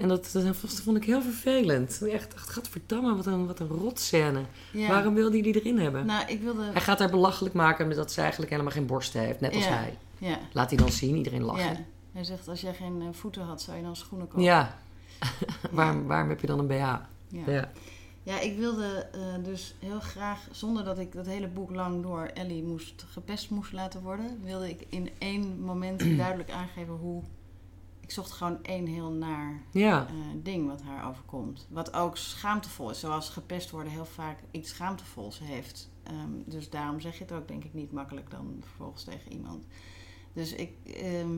En 0.00 0.08
dat, 0.08 0.30
dat, 0.32 0.56
vond 0.56 0.96
ik 0.96 1.04
heel 1.04 1.22
vervelend. 1.22 2.02
Echt, 2.02 2.30
dacht, 2.32 2.48
gadverdamme, 2.50 3.14
wat 3.16 3.26
een, 3.26 3.46
wat 3.46 3.60
een 3.60 3.68
rotscène. 3.68 4.40
ja. 4.72 4.88
Waarom 4.88 5.14
wilde 5.14 5.32
hij 5.32 5.42
die 5.52 5.60
erin 5.60 5.78
hebben? 5.78 6.06
Nou, 6.06 6.26
ik 6.28 6.40
wilde... 6.40 6.62
Hij 6.72 6.80
gaat 6.80 6.98
haar 6.98 7.10
belachelijk 7.10 7.54
maken 7.54 7.88
met 7.88 7.96
dat 7.96 8.12
ze 8.12 8.20
eigenlijk 8.20 8.50
helemaal 8.50 8.72
geen 8.72 8.86
borsten 8.86 9.20
heeft, 9.20 9.40
net 9.40 9.54
als 9.54 9.64
Ja. 9.64 9.70
hij. 9.70 9.98
Ja, 10.18 10.38
Laat 10.52 10.68
hij 10.70 10.78
dan 10.78 10.90
zien, 10.90 11.16
iedereen 11.16 11.42
lachen. 11.42 11.64
ja. 11.72 11.84
Hij 12.12 12.24
zegt, 12.24 12.48
als 12.48 12.60
jij 12.60 12.74
geen 12.74 13.00
eh, 13.02 13.06
voeten 13.12 13.42
had, 13.42 13.62
zou 13.62 13.76
je 13.76 13.82
dan 13.82 13.96
schoenen 13.96 14.28
kopen? 14.28 14.42
Ja. 14.42 14.78
waarom, 15.70 16.06
waarom 16.06 16.28
heb 16.28 16.40
je 16.40 16.46
dan 16.46 16.58
een 16.58 16.66
BH? 16.66 16.74
Ja. 16.76 17.00
Ja. 17.46 17.70
Ja, 18.22 18.40
ik 18.40 18.58
wilde 18.58 19.06
eh, 19.12 19.20
dus 19.44 19.74
heel 19.78 20.00
graag, 20.00 20.38
zonder 20.50 20.84
dat 20.84 20.98
ik 20.98 21.12
dat 21.12 21.26
hele 21.26 21.48
boek 21.48 21.70
lang 21.74 22.02
door 22.02 22.30
Ellie 22.34 22.62
moest, 22.62 23.04
gepest 23.10 23.50
moest 23.50 23.72
laten 23.72 24.02
worden, 24.02 24.40
wilde 24.44 24.68
ik 24.68 24.86
in 24.88 25.10
één 25.18 25.60
moment 25.60 26.00
duidelijk 26.16 26.50
aangeven 26.50 26.94
hoe. 26.94 27.22
Ik 28.10 28.16
zocht 28.16 28.30
gewoon 28.32 28.62
één 28.62 28.86
heel 28.86 29.10
naar 29.12 29.62
Ja, 29.70 30.06
eh, 30.06 30.14
ding 30.42 30.66
wat 30.66 30.82
haar 30.82 31.08
overkomt. 31.08 31.66
Wat 31.70 31.94
ook 31.94 32.16
schaamtevol 32.16 32.90
is. 32.90 33.00
Zoals 33.00 33.28
gepest 33.28 33.70
worden 33.70 33.92
heel 33.92 34.04
vaak 34.04 34.38
iets 34.50 34.70
schaamtevols 34.70 35.38
heeft. 35.38 35.90
Ehm, 36.02 36.30
dus 36.44 36.70
daarom 36.70 37.00
zeg 37.00 37.18
je 37.18 37.24
het 37.24 37.32
ook 37.32 37.48
denk 37.48 37.64
ik 37.64 37.74
niet 37.74 37.92
makkelijk 37.92 38.30
dan 38.30 38.56
vervolgens 38.60 39.04
tegen 39.04 39.32
iemand. 39.32 39.66
Dus 40.32 40.52
ik, 40.52 40.72
ehm, 40.84 41.36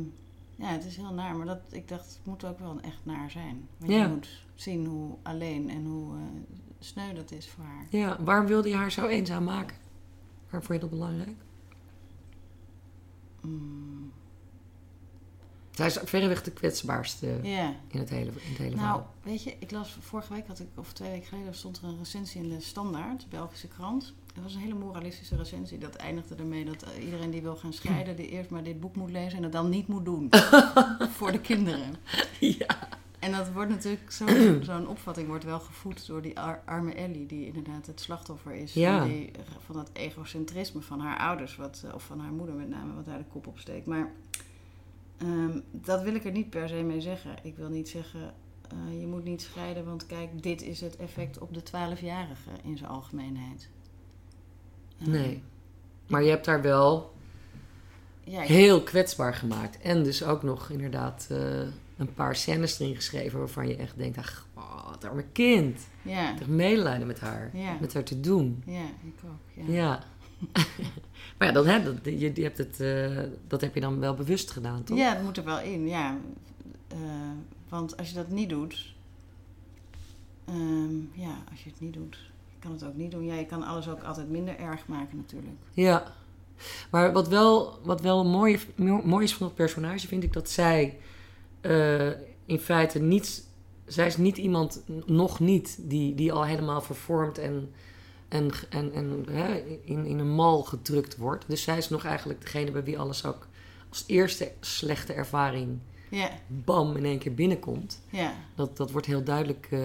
ja, 0.56 0.66
het 0.66 0.84
is 0.84 0.96
heel 0.96 1.12
naar. 1.12 1.36
Maar 1.36 1.46
dat, 1.46 1.60
ik 1.70 1.88
dacht, 1.88 2.04
het 2.06 2.20
moet 2.26 2.44
ook 2.44 2.58
wel 2.58 2.80
echt 2.80 3.00
naar 3.02 3.30
zijn. 3.30 3.68
Want 3.78 3.92
Ja. 3.92 4.02
je 4.02 4.08
moet 4.08 4.44
zien 4.54 4.86
hoe 4.86 5.16
alleen 5.22 5.70
en 5.70 5.84
hoe 5.84 6.14
eh, 6.16 6.22
sneu 6.78 7.14
dat 7.14 7.30
is 7.30 7.48
voor 7.48 7.64
haar. 7.64 7.86
ja. 7.90 8.22
Waarom 8.22 8.46
wilde 8.46 8.68
je 8.68 8.74
haar 8.76 8.92
zo 8.92 9.06
eenzaam 9.06 9.44
maken? 9.44 9.76
Waarom 10.42 10.62
vond 10.68 10.80
je 10.82 10.88
dat 10.88 10.90
belangrijk? 10.90 11.36
Mm, 13.40 14.12
Zij 15.72 15.86
is 15.86 15.98
verreweg 16.04 16.42
de 16.42 16.50
kwetsbaarste 16.50 17.38
Ja. 17.42 17.74
in 17.88 17.98
het 17.98 18.08
hele, 18.10 18.30
in 18.30 18.48
het 18.48 18.58
hele 18.58 18.76
Nou, 18.76 18.78
verhaal. 18.78 19.12
weet 19.22 19.42
je, 19.42 19.54
ik 19.58 19.70
las 19.70 19.96
vorige 20.00 20.32
week, 20.34 20.46
had 20.46 20.58
ik, 20.60 20.66
of 20.74 20.92
twee 20.92 21.10
weken 21.10 21.26
geleden, 21.28 21.54
stond 21.54 21.78
er 21.78 21.84
een 21.84 21.98
recensie 21.98 22.42
in 22.42 22.48
de 22.48 22.60
Standaard, 22.60 23.20
de 23.20 23.26
Belgische 23.28 23.68
krant. 23.68 24.14
Het 24.34 24.42
was 24.42 24.54
een 24.54 24.60
hele 24.60 24.74
moralistische 24.74 25.36
recensie. 25.36 25.78
Dat 25.78 25.94
eindigde 25.94 26.34
ermee 26.34 26.64
dat 26.64 26.82
eh, 26.82 27.04
iedereen 27.04 27.30
die 27.30 27.42
wil 27.42 27.56
gaan 27.56 27.72
scheiden, 27.72 28.16
die 28.16 28.28
eerst 28.28 28.50
maar 28.50 28.62
dit 28.62 28.80
boek 28.80 28.96
moet 28.96 29.10
lezen 29.10 29.36
en 29.36 29.42
het 29.42 29.52
dan 29.52 29.68
niet 29.68 29.86
moet 29.86 30.04
doen. 30.04 30.28
voor 31.16 31.32
de 31.32 31.40
kinderen. 31.40 31.94
Ja. 32.40 32.78
En 33.18 33.32
dat 33.32 33.52
wordt 33.52 33.70
natuurlijk, 33.70 34.12
zo- 34.12 34.26
zo'n 34.72 34.88
opvatting 34.88 35.26
wordt 35.28 35.44
wel 35.44 35.60
gevoed 35.60 36.06
door 36.06 36.22
die 36.22 36.38
ar- 36.40 36.62
arme 36.64 36.92
Ellie, 36.94 37.26
die 37.26 37.46
inderdaad 37.46 37.86
het 37.86 38.00
slachtoffer 38.00 38.52
is 38.54 38.72
Ja. 38.74 38.98
van, 38.98 39.08
die, 39.08 39.30
van 39.66 39.74
dat 39.74 39.90
egocentrisme 39.92 40.80
van 40.80 41.00
haar 41.00 41.18
ouders, 41.18 41.56
wat, 41.56 41.82
eh, 41.86 41.94
of 41.94 42.02
van 42.04 42.20
haar 42.20 42.32
moeder 42.32 42.54
met 42.54 42.68
name, 42.68 42.94
wat 42.94 43.04
daar 43.04 43.18
de 43.18 43.24
kop 43.32 43.46
op 43.46 43.58
steekt. 43.58 43.86
Maar 43.86 44.10
ehm, 45.22 45.58
dat 45.70 46.02
wil 46.02 46.14
ik 46.14 46.24
er 46.24 46.32
niet 46.32 46.50
per 46.50 46.68
se 46.68 46.74
mee 46.82 47.00
zeggen. 47.00 47.34
Ik 47.42 47.56
wil 47.56 47.68
niet 47.68 47.88
zeggen, 47.88 48.34
eh, 48.68 49.00
je 49.00 49.06
moet 49.06 49.24
niet 49.24 49.42
scheiden, 49.42 49.84
want 49.84 50.06
kijk, 50.06 50.42
dit 50.42 50.62
is 50.62 50.80
het 50.80 50.96
effect 50.96 51.38
op 51.38 51.54
de 51.54 51.62
12-jarige 51.62 52.50
in 52.62 52.76
zijn 52.78 52.90
algemeenheid. 52.90 53.68
Eh, 55.00 55.06
Nee. 55.06 55.42
Maar 56.06 56.22
je 56.22 56.30
hebt 56.30 56.46
haar 56.46 56.62
wel 56.62 57.12
Ja, 58.24 58.40
heel 58.40 58.82
kwetsbaar 58.82 59.34
gemaakt. 59.34 59.78
En 59.80 60.02
dus 60.02 60.24
ook 60.24 60.42
nog 60.42 60.70
inderdaad 60.70 61.26
eh, 61.30 61.60
een 61.96 62.14
paar 62.14 62.36
scènes 62.36 62.78
erin 62.78 62.94
geschreven 62.94 63.38
waarvan 63.38 63.68
je 63.68 63.76
echt 63.76 63.96
denkt, 63.98 64.18
ach, 64.18 64.46
oh, 64.54 64.92
het 64.92 65.04
arme 65.04 65.24
kind. 65.32 65.80
ja, 66.02 66.34
heb 66.38 66.46
medelijden 66.46 67.06
met 67.06 67.20
haar. 67.20 67.50
Ja. 67.54 67.76
Met 67.80 67.94
haar 67.94 68.02
te 68.04 68.20
doen. 68.20 68.62
ja, 68.66 68.84
ik 69.04 69.14
ook. 69.24 69.66
Ja. 69.66 69.72
Ja. 69.72 70.02
maar 71.38 71.48
ja, 71.48 71.52
dan, 71.52 71.66
hè, 71.66 71.82
dat, 71.82 71.94
je, 72.04 72.30
je 72.34 72.42
hebt 72.42 72.58
het, 72.58 72.80
eh, 72.80 73.18
dat 73.46 73.60
heb 73.60 73.74
je 73.74 73.80
dan 73.80 74.00
wel 74.00 74.14
bewust 74.14 74.50
gedaan, 74.50 74.84
toch? 74.84 74.98
Ja, 74.98 75.14
dat 75.14 75.22
moet 75.22 75.36
er 75.36 75.44
wel 75.44 75.60
in, 75.60 75.88
ja. 75.88 76.18
Eh, 76.88 76.98
want 77.68 77.96
als 77.96 78.08
je 78.08 78.14
dat 78.14 78.28
niet 78.28 78.48
doet, 78.48 78.94
ehm, 80.44 80.94
ja, 81.12 81.44
als 81.50 81.64
je 81.64 81.70
het 81.70 81.80
niet 81.80 81.92
doet, 81.92 82.16
je 82.52 82.58
kan 82.58 82.72
het 82.72 82.84
ook 82.84 82.96
niet 82.96 83.10
doen. 83.10 83.24
Ja, 83.24 83.34
je 83.34 83.46
kan 83.46 83.62
alles 83.62 83.88
ook 83.88 84.02
altijd 84.02 84.30
minder 84.30 84.58
erg 84.58 84.86
maken 84.86 85.16
natuurlijk. 85.16 85.56
Ja. 85.72 86.12
Maar 86.90 87.12
wat 87.12 87.28
wel, 87.28 87.78
wat 87.82 88.00
wel 88.00 88.24
mooi, 88.24 88.60
mooi 89.04 89.24
is 89.24 89.34
van 89.34 89.46
het 89.46 89.56
personage, 89.56 90.08
vind 90.08 90.22
ik 90.22 90.32
dat 90.32 90.50
zij 90.50 90.98
eh, 91.60 92.10
in 92.46 92.58
feite 92.58 92.98
niet. 92.98 93.50
Zij 93.86 94.06
is 94.06 94.16
niet 94.16 94.36
iemand, 94.36 94.82
nog 95.06 95.40
niet, 95.40 95.78
die, 95.80 96.14
die 96.14 96.32
al 96.32 96.44
helemaal 96.44 96.80
vervormd 96.80 97.38
en, 97.38 97.70
en, 98.32 98.50
en, 98.70 98.92
en 98.92 99.24
hè, 99.30 99.56
in, 99.84 100.06
in 100.06 100.18
een 100.18 100.34
mal 100.34 100.62
gedrukt 100.62 101.16
wordt. 101.16 101.44
Dus 101.48 101.62
zij 101.62 101.76
is 101.76 101.88
nog 101.88 102.04
eigenlijk 102.04 102.40
degene 102.40 102.70
bij 102.70 102.84
wie 102.84 102.98
alles 102.98 103.24
ook 103.24 103.46
als 103.88 104.04
eerste 104.06 104.52
slechte 104.60 105.12
ervaring, 105.12 105.78
bam, 106.46 106.96
in 106.96 107.04
één 107.04 107.18
keer 107.18 107.34
binnenkomt. 107.34 108.00
Dat, 108.54 108.76
dat 108.76 108.90
wordt 108.90 109.06
heel 109.06 109.24
duidelijk 109.24 109.68
eh, 109.70 109.80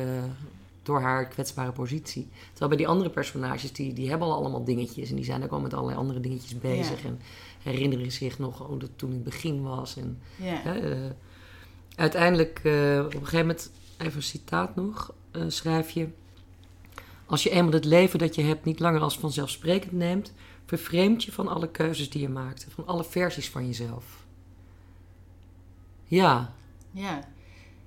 door 0.83 1.01
haar 1.01 1.27
kwetsbare 1.27 1.71
positie. 1.71 2.27
Terwijl 2.49 2.69
bij 2.69 2.77
die 2.77 2.87
andere 2.87 3.09
personages, 3.09 3.73
die, 3.73 3.93
die 3.93 4.09
hebben 4.09 4.27
al 4.27 4.33
allemaal 4.33 4.63
dingetjes. 4.63 5.09
En 5.09 5.15
die 5.15 5.25
zijn 5.25 5.43
ook 5.43 5.51
al 5.51 5.59
met 5.59 5.73
allerlei 5.73 5.97
andere 5.97 6.19
dingetjes 6.19 6.57
bezig. 6.57 7.05
En 7.05 7.19
herinneren 7.63 8.11
zich 8.11 8.39
nog 8.39 8.57
hoe 8.57 8.79
dat 8.79 8.89
toen 8.95 9.09
in 9.09 9.15
het 9.15 9.23
begin 9.23 9.61
was. 9.61 9.97
En, 9.97 10.19
hè, 10.41 10.79
eh, 10.79 11.11
uiteindelijk, 11.95 12.59
eh, 12.63 13.01
op 13.05 13.13
een 13.13 13.19
gegeven 13.19 13.39
moment, 13.39 13.71
even 13.97 14.15
een 14.15 14.23
citaat 14.23 14.75
nog, 14.75 15.13
schrijf 15.47 15.89
je... 15.89 16.07
Als 17.27 17.43
je 17.43 17.49
eenmaal 17.49 17.73
het 17.73 17.85
leven 17.85 18.19
dat 18.19 18.35
je 18.35 18.41
hebt 18.41 18.65
niet 18.65 18.79
langer 18.79 19.01
als 19.01 19.19
vanzelfsprekend 19.19 19.91
neemt... 19.91 20.33
vervreemd 20.65 21.23
je 21.23 21.31
van 21.31 21.47
alle 21.47 21.71
keuzes 21.71 22.09
die 22.09 22.21
je 22.21 22.29
maakte. 22.29 22.71
Van 22.71 22.87
alle 22.87 23.03
versies 23.03 23.49
van 23.49 23.65
jezelf. 23.65 24.25
Ja, 26.03 26.53
Ja, 26.91 27.27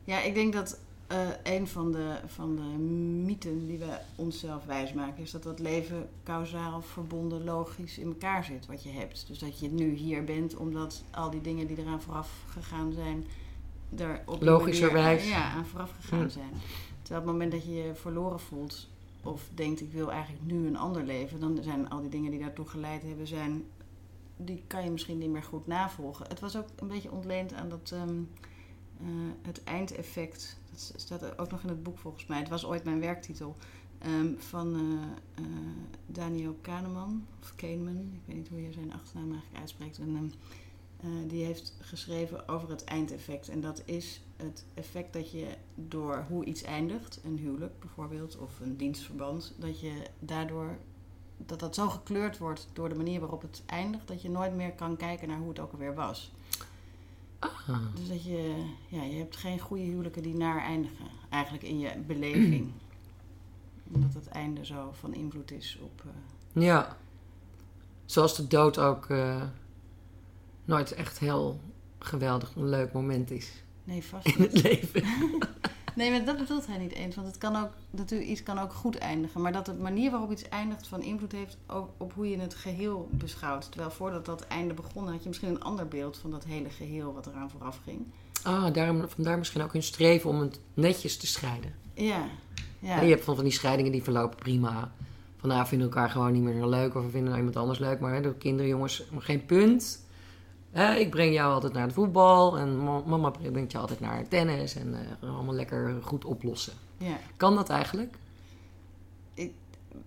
ja 0.05 0.22
ik 0.22 0.35
denk 0.35 0.53
dat 0.53 0.81
eh, 1.07 1.29
een 1.42 1.68
van 1.68 1.92
de, 1.92 2.16
van 2.26 2.57
de 2.57 2.62
mythen 3.24 3.66
die 3.66 3.79
we 3.79 3.98
onszelf 4.16 4.64
wijsmaken... 4.64 5.22
is 5.22 5.31
dat 5.31 5.42
dat 5.42 5.59
leven 5.59 6.09
kausaal, 6.22 6.83
verbonden, 6.83 7.44
logisch 7.44 7.98
in 7.98 8.07
elkaar 8.07 8.44
zit 8.44 8.66
wat 8.66 8.83
je 8.83 8.90
hebt. 8.90 9.24
Dus 9.26 9.38
dat 9.38 9.61
je 9.61 9.68
nu 9.68 9.94
hier 9.94 10.24
bent 10.24 10.57
omdat 10.57 11.05
al 11.11 11.31
die 11.31 11.40
dingen 11.40 11.66
die 11.66 11.79
eraan 11.79 12.03
vooraf 12.03 12.31
gegaan 12.48 12.92
zijn... 12.92 13.26
er 13.96 14.22
op 14.26 14.42
Logischerwijs. 14.42 15.20
manier, 15.22 15.37
ja, 15.37 15.50
aan 15.50 15.66
vooraf 15.66 15.92
gegaan 16.00 16.22
Hm. 16.22 16.29
zijn. 16.29 16.53
Terwijl 17.03 17.20
op 17.20 17.26
het 17.26 17.38
moment 17.38 17.53
dat 17.53 17.64
je 17.64 17.74
je 17.74 17.94
verloren 17.94 18.40
voelt... 18.40 18.88
of 19.23 19.49
denkt 19.55 19.81
ik 19.81 19.93
wil 19.93 20.11
eigenlijk 20.13 20.45
nu 20.45 20.67
een 20.67 20.77
ander 20.77 21.05
leven... 21.05 21.41
dan 21.41 21.59
zijn 21.63 21.89
al 21.89 22.01
die 22.01 22.11
dingen 22.11 22.31
die 22.31 22.41
daartoe 22.41 22.67
geleid 22.67 23.03
hebben... 23.03 23.27
Zijn, 23.27 23.65
die 24.37 24.63
kan 24.67 24.85
je 24.85 24.91
misschien 24.91 25.19
niet 25.19 25.31
meer 25.31 25.43
goed 25.43 25.67
navolgen. 25.67 26.27
Het 26.29 26.41
was 26.41 26.57
ook 26.57 26.67
een 26.77 26.89
beetje 26.89 27.11
ontleend 27.13 27.53
aan 27.53 27.69
dat... 27.69 27.91
ehm, 27.95 28.23
eh, 29.01 29.07
het 29.43 29.65
eindeffect, 29.65 30.59
dat 30.71 30.93
staat 30.97 31.39
ook 31.39 31.51
nog 31.51 31.63
in 31.63 31.69
het 31.69 31.83
boek 31.83 31.99
volgens 31.99 32.27
mij. 32.27 32.39
Het 32.39 32.49
was 32.49 32.65
ooit 32.67 32.85
mijn 32.85 33.01
werktitel. 33.01 33.57
ehm, 33.99 34.35
van 34.37 34.75
eh, 34.75 35.45
eh, 35.45 35.51
Daniel 36.07 36.57
Kahneman, 36.61 37.27
of 37.43 37.55
Kahneman, 37.55 37.97
ik 37.97 38.21
weet 38.25 38.37
niet 38.37 38.49
hoe 38.49 38.63
je 38.63 38.73
zijn 38.73 38.93
achternaam 38.93 39.31
eigenlijk 39.31 39.59
uitspreekt. 39.61 39.99
En, 39.99 40.17
ehm, 40.17 40.29
eh, 41.01 41.29
die 41.29 41.45
heeft 41.45 41.77
geschreven 41.81 42.49
over 42.49 42.69
het 42.71 42.85
eindeffect. 42.85 43.49
En 43.49 43.61
dat 43.61 43.83
is 43.85 44.23
het 44.42 44.64
effect 44.74 45.12
dat 45.12 45.31
je 45.31 45.46
door 45.74 46.24
hoe 46.29 46.44
iets 46.44 46.62
eindigt, 46.62 47.20
een 47.24 47.38
huwelijk 47.38 47.81
bijvoorbeeld, 47.81 48.37
of 48.38 48.61
een 48.61 48.76
dienstverband, 48.76 49.55
dat 49.59 49.81
je 49.81 49.92
daardoor 50.18 50.79
dat 51.46 51.61
dat 51.61 51.74
zo 51.74 51.88
gekleurd 51.88 52.38
wordt 52.38 52.68
door 52.72 52.88
de 52.88 52.94
manier 52.94 53.20
waarop 53.20 53.42
het 53.42 53.62
eindigt, 53.66 54.09
dat 54.09 54.22
je 54.22 54.31
nooit 54.31 54.55
meer 54.55 54.72
kan 54.72 54.96
kijken 54.96 55.29
naar 55.29 55.38
hoe 55.38 55.48
het 55.48 55.59
ook 55.59 55.72
alweer 55.72 55.94
was. 55.94 56.33
ah, 57.38 57.68
Dus 57.94 58.09
dat 58.09 58.24
je, 58.24 58.64
ja, 58.88 59.03
je 59.03 59.16
hebt 59.18 59.37
geen 59.37 59.59
goede 59.59 59.83
huwelijken 59.83 60.22
die 60.22 60.35
naar 60.35 60.61
eindigen. 60.61 61.07
Eigenlijk 61.29 61.64
in 61.64 61.79
je 61.79 61.98
beleving. 62.07 62.72
Omdat 63.92 64.14
het 64.14 64.29
einde 64.29 64.64
zo 64.66 64.90
van 64.92 65.14
invloed 65.14 65.50
is 65.50 65.79
op... 65.83 66.03
eh, 66.07 66.62
Ja. 66.62 66.96
Zoals 68.05 68.37
de 68.37 68.46
dood 68.46 68.79
ook 68.79 69.07
eh, 69.11 69.42
nooit 70.64 70.92
echt 70.92 71.18
heel 71.18 71.61
geweldig 71.98 72.55
een 72.55 72.68
leuk 72.68 72.92
moment 72.92 73.31
is 73.31 73.62
nee, 73.90 74.05
vast 74.05 74.26
in 74.26 74.42
het 74.42 74.62
leven. 74.62 75.03
Nee, 75.94 76.11
maar 76.11 76.24
dat 76.24 76.38
bedoelt 76.38 76.66
hij 76.66 76.79
niet 76.79 76.92
eens. 76.92 77.14
Want 77.14 77.26
het 77.26 77.38
kan 77.38 77.57
ook, 77.57 77.68
natuurlijk, 77.90 78.31
iets 78.31 78.42
kan 78.42 78.59
ook 78.59 78.72
goed 78.72 78.98
eindigen. 78.98 79.40
Maar 79.40 79.53
dat 79.53 79.66
de 79.66 79.74
manier 79.74 80.11
waarop 80.11 80.31
iets 80.31 80.48
eindigt 80.48 80.87
van 80.87 81.03
invloed 81.03 81.33
heeft 81.33 81.57
ook 81.66 81.88
op 81.96 82.12
hoe 82.12 82.31
je 82.31 82.38
het 82.38 82.55
geheel 82.55 83.09
beschouwt. 83.12 83.70
Terwijl 83.70 83.90
voordat 83.90 84.26
dat 84.26 84.46
einde 84.46 84.74
begon 84.74 85.09
had 85.09 85.22
je 85.22 85.29
misschien 85.29 85.48
een 85.48 85.62
ander 85.62 85.88
beeld 85.88 86.18
van 86.18 86.31
dat 86.31 86.44
hele 86.44 86.70
geheel 86.70 87.12
wat 87.12 87.26
eraan 87.26 87.50
vooraf 87.50 87.81
ging. 87.85 88.07
Ah, 88.42 88.74
daarom, 88.74 89.09
vandaar 89.09 89.38
misschien 89.38 89.62
ook 89.62 89.72
hun 89.72 89.83
streven 89.83 90.31
om 90.31 90.40
het 90.40 90.61
netjes 90.74 91.16
te 91.16 91.26
scheiden. 91.26 91.74
Ja, 91.94 92.24
ja. 92.79 92.98
En 92.98 93.05
je 93.05 93.12
hebt 93.12 93.24
van, 93.24 93.35
van 93.35 93.44
die 93.44 93.53
scheidingen 93.53 93.92
die 93.92 94.03
verlopen 94.03 94.38
prima. 94.38 94.92
Van 95.37 95.48
nou, 95.48 95.62
we 95.62 95.68
vinden 95.68 95.88
elkaar 95.88 96.11
gewoon 96.11 96.33
niet 96.33 96.42
meer 96.42 96.61
zo 96.61 96.68
leuk 96.68 96.94
of 96.94 97.05
we 97.05 97.11
vinden 97.11 97.29
nou 97.29 97.37
iemand 97.37 97.57
anders 97.57 97.79
leuk. 97.79 98.00
Maar 98.00 98.14
hè, 98.14 98.20
de 98.20 98.35
kinderen, 98.35 98.70
jongens, 98.70 99.05
maar 99.11 99.22
geen 99.22 99.46
punt. 99.46 100.05
Ik 100.99 101.11
breng 101.11 101.35
jou 101.35 101.53
altijd 101.53 101.73
naar 101.73 101.83
het 101.83 101.93
voetbal 101.93 102.59
en 102.59 102.79
ma- 102.85 103.03
mama 103.07 103.31
brengt 103.31 103.73
je 103.73 103.79
altijd 103.79 104.01
naar 104.01 104.29
tennis. 104.29 104.75
En 104.75 104.95
eh, 105.21 105.33
allemaal 105.35 105.55
lekker 105.55 105.99
goed 106.03 106.25
oplossen. 106.25 106.73
ja. 106.97 107.17
Kan 107.37 107.55
dat 107.55 107.69
eigenlijk? 107.69 108.17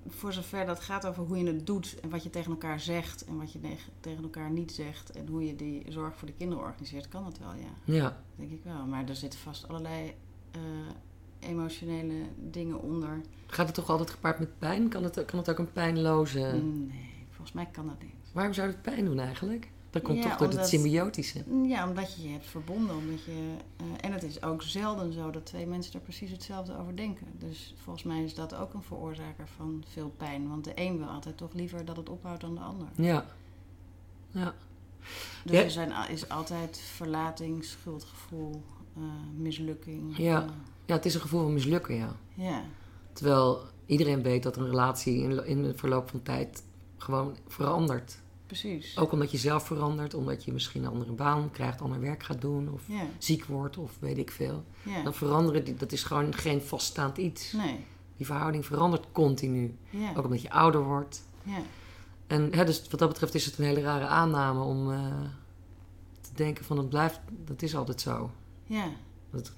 voor 0.08 0.34
zover 0.34 0.65
dat 0.65 0.80
gaat 0.80 1.06
over 1.08 1.23
hoe 1.23 1.38
je 1.38 1.45
het 1.45 1.65
doet 1.65 1.99
en 2.02 2.10
wat 2.10 2.23
je 2.23 2.30
tegen 2.30 2.52
elkaar 2.52 2.80
zegt 2.80 3.26
en 3.26 3.38
wat 3.38 3.52
je 3.54 3.60
tegen 3.99 4.23
elkaar 4.23 4.49
niet 4.52 4.71
zegt 4.71 5.12
en 5.12 5.28
hoe 5.28 5.45
je 5.45 5.56
die 5.56 5.86
zorg 5.89 6.15
voor 6.15 6.28
de 6.28 6.34
kinderen 6.34 6.63
organiseert, 6.63 7.08
kan 7.08 7.23
dat 7.23 7.38
wel, 7.39 7.54
ja. 7.54 7.93
Ja. 7.93 8.17
Denk 8.36 8.52
ik 8.52 8.62
wel. 8.63 8.86
Maar 8.86 9.04
er 9.10 9.15
zitten 9.15 9.39
vast 9.39 9.67
allerlei 9.67 10.13
eh, 10.52 10.60
emotionele 11.49 12.13
dingen 12.52 12.80
onder. 12.82 13.21
Gaat 13.47 13.65
het 13.65 13.76
toch 13.76 13.89
altijd 13.89 14.10
gepaard 14.10 14.39
met 14.39 14.60
pijn? 14.60 14.89
Kan 14.89 15.04
het, 15.04 15.26
kan 15.26 15.39
het 15.39 15.49
ook 15.49 15.58
een 15.60 15.71
pijnloze... 15.71 16.39
Nee, 16.39 17.26
volgens 17.30 17.52
mij 17.52 17.67
kan 17.71 17.88
dat 17.88 18.02
niet. 18.02 18.13
Waarom 18.34 18.54
zou 18.54 18.67
het 18.67 18.82
pijn 18.82 19.06
doen 19.06 19.19
eigenlijk? 19.19 19.67
Dat 19.93 20.01
komt 20.01 20.17
Ja, 20.17 20.23
toch 20.23 20.38
door 20.38 20.47
het 20.47 20.56
omdat- 20.56 20.69
symbiotische. 20.69 21.43
Ja, 21.65 21.88
omdat 21.89 22.15
je 22.15 22.23
je 22.23 22.29
hebt 22.29 22.45
verbonden. 22.45 22.95
Omdat 22.95 23.23
je, 23.23 23.56
eh, 23.77 23.86
en 24.01 24.12
het 24.13 24.23
is 24.23 24.43
ook 24.43 24.62
zelden 24.62 25.13
zo 25.13 25.32
dat 25.32 25.45
twee 25.45 25.67
mensen 25.67 25.93
er 25.93 25.99
precies 25.99 26.32
hetzelfde 26.32 26.77
over 26.77 26.95
denken. 26.95 27.27
Dus 27.39 27.73
volgens 27.84 28.03
mij 28.06 28.23
is 28.23 28.34
dat 28.36 28.56
ook 28.56 28.73
een 28.73 28.82
veroorzaker 28.84 29.47
van 29.56 29.84
veel 29.88 30.13
pijn. 30.17 30.49
Want 30.49 30.63
de 30.63 30.71
een 30.75 30.97
wil 30.97 31.08
altijd 31.08 31.38
toch 31.38 31.53
liever 31.53 31.86
dat 31.86 31.97
het 31.97 32.10
ophoudt 32.10 32.41
dan 32.41 32.56
de 32.56 32.62
ander. 32.62 32.88
Ja. 32.95 33.25
Ja. 34.32 34.53
Dus 35.43 35.51
Ja. 35.58 35.63
er 35.63 35.71
zijn, 35.71 35.91
is 36.10 36.29
altijd 36.29 36.77
verlating, 36.77 37.63
schuldgevoel, 37.63 38.63
eh, 38.95 39.01
mislukking. 39.38 40.17
Ja. 40.17 40.45
Ja, 40.86 40.95
het 40.95 41.06
is 41.06 41.13
een 41.13 41.21
gevoel 41.21 41.41
van 41.41 41.53
mislukken, 41.53 41.95
ja. 41.95 42.15
ja. 42.34 42.63
Terwijl 43.13 43.60
iedereen 43.86 44.21
weet 44.21 44.43
dat 44.43 44.58
een 44.58 44.65
relatie 44.65 45.17
in, 45.21 45.45
in 45.45 45.63
de 45.63 45.73
verloop 45.77 46.10
van 46.10 46.21
tijd 46.23 46.63
gewoon 46.97 47.38
verandert. 47.47 48.21
Precies. 48.59 48.97
Ook 48.97 49.11
omdat 49.11 49.31
je 49.31 49.37
zelf 49.37 49.65
verandert, 49.65 50.13
omdat 50.13 50.43
je 50.43 50.53
misschien 50.53 50.83
een 50.83 50.91
andere 50.91 51.11
baan 51.11 51.51
krijgt, 51.51 51.81
ander 51.81 51.99
werk 51.99 52.23
gaat 52.23 52.41
doen, 52.41 52.69
of 52.71 52.81
ziek 53.17 53.45
wordt, 53.45 53.77
of 53.77 53.97
weet 53.99 54.17
ik 54.17 54.31
veel. 54.31 54.63
ja. 54.83 55.03
Dan 55.03 55.13
veranderen 55.13 55.77
dat 55.77 55.91
is 55.91 56.03
gewoon 56.03 56.33
geen 56.33 56.61
vaststaand 56.61 57.17
iets. 57.17 57.51
Nee. 57.51 57.85
Die 58.17 58.25
verhouding 58.25 58.65
verandert 58.65 59.05
continu. 59.11 59.75
Ook 60.15 60.25
omdat 60.25 60.41
je 60.41 60.51
ouder 60.51 60.83
wordt. 60.83 61.23
En 62.27 62.53
hè, 62.53 62.65
dus 62.65 62.87
wat 62.89 62.99
dat 62.99 63.09
betreft 63.09 63.35
is 63.35 63.45
het 63.45 63.57
een 63.57 63.65
hele 63.65 63.81
rare 63.81 64.05
aanname 64.05 64.63
om 64.63 64.91
eh, 64.91 64.99
te 66.21 66.29
denken 66.33 66.65
van 66.65 66.77
het 66.77 66.89
blijft, 66.89 67.19
dat 67.45 67.61
is 67.61 67.75
altijd 67.75 68.01
zo. 68.01 68.31
ja. 68.67 68.89
Dat 69.31 69.51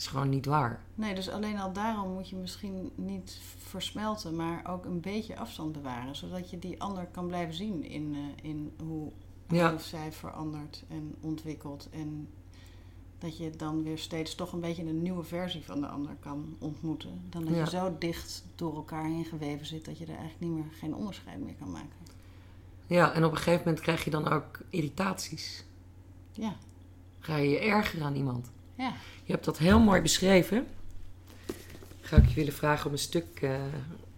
is 0.00 0.06
gewoon 0.06 0.28
niet 0.28 0.46
waar. 0.46 0.82
Nee, 0.94 1.14
dus 1.14 1.28
alleen 1.28 1.58
al 1.58 1.72
daarom 1.72 2.12
moet 2.12 2.28
je 2.28 2.36
misschien 2.36 2.90
niet 2.94 3.38
versmelten, 3.58 4.36
maar 4.36 4.66
ook 4.70 4.84
een 4.84 5.00
beetje 5.00 5.38
afstand 5.38 5.72
bewaren. 5.72 6.16
Zodat 6.16 6.50
je 6.50 6.58
die 6.58 6.82
ander 6.82 7.06
kan 7.06 7.26
blijven 7.26 7.54
zien 7.54 7.84
in, 7.84 8.14
eh, 8.14 8.50
in 8.50 8.72
hoe 8.82 9.10
Ja. 9.48 9.64
hij 9.64 9.74
of 9.74 9.82
zij 9.82 10.12
verandert 10.12 10.84
en 10.88 11.14
ontwikkelt. 11.20 11.88
En 11.90 12.28
dat 13.18 13.36
je 13.36 13.50
dan 13.50 13.82
weer 13.82 13.98
steeds 13.98 14.34
toch 14.34 14.52
een 14.52 14.60
beetje 14.60 14.84
een 14.86 15.02
nieuwe 15.02 15.22
versie 15.24 15.64
van 15.64 15.80
de 15.80 15.86
ander 15.86 16.16
kan 16.20 16.56
ontmoeten. 16.58 17.20
Dan 17.30 17.44
dat 17.44 17.54
Ja. 17.54 17.60
je 17.60 17.70
zo 17.70 17.96
dicht 17.98 18.44
door 18.54 18.74
elkaar 18.74 19.04
heen 19.04 19.24
geweven 19.24 19.66
zit 19.66 19.84
dat 19.84 19.98
je 19.98 20.04
er 20.04 20.16
eigenlijk 20.16 20.40
niet 20.40 20.52
meer 20.52 20.72
geen 20.72 20.94
onderscheid 20.94 21.40
meer 21.44 21.54
kan 21.54 21.70
maken. 21.70 21.96
Ja, 22.86 23.12
en 23.12 23.24
op 23.24 23.30
een 23.30 23.36
gegeven 23.36 23.62
moment 23.64 23.80
krijg 23.80 24.04
je 24.04 24.10
dan 24.10 24.28
ook 24.28 24.60
irritaties. 24.70 25.64
Ja, 26.32 26.56
Ga 27.18 27.36
je 27.36 27.48
je 27.48 27.58
ergeren 27.58 28.06
aan 28.06 28.14
iemand. 28.14 28.50
Ja. 28.80 28.92
Je 29.24 29.32
hebt 29.32 29.44
dat 29.44 29.58
heel 29.58 29.80
mooi 29.80 30.00
beschreven. 30.00 30.66
Ga 32.00 32.16
ik 32.16 32.28
je 32.28 32.34
willen 32.34 32.52
vragen 32.52 32.86
om 32.86 32.92
een 32.92 32.98
stuk 32.98 33.40
eh, 33.40 33.54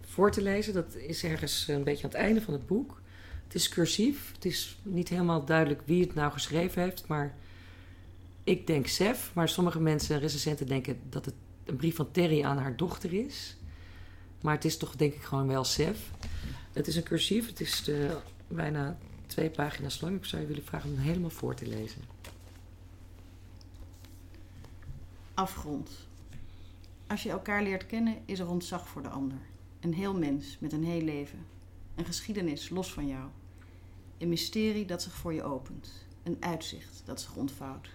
voor 0.05 0.31
te 0.31 0.41
lezen. 0.41 0.73
Dat 0.73 0.95
is 0.95 1.23
ergens 1.23 1.67
een 1.67 1.83
beetje 1.83 2.03
aan 2.03 2.09
het 2.09 2.19
einde 2.19 2.41
van 2.41 2.53
het 2.53 2.67
boek. 2.67 3.01
Het 3.43 3.55
is 3.55 3.69
cursief. 3.69 4.31
Het 4.33 4.45
is 4.45 4.77
niet 4.83 5.09
helemaal 5.09 5.45
duidelijk 5.45 5.81
wie 5.85 6.01
het 6.01 6.13
nou 6.13 6.31
geschreven 6.31 6.81
heeft. 6.81 7.07
Maar 7.07 7.35
ik 8.43 8.67
denk 8.67 8.87
Sef. 8.87 9.31
Maar 9.33 9.49
sommige 9.49 9.79
mensen, 9.79 10.19
recensenten, 10.19 10.67
denken 10.67 10.99
dat 11.09 11.25
het 11.25 11.35
een 11.65 11.75
brief 11.75 11.95
van 11.95 12.11
Terry 12.11 12.43
aan 12.43 12.57
haar 12.57 12.75
dochter 12.75 13.13
is. 13.13 13.57
Maar 14.41 14.53
het 14.53 14.65
is 14.65 14.77
toch 14.77 14.95
denk 14.95 15.13
ik 15.13 15.21
gewoon 15.21 15.47
wel 15.47 15.63
Sef. 15.63 16.11
Het 16.73 16.87
is 16.87 16.95
een 16.95 17.03
cursief. 17.03 17.47
Het 17.47 17.61
is 17.61 17.87
eh, 17.87 17.95
bijna 18.47 18.97
twee 19.27 19.49
pagina's 19.49 20.01
lang. 20.01 20.15
Ik 20.15 20.25
zou 20.25 20.41
je 20.41 20.47
willen 20.47 20.65
vragen 20.65 20.89
om 20.89 20.95
het 20.95 21.05
helemaal 21.05 21.29
voor 21.29 21.55
te 21.55 21.67
lezen. 21.67 22.01
Afgrond. 25.35 26.07
Als 27.07 27.23
je 27.23 27.29
elkaar 27.29 27.63
leert 27.63 27.85
kennen, 27.85 28.17
is 28.25 28.39
er 28.39 28.49
ontzag 28.49 28.87
voor 28.87 29.01
de 29.01 29.09
ander. 29.09 29.37
Een 29.79 29.93
heel 29.93 30.13
mens 30.13 30.57
met 30.59 30.73
een 30.73 30.83
heel 30.83 31.01
leven. 31.01 31.45
Een 31.95 32.05
geschiedenis 32.05 32.69
los 32.69 32.93
van 32.93 33.07
jou. 33.07 33.29
Een 34.17 34.29
mysterie 34.29 34.85
dat 34.85 35.01
zich 35.01 35.13
voor 35.13 35.33
je 35.33 35.43
opent. 35.43 36.05
Een 36.23 36.37
uitzicht 36.39 37.01
dat 37.05 37.21
zich 37.21 37.35
ontvouwt. 37.35 37.89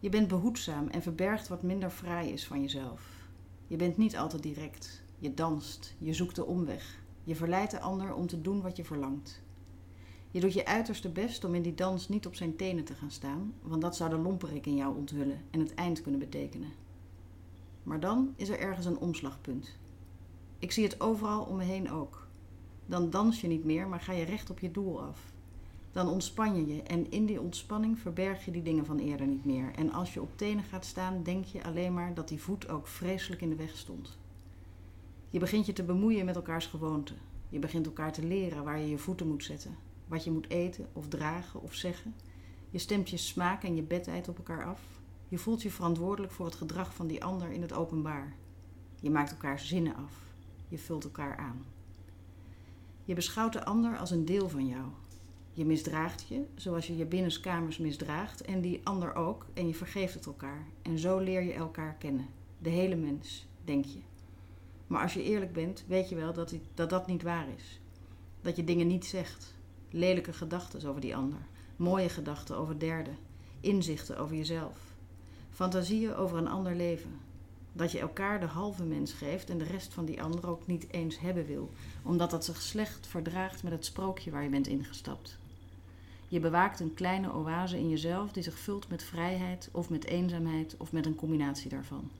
Je 0.00 0.08
bent 0.08 0.28
behoedzaam 0.28 0.88
en 0.88 1.02
verbergt 1.02 1.48
wat 1.48 1.62
minder 1.62 1.90
fraai 1.90 2.32
is 2.32 2.46
van 2.46 2.60
jezelf. 2.60 3.02
Je 3.66 3.76
bent 3.76 3.96
niet 3.96 4.16
altijd 4.16 4.42
direct. 4.42 5.02
Je 5.18 5.34
danst, 5.34 5.94
je 5.98 6.12
zoekt 6.12 6.36
de 6.36 6.44
omweg. 6.44 6.98
Je 7.24 7.34
verleidt 7.34 7.70
de 7.70 7.80
ander 7.80 8.14
om 8.14 8.26
te 8.26 8.40
doen 8.40 8.62
wat 8.62 8.76
je 8.76 8.84
verlangt. 8.84 9.42
Je 10.36 10.42
doet 10.42 10.52
je 10.52 10.66
uiterste 10.66 11.08
best 11.08 11.44
om 11.44 11.54
in 11.54 11.62
die 11.62 11.74
dans 11.74 12.08
niet 12.08 12.26
op 12.26 12.34
zijn 12.34 12.56
tenen 12.56 12.84
te 12.84 12.94
gaan 12.94 13.10
staan, 13.10 13.54
want 13.62 13.82
dat 13.82 13.96
zou 13.96 14.10
de 14.10 14.16
lomperik 14.16 14.66
in 14.66 14.76
jou 14.76 14.96
onthullen 14.96 15.40
en 15.50 15.60
het 15.60 15.74
eind 15.74 16.02
kunnen 16.02 16.20
betekenen. 16.20 16.68
Maar 17.82 18.00
dan 18.00 18.34
is 18.36 18.48
er 18.48 18.58
ergens 18.58 18.86
een 18.86 18.98
omslagpunt. 18.98 19.76
Ik 20.58 20.72
zie 20.72 20.84
het 20.84 21.00
overal 21.00 21.44
om 21.44 21.56
me 21.56 21.64
heen 21.64 21.90
ook. 21.90 22.26
Dan 22.86 23.10
dans 23.10 23.40
je 23.40 23.46
niet 23.46 23.64
meer, 23.64 23.88
maar 23.88 24.00
ga 24.00 24.12
je 24.12 24.24
recht 24.24 24.50
op 24.50 24.58
je 24.58 24.70
doel 24.70 25.02
af. 25.02 25.32
Dan 25.92 26.08
ontspan 26.08 26.56
je 26.56 26.74
je 26.74 26.82
en 26.82 27.10
in 27.10 27.26
die 27.26 27.40
ontspanning 27.40 27.98
verberg 27.98 28.44
je 28.44 28.50
die 28.50 28.62
dingen 28.62 28.86
van 28.86 28.98
eerder 28.98 29.26
niet 29.26 29.44
meer. 29.44 29.72
En 29.74 29.92
als 29.92 30.14
je 30.14 30.22
op 30.22 30.38
tenen 30.38 30.64
gaat 30.64 30.84
staan, 30.84 31.22
denk 31.22 31.44
je 31.44 31.64
alleen 31.64 31.94
maar 31.94 32.14
dat 32.14 32.28
die 32.28 32.42
voet 32.42 32.68
ook 32.68 32.86
vreselijk 32.86 33.42
in 33.42 33.50
de 33.50 33.56
weg 33.56 33.76
stond. 33.76 34.18
Je 35.30 35.38
begint 35.38 35.66
je 35.66 35.72
te 35.72 35.82
bemoeien 35.82 36.24
met 36.24 36.36
elkaars 36.36 36.66
gewoonten. 36.66 37.16
Je 37.48 37.58
begint 37.58 37.86
elkaar 37.86 38.12
te 38.12 38.26
leren 38.26 38.64
waar 38.64 38.78
je 38.78 38.88
je 38.88 38.98
voeten 38.98 39.28
moet 39.28 39.44
zetten, 39.44 39.76
wat 40.06 40.24
je 40.24 40.30
moet 40.30 40.50
eten 40.50 40.88
of 40.92 41.08
dragen 41.08 41.62
of 41.62 41.74
zeggen. 41.74 42.14
Je 42.70 42.78
stemt 42.78 43.10
je 43.10 43.16
smaak 43.16 43.62
en 43.62 43.74
je 43.74 43.82
bedtijd 43.82 44.28
op 44.28 44.36
elkaar 44.36 44.64
af. 44.64 44.80
Je 45.28 45.38
voelt 45.38 45.62
je 45.62 45.70
verantwoordelijk 45.70 46.32
voor 46.32 46.46
het 46.46 46.54
gedrag 46.54 46.94
van 46.94 47.06
die 47.06 47.24
ander 47.24 47.50
in 47.50 47.62
het 47.62 47.72
openbaar. 47.72 48.34
Je 49.00 49.10
maakt 49.10 49.30
elkaar 49.30 49.60
zinnen 49.60 49.96
af. 49.96 50.12
Je 50.68 50.78
vult 50.78 51.04
elkaar 51.04 51.36
aan. 51.36 51.64
Je 53.04 53.14
beschouwt 53.14 53.52
de 53.52 53.64
ander 53.64 53.98
als 53.98 54.10
een 54.10 54.24
deel 54.24 54.48
van 54.48 54.66
jou. 54.66 54.84
Je 55.52 55.64
misdraagt 55.64 56.26
je, 56.28 56.46
zoals 56.54 56.86
je 56.86 56.96
je 56.96 57.06
binnenskamers 57.06 57.78
misdraagt, 57.78 58.40
en 58.42 58.60
die 58.60 58.80
ander 58.84 59.14
ook, 59.14 59.46
en 59.54 59.66
je 59.66 59.74
vergeeft 59.74 60.14
het 60.14 60.26
elkaar. 60.26 60.66
En 60.82 60.98
zo 60.98 61.18
leer 61.18 61.42
je 61.42 61.52
elkaar 61.52 61.94
kennen. 61.94 62.26
De 62.58 62.70
hele 62.70 62.96
mens, 62.96 63.46
denk 63.64 63.84
je. 63.84 63.98
Maar 64.86 65.02
als 65.02 65.14
je 65.14 65.22
eerlijk 65.22 65.52
bent, 65.52 65.84
weet 65.86 66.08
je 66.08 66.14
wel 66.14 66.32
dat 66.32 66.54
dat, 66.74 66.90
dat 66.90 67.06
niet 67.06 67.22
waar 67.22 67.46
is. 67.56 67.80
Dat 68.40 68.56
je 68.56 68.64
dingen 68.64 68.86
niet 68.86 69.04
zegt. 69.04 69.54
Lelijke 69.96 70.32
gedachten 70.32 70.88
over 70.88 71.00
die 71.00 71.16
ander. 71.16 71.38
Mooie 71.76 72.08
gedachten 72.08 72.56
over 72.56 72.78
derden. 72.78 73.16
Inzichten 73.60 74.18
over 74.18 74.36
jezelf. 74.36 74.78
Fantasieën 75.50 76.14
over 76.14 76.38
een 76.38 76.48
ander 76.48 76.74
leven. 76.74 77.18
Dat 77.72 77.92
je 77.92 77.98
elkaar 77.98 78.40
de 78.40 78.46
halve 78.46 78.84
mens 78.84 79.12
geeft 79.12 79.50
en 79.50 79.58
de 79.58 79.64
rest 79.64 79.94
van 79.94 80.04
die 80.04 80.22
ander 80.22 80.48
ook 80.48 80.66
niet 80.66 80.92
eens 80.92 81.18
hebben 81.18 81.46
wil, 81.46 81.70
omdat 82.02 82.30
dat 82.30 82.44
zich 82.44 82.62
slecht 82.62 83.06
verdraagt 83.06 83.62
met 83.62 83.72
het 83.72 83.84
sprookje 83.84 84.30
waar 84.30 84.42
je 84.42 84.48
bent 84.48 84.66
ingestapt. 84.66 85.38
Je 86.28 86.40
bewaakt 86.40 86.80
een 86.80 86.94
kleine 86.94 87.32
oase 87.32 87.78
in 87.78 87.88
jezelf 87.88 88.32
die 88.32 88.42
zich 88.42 88.58
vult 88.58 88.88
met 88.88 89.02
vrijheid 89.02 89.68
of 89.72 89.90
met 89.90 90.04
eenzaamheid 90.04 90.74
of 90.78 90.92
met 90.92 91.06
een 91.06 91.14
combinatie 91.14 91.70
daarvan. 91.70 92.10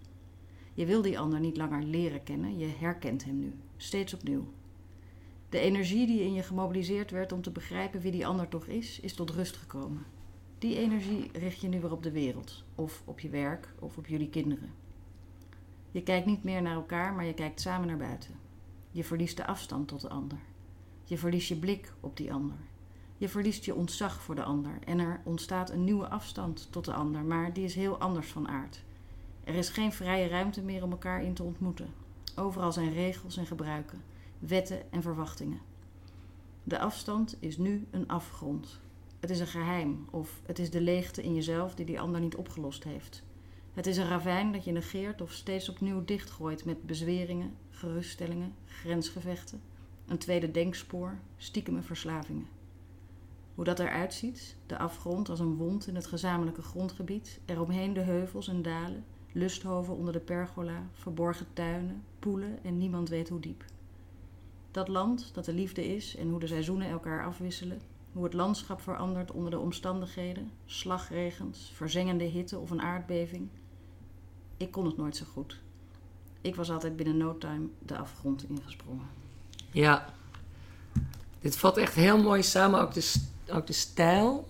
Je 0.75 0.87
wil 0.87 1.03
die 1.03 1.19
ander 1.19 1.41
niet 1.41 1.57
langer 1.57 1.83
leren 1.83 2.23
kennen, 2.23 2.59
je 2.59 2.69
herkent 2.79 3.25
hem 3.25 3.39
nu, 3.39 3.55
steeds 3.77 4.15
opnieuw. 4.15 4.47
De 5.49 5.59
energie 5.59 6.07
die 6.07 6.23
in 6.23 6.35
je 6.35 6.43
gemobiliseerd 6.43 7.11
werd 7.11 7.33
om 7.33 7.43
te 7.43 7.51
begrijpen 7.51 8.01
wie 8.01 8.13
die 8.13 8.27
ander 8.27 8.49
toch 8.49 8.67
is, 8.67 9.01
is 9.01 9.15
tot 9.15 9.31
rust 9.31 9.57
gekomen. 9.57 10.05
Die 10.59 10.79
energie 10.79 11.31
richt 11.33 11.61
je 11.61 11.69
nu 11.69 11.81
weer 11.81 11.93
op 11.93 12.03
de 12.03 12.11
wereld, 12.11 12.65
of 12.75 13.03
op 13.05 13.21
je 13.21 13.29
werk, 13.29 13.75
of 13.79 13.97
op 13.97 14.07
jullie 14.07 14.29
kinderen. 14.29 14.71
Je 15.91 16.03
kijkt 16.03 16.27
niet 16.27 16.45
meer 16.45 16.63
naar 16.63 16.75
elkaar, 16.75 17.15
maar 17.15 17.25
je 17.25 17.35
kijkt 17.35 17.61
samen 17.61 17.87
naar 17.87 17.97
buiten. 17.97 18.35
Je 18.91 19.05
verliest 19.05 19.37
de 19.37 19.47
afstand 19.47 19.89
tot 19.89 20.01
de 20.01 20.09
ander. 20.09 20.39
Je 21.05 21.19
verliest 21.19 21.49
je 21.49 21.57
blik 21.57 21.93
op 22.01 22.17
die 22.17 22.33
ander. 22.33 22.57
Je 23.17 23.29
verliest 23.29 23.65
je 23.65 23.75
ontzag 23.75 24.23
voor 24.23 24.35
de 24.35 24.43
ander 24.43 24.79
en 24.85 24.99
er 24.99 25.21
ontstaat 25.25 25.71
een 25.71 25.85
nieuwe 25.85 26.09
afstand 26.09 26.69
tot 26.71 26.85
de 26.85 26.93
ander, 26.93 27.25
maar 27.25 27.53
die 27.53 27.65
is 27.65 27.75
heel 27.75 27.99
anders 27.99 28.29
van 28.29 28.49
aard. 28.49 28.85
Er 29.45 29.55
is 29.55 29.69
geen 29.69 29.93
vrije 29.93 30.29
ruimte 30.29 30.63
meer 30.63 30.83
om 30.83 30.91
elkaar 30.91 31.23
in 31.23 31.35
te 31.35 31.43
ontmoeten. 31.43 31.95
Overal 32.37 32.73
zijn 32.73 32.93
regels 32.93 33.37
en 33.37 33.47
gebruiken, 33.47 34.03
wetten 34.39 34.93
en 34.93 35.03
verwachtingen. 35.03 35.61
De 36.63 36.79
afstand 36.79 37.37
is 37.41 37.59
nu 37.59 37.87
een 37.91 38.09
afgrond. 38.09 38.81
Het 39.21 39.31
is 39.31 39.41
een 39.41 39.47
geheim 39.47 40.07
of 40.11 40.41
het 40.47 40.59
is 40.59 40.71
de 40.71 40.81
leegte 40.81 41.23
in 41.23 41.35
jezelf 41.35 41.75
die 41.75 41.87
die 41.87 42.01
ander 42.01 42.21
niet 42.21 42.37
opgelost 42.37 42.85
heeft. 42.85 43.25
Het 43.73 43.87
is 43.87 43.97
een 43.97 44.09
ravijn 44.09 44.53
dat 44.53 44.65
je 44.65 44.73
negeert 44.73 45.21
of 45.21 45.33
steeds 45.33 45.69
opnieuw 45.69 46.05
dichtgooit 46.05 46.65
met 46.65 46.87
bezweringen, 46.87 47.55
geruststellingen, 47.71 48.55
grensgevechten, 48.65 49.61
een 50.07 50.19
tweede 50.19 50.51
denkspoor, 50.51 51.19
stiekeme 51.37 51.83
verslavingen. 51.83 52.47
Hoe 53.55 53.65
dat 53.65 53.79
eruit 53.79 54.15
ziet, 54.15 54.57
de 54.67 54.79
afgrond 54.79 55.29
als 55.29 55.41
een 55.41 55.57
wond 55.57 55.87
in 55.87 55.95
het 55.95 56.07
gezamenlijke 56.07 56.63
grondgebied, 56.63 57.41
eromheen 57.45 57.93
de 57.93 58.01
heuvels 58.01 58.49
en 58.49 58.63
dalen, 58.63 59.05
lusthoven 59.33 59.97
onder 59.97 60.13
de 60.13 60.21
pergola, 60.21 60.87
verborgen 60.93 61.47
tuinen, 61.53 62.03
poelen 62.19 62.65
en 62.65 62.79
niemand 62.79 63.09
weet 63.09 63.29
hoe 63.29 63.41
diep. 63.41 63.65
Dat 64.77 64.89
land 64.89 65.31
dat 65.33 65.45
de 65.45 65.53
liefde 65.53 65.95
is 65.95 66.17
en 66.17 66.29
hoe 66.29 66.41
de 66.41 66.47
seizoenen 66.47 66.89
elkaar 66.89 67.25
afwisselen, 67.25 67.81
hoe 68.13 68.25
het 68.25 68.33
landschap 68.33 68.81
verandert 68.81 69.31
onder 69.31 69.51
de 69.51 69.59
omstandigheden, 69.59 70.51
slagregens, 70.67 71.71
verzengende 71.75 72.25
hitte 72.25 72.59
of 72.59 72.71
een 72.71 72.81
aardbeving. 72.81 73.49
Ik 74.57 74.71
kon 74.71 74.87
het 74.87 74.97
nooit 74.97 75.17
zo 75.17 75.25
goed. 75.33 75.61
Ik 76.41 76.55
was 76.55 76.71
altijd 76.71 76.97
binnen 76.97 77.17
no 77.17 77.39
time 77.39 77.69
de 77.79 77.97
afgrond 77.99 78.49
ingesprongen. 78.49 79.07
Ja, 79.71 80.15
dit 81.41 81.57
vat 81.57 81.77
echt 81.77 81.95
heel 81.95 82.23
mooi 82.23 82.43
samen. 82.43 82.81
Ook 82.81 82.95
de, 82.95 83.15
ook 83.53 83.67
de 83.67 83.73
stijl 83.73 84.49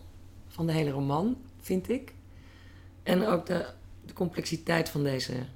van 0.49 0.66
de 0.66 0.72
hele 0.72 0.91
roman, 0.91 1.37
vind 1.61 1.89
ik. 1.89 2.14
En 3.03 3.27
ook 3.27 3.47
de, 3.47 3.66
de 4.05 4.12
complexiteit 4.12 4.89
van 4.89 5.03
deze 5.03 5.47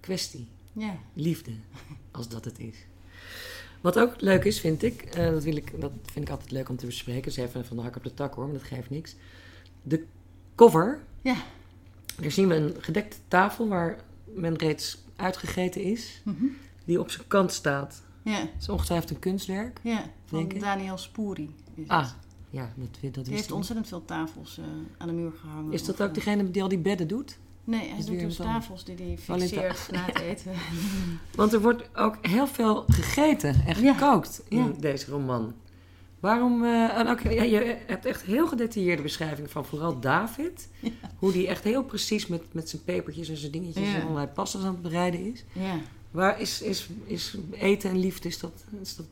kwestie. 0.00 0.48
Ja, 0.72 0.96
Liefde, 1.12 1.52
als 2.10 2.28
dat 2.28 2.44
het 2.44 2.58
is. 2.58 2.76
Wat 3.84 3.98
ook 3.98 4.20
leuk 4.20 4.44
is, 4.44 4.60
vind 4.60 4.82
ik, 4.82 5.02
eh, 5.02 5.30
dat, 5.30 5.44
wil 5.44 5.56
ik, 5.56 5.80
dat 5.80 5.92
vind 6.04 6.24
ik 6.24 6.30
altijd 6.30 6.50
leuk 6.50 6.68
om 6.68 6.76
te 6.76 6.86
bespreken. 6.86 7.22
Dus 7.22 7.36
even 7.36 7.64
van 7.64 7.76
de 7.76 7.82
hak 7.82 7.96
op 7.96 8.02
de 8.04 8.14
tak 8.14 8.34
hoor, 8.34 8.44
maar 8.44 8.54
dat 8.54 8.62
geeft 8.62 8.90
niks. 8.90 9.16
De 9.82 10.04
cover. 10.54 11.00
Ja. 11.20 11.36
Daar 12.20 12.30
zien 12.30 12.48
we 12.48 12.54
een 12.54 12.74
gedekte 12.78 13.16
tafel 13.28 13.68
waar 13.68 13.98
men 14.24 14.56
reeds 14.56 14.98
uitgegeten 15.16 15.82
is. 15.82 16.20
Mhm. 16.24 16.44
Die 16.84 17.00
op 17.00 17.10
zijn 17.10 17.26
kant 17.26 17.52
staat. 17.52 18.02
Ja, 18.22 18.32
Het 18.38 18.50
is 18.60 18.68
ongetwijfeld 18.68 19.10
een 19.10 19.18
kunstwerk. 19.18 19.80
ja. 19.82 20.10
van. 20.24 20.48
Daniel 20.48 20.98
Spoeri. 20.98 21.54
Is 21.74 21.82
het. 21.82 21.88
Ah, 21.88 22.08
ja, 22.50 22.72
dat, 22.76 22.88
dat 23.00 23.00
Die 23.02 23.12
wist 23.12 23.28
heeft 23.28 23.52
ontzettend 23.52 23.88
veel 23.88 24.04
tafels 24.04 24.58
eh, 24.58 24.64
aan 24.98 25.08
de 25.08 25.14
muur 25.14 25.32
gehangen. 25.40 25.72
Is 25.72 25.84
dat 25.84 26.02
ook 26.02 26.08
eh, 26.08 26.14
degene 26.14 26.50
die 26.50 26.62
al 26.62 26.68
die 26.68 26.78
bedden 26.78 27.08
doet? 27.08 27.38
Nee, 27.64 27.88
hij 27.88 28.04
doet 28.04 28.20
dus 28.20 28.36
tafels 28.36 28.84
die 28.84 28.94
hij 28.96 29.18
fixeert 29.18 29.88
na 29.92 30.04
het 30.04 30.18
eten. 30.30 30.52
Want 31.34 31.52
er 31.52 31.60
wordt 31.60 31.88
ook 31.96 32.18
heel 32.26 32.46
veel 32.46 32.84
gegeten 32.86 33.62
en 33.66 33.82
Ja. 33.82 33.94
gekookt 33.94 34.42
in 34.48 34.58
Ja. 34.58 34.70
deze 34.78 35.10
roman. 35.10 35.54
Waarom... 36.20 36.64
eh, 36.64 36.98
en 36.98 37.08
ook, 37.08 37.20
ja, 37.20 37.42
je 37.42 37.76
hebt 37.86 38.06
echt 38.06 38.22
heel 38.22 38.46
gedetailleerde 38.46 39.02
beschrijving 39.02 39.50
van 39.50 39.64
vooral 39.64 40.00
David. 40.00 40.68
Hoe 41.18 41.32
die 41.32 41.48
echt 41.48 41.64
heel 41.64 41.82
precies 41.84 42.26
met, 42.26 42.42
met 42.52 42.68
zijn 42.68 42.82
pepertjes 42.84 43.28
en 43.28 43.36
zijn 43.36 43.52
dingetjes 43.52 43.88
Ja. 43.88 43.94
en 43.94 44.02
allerlei 44.02 44.26
pastas 44.26 44.62
aan 44.62 44.72
het 44.72 44.82
bereiden 44.82 45.32
is. 45.32 45.44
Ja. 45.52 45.76
Waar 46.10 46.40
is, 46.40 46.62
is, 46.62 46.88
is 47.04 47.36
eten 47.52 47.90
en 47.90 47.98
liefde, 47.98 48.28
is 48.28 48.38
dat, 48.38 48.64
is 48.82 48.96
dat 48.96 49.06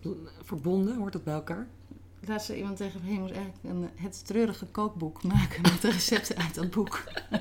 verbonden? 0.44 0.96
Hoort 0.96 1.12
dat 1.12 1.24
bij 1.24 1.34
elkaar? 1.34 1.66
Laatst 2.26 2.46
zei 2.46 2.58
iemand 2.58 2.76
tegen 2.76 3.00
me, 3.04 3.12
je 3.12 3.18
moet 3.18 3.30
eigenlijk 3.32 3.64
een, 3.64 3.88
het 3.94 4.26
treurige 4.26 4.66
kookboek 4.66 5.22
maken 5.22 5.62
met 5.62 5.80
de 5.80 5.90
recepten 5.90 6.36
uit 6.36 6.54
dat 6.54 6.70
boek. 6.70 7.04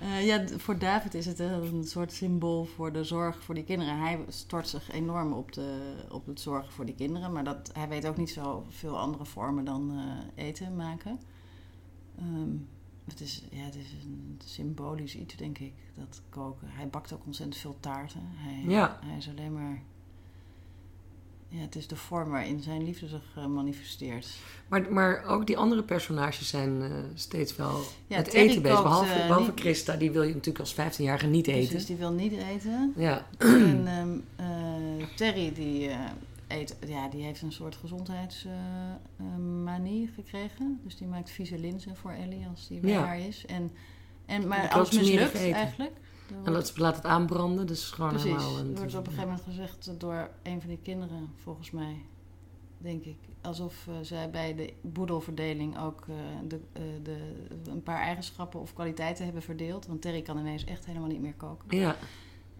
Eh, 0.00 0.26
ja, 0.26 0.46
voor 0.56 0.78
David 0.78 1.14
is 1.14 1.26
het 1.26 1.38
een 1.38 1.84
soort 1.84 2.12
symbool 2.12 2.64
voor 2.64 2.92
de 2.92 3.04
zorg 3.04 3.42
voor 3.42 3.54
die 3.54 3.64
kinderen. 3.64 3.98
Hij 3.98 4.24
stort 4.28 4.68
zich 4.68 4.90
enorm 4.90 5.32
op, 5.32 5.52
de, 5.52 5.94
op 6.10 6.26
het 6.26 6.40
zorgen 6.40 6.72
voor 6.72 6.84
die 6.84 6.94
kinderen, 6.94 7.32
maar 7.32 7.44
dat, 7.44 7.70
hij 7.72 7.88
weet 7.88 8.06
ook 8.06 8.16
niet 8.16 8.30
zo 8.30 8.64
veel 8.68 8.98
andere 8.98 9.24
vormen 9.24 9.64
dan 9.64 9.92
eh, 10.36 10.44
eten 10.44 10.76
maken. 10.76 11.18
Ehm, 12.18 12.48
het, 13.04 13.20
is, 13.20 13.44
ja, 13.50 13.62
het 13.64 13.74
is 13.74 13.92
een 14.04 14.40
symbolisch 14.44 15.16
iets, 15.16 15.36
denk 15.36 15.58
ik, 15.58 15.74
dat 15.94 16.22
koken. 16.28 16.68
Hij 16.70 16.88
bakt 16.88 17.12
ook 17.12 17.26
ontzettend 17.26 17.58
veel 17.60 17.76
taarten. 17.80 18.22
Hij, 18.24 18.62
Ja. 18.72 18.98
hij 19.04 19.16
is 19.16 19.28
alleen 19.28 19.52
maar... 19.52 19.82
Ja, 21.56 21.60
het 21.60 21.76
is 21.76 21.86
de 21.86 21.96
vorm 21.96 22.30
waarin 22.30 22.60
zijn 22.60 22.84
liefde 22.84 23.08
zich 23.08 23.22
eh, 23.36 23.46
manifesteert. 23.46 24.28
Maar, 24.68 24.92
maar 24.92 25.24
ook 25.24 25.46
die 25.46 25.56
andere 25.58 25.82
personages 25.82 26.48
zijn 26.48 26.82
eh, 26.82 26.90
steeds 27.14 27.56
wel 27.56 27.80
Ja, 28.06 28.22
Terry 28.22 28.38
eten 28.48 28.62
bezig. 28.62 28.82
Behalve, 28.82 29.12
eh, 29.12 29.26
behalve 29.26 29.50
niet- 29.50 29.60
Christa, 29.60 29.96
die 29.96 30.10
wil 30.10 30.22
je 30.22 30.28
natuurlijk 30.34 30.58
als 30.58 30.74
15-jarige 30.74 31.26
niet 31.26 31.46
eten. 31.46 31.68
Precies, 31.68 31.86
die 31.86 31.96
wil 31.96 32.12
niet 32.12 32.32
eten. 32.32 32.92
Ja, 32.96 33.26
en 33.38 33.86
ehm, 33.86 34.18
eh, 34.36 34.46
Terry, 35.16 35.52
die, 35.54 35.90
eet, 36.48 36.76
ja, 36.86 37.08
die 37.08 37.22
heeft 37.22 37.42
een 37.42 37.52
soort 37.52 37.76
gezondheidsmanie 37.76 40.10
gekregen. 40.14 40.80
Dus 40.84 40.96
die 40.96 41.06
maakt 41.06 41.30
vieze 41.30 41.58
linzen 41.58 41.96
voor 41.96 42.10
Ellie 42.10 42.46
als 42.50 42.68
die 42.68 42.80
bij 42.80 42.90
Ja. 42.90 43.04
haar 43.04 43.18
is. 43.20 43.44
En, 43.46 43.70
en, 44.26 44.48
maar 44.48 44.68
alles 44.68 44.90
mislukt 44.90 45.34
eigenlijk. 45.34 45.92
En 46.44 46.52
dat, 46.52 46.78
laat 46.78 46.96
het 46.96 47.04
aanbranden, 47.04 47.66
dus 47.66 47.90
gewoon 47.90 48.10
Precies. 48.10 48.30
helemaal... 48.30 48.58
Een- 48.58 48.76
wordt 48.76 48.94
op 48.94 49.06
een 49.06 49.12
gegeven 49.12 49.28
moment 49.28 49.42
gezegd 49.42 49.90
door 50.00 50.30
een 50.42 50.60
van 50.60 50.68
die 50.68 50.78
kinderen, 50.82 51.30
volgens 51.42 51.70
mij, 51.70 51.96
denk 52.78 53.04
ik. 53.04 53.16
Alsof 53.40 53.86
eh, 53.88 53.94
zij 54.02 54.30
bij 54.30 54.54
de 54.54 54.72
boedelverdeling 54.80 55.78
ook 55.78 56.04
eh, 56.08 56.14
de, 56.48 56.60
eh, 56.72 56.82
de, 57.02 57.16
een 57.70 57.82
paar 57.82 58.00
eigenschappen 58.00 58.60
of 58.60 58.72
kwaliteiten 58.74 59.24
hebben 59.24 59.42
verdeeld. 59.42 59.86
Want 59.86 60.02
Terry 60.02 60.22
kan 60.22 60.38
ineens 60.38 60.64
echt 60.64 60.86
helemaal 60.86 61.08
niet 61.08 61.20
meer 61.20 61.34
koken. 61.34 61.78
Ja, 61.78 61.96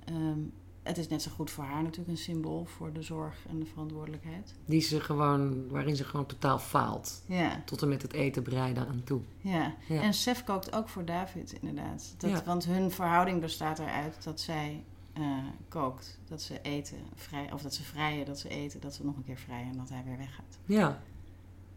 Ehm, 0.05 0.39
het 0.85 0.99
is 0.99 1.09
net 1.09 1.22
zo 1.22 1.30
goed 1.30 1.51
voor 1.51 1.64
haar 1.64 1.82
natuurlijk 1.82 2.09
een 2.11 2.16
symbool 2.16 2.64
voor 2.64 2.93
de 2.93 3.03
zorg 3.03 3.37
en 3.49 3.59
de 3.59 3.66
verantwoordelijkheid. 3.66 4.55
die 4.64 4.80
ze 4.80 5.01
gewoon, 5.01 5.68
waarin 5.68 5.97
ze 5.97 6.05
gewoon 6.05 6.26
totaal 6.26 6.59
faalt. 6.59 7.22
Ja, 7.26 7.62
Tot 7.64 7.82
en 7.82 7.89
met 7.89 8.03
het 8.03 8.12
eten 8.12 8.43
bereiden 8.43 8.89
aan 8.89 9.03
toe. 9.05 9.20
ja. 9.41 9.74
Ja. 9.89 10.03
En 10.03 10.14
Sef 10.14 10.45
kookt 10.45 10.72
ook 10.74 10.89
voor 10.89 11.05
David, 11.05 11.53
inderdaad. 11.61 12.14
Dat, 12.18 12.30
Ja. 12.30 12.43
Want 12.45 12.64
hun 12.64 12.91
verhouding 12.91 13.41
bestaat 13.41 13.78
eruit 13.78 14.24
dat 14.24 14.41
zij 14.41 14.85
eh, 15.12 15.22
kookt. 15.68 16.18
Dat 16.28 16.43
ze 16.43 16.61
eten, 16.62 16.99
vrij, 17.14 17.53
of 17.53 17.62
dat 17.62 17.74
ze 17.74 17.82
vrijen, 17.82 18.26
dat 18.26 18.39
ze 18.39 18.49
eten, 18.49 18.80
dat 18.80 18.95
ze 18.95 19.05
nog 19.05 19.16
een 19.16 19.24
keer 19.24 19.39
vrijen 19.39 19.70
en 19.70 19.76
dat 19.76 19.89
hij 19.89 20.03
weer 20.05 20.16
weggaat. 20.18 20.59
Ja, 20.64 21.03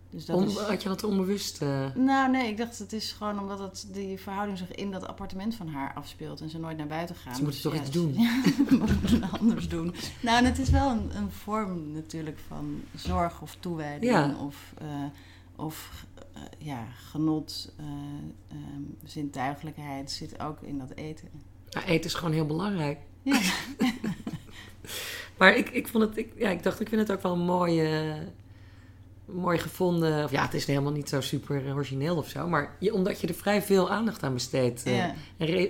Dus 0.10 0.26
dat 0.26 0.36
Om, 0.36 0.44
is... 0.44 0.58
had 0.58 0.84
je 0.84 0.90
dat 0.90 1.04
onbewust... 1.04 1.62
eh, 1.62 1.96
Nou, 1.96 2.32
nee, 2.32 2.48
ik 2.48 2.58
dacht 2.58 2.80
het 2.80 2.94
is 2.94 3.12
gewoon 3.12 3.40
omdat 3.40 3.60
het, 3.60 3.88
die 3.92 4.18
verhouding 4.20 4.58
zich 4.58 4.72
in 4.72 4.92
dat 4.92 5.08
appartement 5.08 5.56
van 5.56 5.68
haar 5.68 5.94
afspeelt 5.94 6.42
en 6.42 6.50
ze 6.50 6.60
nooit 6.60 6.78
naar 6.78 6.88
buiten 6.88 7.16
gaan. 7.16 7.36
Ze 7.36 7.44
moeten 7.44 7.62
toch 7.62 7.74
ja, 7.76 7.80
iets 7.82 7.92
doen. 7.92 8.14
Ja, 8.18 8.42
wat 8.70 8.90
moeten 8.90 9.10
ze 9.10 9.28
anders 9.40 9.70
doen? 9.70 9.96
Nou, 10.22 10.38
en 10.38 10.46
het 10.46 10.60
is 10.60 10.70
wel 10.70 10.90
een, 10.92 11.10
een 11.16 11.32
vorm 11.32 11.92
natuurlijk 11.92 12.38
van 12.48 12.82
zorg 12.96 13.42
of 13.42 13.56
toewijding 13.60 14.12
Ja. 14.12 14.36
of, 14.46 14.74
eh, 14.78 14.86
of 15.56 16.06
eh, 16.34 16.42
ja, 16.58 16.88
genot, 17.10 17.74
eh, 17.78 17.86
ehm, 18.48 18.82
zintuigelijkheid 19.04 20.12
zit 20.12 20.40
ook 20.40 20.62
in 20.62 20.78
dat 20.78 20.92
eten. 20.96 21.28
ja, 21.70 21.84
eten 21.86 22.06
is 22.06 22.14
gewoon 22.14 22.34
heel 22.34 22.46
belangrijk. 22.46 23.00
Ja, 23.22 23.40
Maar 25.38 25.56
ik, 25.56 25.70
ik 25.70 25.88
vond 25.88 26.04
het... 26.04 26.18
Ik, 26.18 26.34
ja, 26.38 26.50
ik 26.50 26.64
dacht, 26.64 26.80
ik 26.80 26.90
vind 26.90 27.02
het 27.02 27.12
ook 27.18 27.22
wel 27.24 27.34
een 27.34 27.40
mooie... 27.46 28.16
Mooi 29.32 29.58
gevonden. 29.58 30.24
Of 30.24 30.32
ja, 30.32 30.42
het 30.42 30.54
is 30.54 30.66
helemaal 30.66 30.92
niet 30.92 31.10
zo 31.10 31.22
super 31.22 31.74
origineel 31.74 32.16
of 32.16 32.30
zo. 32.30 32.48
Maar 32.48 32.76
je, 32.80 32.94
omdat 32.94 33.22
je 33.22 33.28
er 33.28 33.34
vrij 33.34 33.62
veel 33.62 33.90
aandacht 33.90 34.24
aan 34.24 34.34
besteedt. 34.34 34.84
eh, 34.84 34.98
ja. 34.98 35.14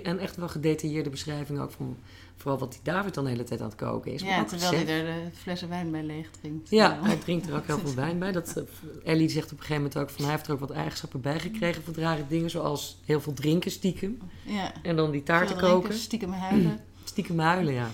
En, 0.02 0.18
echt 0.18 0.36
wel 0.36 0.48
gedetailleerde 0.48 1.10
beschrijving 1.10 1.60
ook 1.60 1.70
van 1.70 1.96
vooral 2.36 2.58
wat 2.58 2.72
die 2.72 2.80
David 2.82 3.14
dan 3.14 3.24
de 3.24 3.30
hele 3.30 3.44
tijd 3.44 3.60
aan 3.60 3.66
het 3.66 3.76
koken 3.76 4.12
is. 4.12 4.22
Ja 4.22 4.44
terwijl 4.44 4.72
hij 4.72 4.88
er 4.88 5.04
de 5.04 5.36
flessen 5.36 5.68
wijn 5.68 5.90
bij 5.90 6.02
leeg 6.02 6.30
drinkt. 6.40 6.70
Ja, 6.70 6.98
hij 7.02 7.16
drinkt 7.16 7.48
er 7.48 7.54
ook 7.56 7.66
heel 7.66 7.78
veel 7.78 7.94
wijn 7.94 8.18
bij. 8.18 8.32
Dat, 8.32 8.56
eh, 8.56 9.12
Ellie 9.12 9.28
zegt 9.28 9.44
op 9.44 9.58
een 9.58 9.64
gegeven 9.64 9.82
moment 9.82 9.96
ook 9.98 10.10
van 10.10 10.24
hij 10.24 10.34
heeft 10.34 10.46
er 10.46 10.52
ook 10.52 10.60
wat 10.60 10.70
eigenschappen 10.70 11.20
bij 11.20 11.40
gekregen 11.40 11.82
van 11.82 11.94
rare 11.94 12.26
dingen. 12.28 12.50
Zoals 12.50 12.98
heel 13.04 13.20
veel 13.20 13.32
drinken 13.32 13.70
stiekem. 13.70 14.18
ja. 14.44 14.72
En 14.82 14.96
dan 14.96 15.10
die 15.10 15.22
taarten 15.22 15.56
koken. 15.56 15.94
Stiekem 15.94 16.32
huilen, 16.32 16.80
Stiekem 17.04 17.38
huilen, 17.38 17.72
ja. 17.72 17.90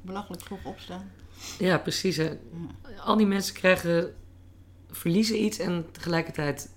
belachelijk 0.00 0.42
vroeg 0.42 0.64
opstaan. 0.64 1.10
Ja, 1.58 1.78
precies. 1.78 2.16
hè. 2.16 2.38
Al 3.04 3.16
die 3.16 3.26
mensen 3.26 3.54
krijgen, 3.54 4.14
verliezen 4.90 5.42
iets 5.44 5.58
en 5.58 5.86
tegelijkertijd 5.92 6.68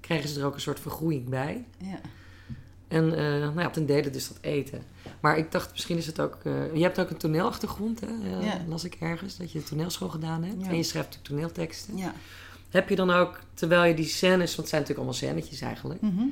krijgen 0.00 0.28
ze 0.28 0.40
er 0.40 0.46
ook 0.46 0.54
een 0.54 0.60
soort 0.60 0.80
vergroeiing 0.80 1.28
bij. 1.28 1.64
Ja. 1.78 2.00
En 2.88 3.12
eh, 3.16 3.22
nou 3.40 3.60
ja, 3.60 3.70
ten 3.70 3.86
dele 3.86 4.10
dus 4.10 4.28
dat 4.28 4.38
eten. 4.40 4.82
Maar 5.20 5.38
ik 5.38 5.52
dacht, 5.52 5.70
misschien 5.72 5.96
is 5.96 6.06
het 6.06 6.20
ook... 6.20 6.38
eh, 6.42 6.74
je 6.74 6.82
hebt 6.82 6.98
ook 7.00 7.10
een 7.10 7.16
toneelachtergrond, 7.16 8.00
hè? 8.00 8.06
eh, 8.06 8.44
Ja. 8.44 8.60
las 8.68 8.84
ik 8.84 8.96
ergens, 9.00 9.36
dat 9.36 9.52
je 9.52 9.62
toneelschool 9.62 10.08
gedaan 10.08 10.44
hebt. 10.44 10.62
Ja. 10.64 10.68
En 10.70 10.76
je 10.76 10.82
schrijft 10.82 11.08
natuurlijk 11.08 11.34
toneelteksten. 11.34 11.96
ja. 11.96 12.14
Heb 12.70 12.88
je 12.88 12.96
dan 12.96 13.10
ook, 13.10 13.40
terwijl 13.54 13.84
je 13.84 13.94
die 13.94 14.04
scènes... 14.06 14.46
Want 14.56 14.56
het 14.56 14.68
zijn 14.68 14.80
natuurlijk 14.80 14.98
allemaal 14.98 15.12
scènetjes 15.14 15.60
eigenlijk. 15.60 16.00
Mhm. 16.00 16.22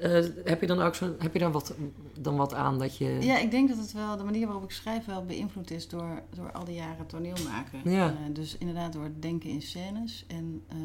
Eh, 0.00 0.24
heb 0.44 0.60
je 0.60 0.66
dan 0.66 0.80
ook 0.80 0.94
zo, 0.94 1.14
heb 1.18 1.32
je 1.32 1.38
daar 1.38 1.52
wat, 1.52 1.74
dan 2.18 2.36
wat 2.36 2.54
aan 2.54 2.78
dat 2.78 2.96
je... 2.96 3.18
Ja, 3.20 3.38
ik 3.38 3.50
denk 3.50 3.68
dat 3.68 3.78
het 3.78 3.92
wel, 3.92 4.16
de 4.16 4.24
manier 4.24 4.46
waarop 4.46 4.64
ik 4.64 4.70
schrijf 4.70 5.04
wel 5.04 5.24
beïnvloed 5.24 5.70
is 5.70 5.88
door, 5.88 6.22
door 6.34 6.52
al 6.52 6.64
die 6.64 6.74
jaren 6.74 7.06
toneel 7.06 7.36
maken. 7.48 7.90
Ja. 7.90 8.06
Eh, 8.08 8.14
dus 8.34 8.56
inderdaad 8.58 8.92
door 8.92 9.02
het 9.04 9.22
denken 9.22 9.50
in 9.50 9.62
scènes. 9.62 10.24
En 10.28 10.62
eh, 10.68 10.76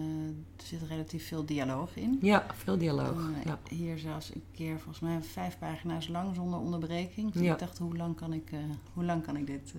er 0.58 0.64
zit 0.66 0.82
relatief 0.90 1.28
veel 1.28 1.46
dialoog 1.46 1.96
in. 1.96 2.18
Ja, 2.22 2.46
veel 2.56 2.78
dialoog. 2.78 3.30
Ja. 3.46 3.60
Hier 3.70 3.98
zelfs 3.98 4.36
een 4.36 4.44
keer, 4.52 4.76
volgens 4.80 5.00
mij 5.00 5.22
vijf 5.22 5.58
pagina's 5.60 6.08
lang 6.08 6.36
zonder 6.36 6.60
onderbreking. 6.60 7.32
Dus 7.32 7.42
Ja. 7.42 7.54
ik 7.54 7.60
dacht, 7.60 7.78
hoe 7.78 7.98
lang 7.98 8.16
kan 8.16 8.34
ik, 8.34 8.50
hoe 8.94 9.04
lang 9.06 9.24
kan 9.24 9.38
ik 9.38 9.48
dit 9.48 9.74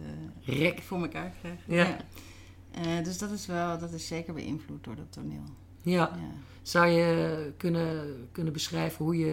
Rek. 0.45 0.80
voor 0.82 1.01
elkaar 1.01 1.32
krijgen? 1.41 1.74
Ja. 1.74 1.97
Dus 3.03 3.18
dat 3.18 3.30
is 3.30 3.47
wel, 3.47 3.78
dat 3.78 3.93
is 3.93 4.07
zeker 4.07 4.34
beïnvloed 4.34 4.84
door 4.84 4.97
dat 4.97 5.12
toneel. 5.12 5.43
Ja. 5.93 6.18
Zou 6.62 6.87
je 6.87 7.53
kunnen, 7.57 8.28
kunnen 8.32 8.53
beschrijven 8.53 9.05
hoe 9.05 9.16
je, 9.18 9.32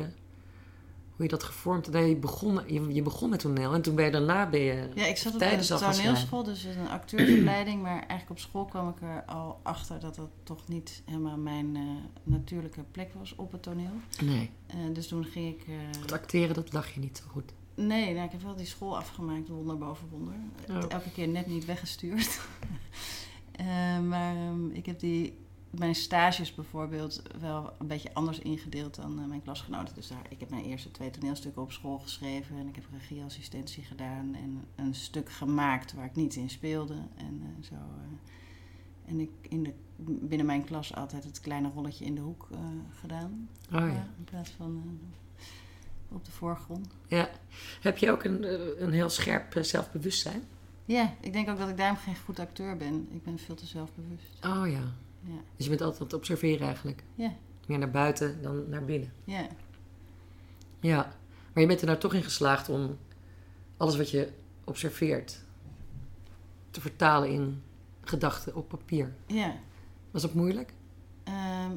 hoe 1.16 1.24
je 1.24 1.28
dat 1.28 1.43
gevormd 1.43 1.86
hebt? 1.86 1.97
Nee, 1.97 2.10
je, 2.10 2.16
begon, 2.16 2.60
je, 2.68 2.93
je 2.93 3.01
begon 3.01 3.30
met 3.30 3.39
toneel 3.39 3.74
en 3.74 3.82
toen 3.82 3.95
ben 3.95 4.06
je 4.06 4.12
daarna 4.12 4.49
ben 4.49 4.60
je... 4.60 4.89
Ja, 4.93 5.06
ik 5.06 5.18
zat 5.18 5.36
op 5.36 5.41
een 5.41 5.60
toneelschool, 5.68 6.43
dus 6.43 6.64
een 6.64 6.89
acteursopleiding. 6.89 7.82
maar 7.82 7.97
eigenlijk 7.99 8.30
op 8.30 8.39
school 8.39 8.66
kwam 8.66 8.89
ik 8.89 9.01
er 9.01 9.24
al 9.26 9.60
achter 9.64 9.99
dat 9.99 10.16
dat 10.16 10.30
toch 10.43 10.68
niet 10.68 11.01
helemaal 11.06 11.38
mijn 11.38 11.76
eh, 11.76 11.82
natuurlijke 12.24 12.84
plek 12.91 13.14
was 13.14 13.36
op 13.36 13.51
het 13.51 13.64
toneel. 13.64 13.93
Nee, 14.24 14.49
Eh, 14.68 14.76
dus 14.93 15.08
toen 15.08 15.26
ging 15.26 15.56
ik... 15.56 15.68
eh, 15.68 15.74
het 16.01 16.12
acteren 16.12 16.56
dat 16.56 16.74
lag 16.74 16.93
je 16.93 16.99
niet 16.99 17.18
zo 17.18 17.24
goed. 17.32 17.54
nee, 17.76 18.14
nou, 18.14 18.26
ik 18.26 18.32
heb 18.32 18.41
wel 18.41 18.56
die 18.56 18.66
school 18.66 18.97
afgemaakt, 18.97 19.47
wonder 19.47 19.78
boven 19.78 20.08
wonder. 20.12 20.34
Oh. 20.70 20.78
Elke 20.89 21.12
keer 21.12 21.28
net 21.28 21.47
niet 21.47 21.66
weggestuurd. 21.66 22.39
Maar 24.08 24.36
ehm, 24.36 24.70
ik 24.70 24.86
heb 24.86 24.99
die, 24.99 25.38
mijn 25.78 25.96
stages 25.96 26.56
bijvoorbeeld 26.56 27.22
wel 27.40 27.74
een 27.80 27.88
beetje 27.88 28.14
anders 28.14 28.40
ingedeeld 28.40 28.96
dan 28.96 29.20
eh, 29.20 29.26
mijn 29.26 29.42
klasgenoten. 29.42 29.96
Dus 29.96 30.08
daar, 30.08 30.22
ik 30.30 30.40
heb 30.40 30.50
mijn 30.50 30.64
eerste 30.66 30.92
twee 30.92 31.10
toneelstukken 31.10 31.62
op 31.62 31.72
school 31.72 32.00
geschreven 32.00 32.58
en 32.58 32.68
ik 32.68 32.76
heb 32.76 32.84
regieassistentie 32.92 33.84
gedaan 33.84 34.36
en 34.36 34.64
een 34.76 34.96
stuk 34.96 35.30
gemaakt 35.32 35.94
waar 35.94 36.06
ik 36.06 36.16
niet 36.16 36.36
in 36.36 36.50
speelde. 36.50 36.96
En 37.16 37.42
eh, 37.44 37.64
zo. 37.68 37.74
eh, 37.76 39.10
en 39.12 39.20
ik 39.20 39.30
in 39.42 39.64
de, 39.64 39.74
binnen 39.98 40.46
mijn 40.46 40.64
klas 40.64 40.96
altijd 40.96 41.24
het 41.24 41.40
kleine 41.40 41.70
rolletje 41.70 42.06
in 42.06 42.16
de 42.16 42.22
hoek 42.22 42.48
gedaan. 43.00 43.50
Oh 43.66 43.80
ja. 43.80 44.08
In 44.18 44.24
plaats 44.24 44.50
van 44.50 45.00
op 46.10 46.26
de 46.26 46.32
voorgrond. 46.32 46.88
ja. 47.08 47.30
Heb 47.82 47.98
je 47.98 48.12
ook 48.12 48.24
een, 48.24 48.44
een 48.84 48.92
heel 48.92 49.10
scherp 49.10 49.58
zelfbewustzijn? 49.62 50.44
Ja, 50.86 51.14
ik 51.20 51.34
denk 51.34 51.50
ook 51.50 51.58
dat 51.58 51.70
ik 51.70 51.78
daarom 51.78 51.98
geen 51.98 52.16
goed 52.26 52.40
acteur 52.40 52.78
ben. 52.78 53.08
Ik 53.12 53.24
ben 53.24 53.40
veel 53.40 53.56
te 53.56 53.66
zelfbewust. 53.66 54.46
Oh 54.46 54.70
ja. 54.72 54.94
Ja, 55.26 55.34
Dus 55.56 55.64
je 55.66 55.70
bent 55.70 55.82
altijd 55.82 56.00
aan 56.02 56.08
het 56.08 56.16
observeren 56.16 56.68
eigenlijk. 56.68 57.04
ja, 57.16 57.34
Meer 57.68 57.78
naar 57.80 57.92
buiten 57.92 58.42
dan 58.42 58.70
naar 58.70 58.86
binnen. 58.86 59.12
ja. 59.24 59.48
Ja. 60.80 61.16
Maar 61.54 61.62
je 61.64 61.68
bent 61.70 61.80
er 61.82 61.88
nou 61.88 62.00
toch 62.00 62.14
in 62.14 62.24
geslaagd 62.24 62.70
om 62.70 62.98
alles 63.78 63.98
wat 63.98 64.10
je 64.10 64.30
observeert 64.64 65.42
te 66.72 66.82
vertalen 66.82 67.30
in 67.30 67.62
gedachten 68.02 68.56
op 68.56 68.70
papier. 68.70 69.14
ja. 69.28 69.56
Was 70.12 70.22
dat 70.22 70.34
moeilijk? 70.34 70.74
Ehm, 71.24 71.72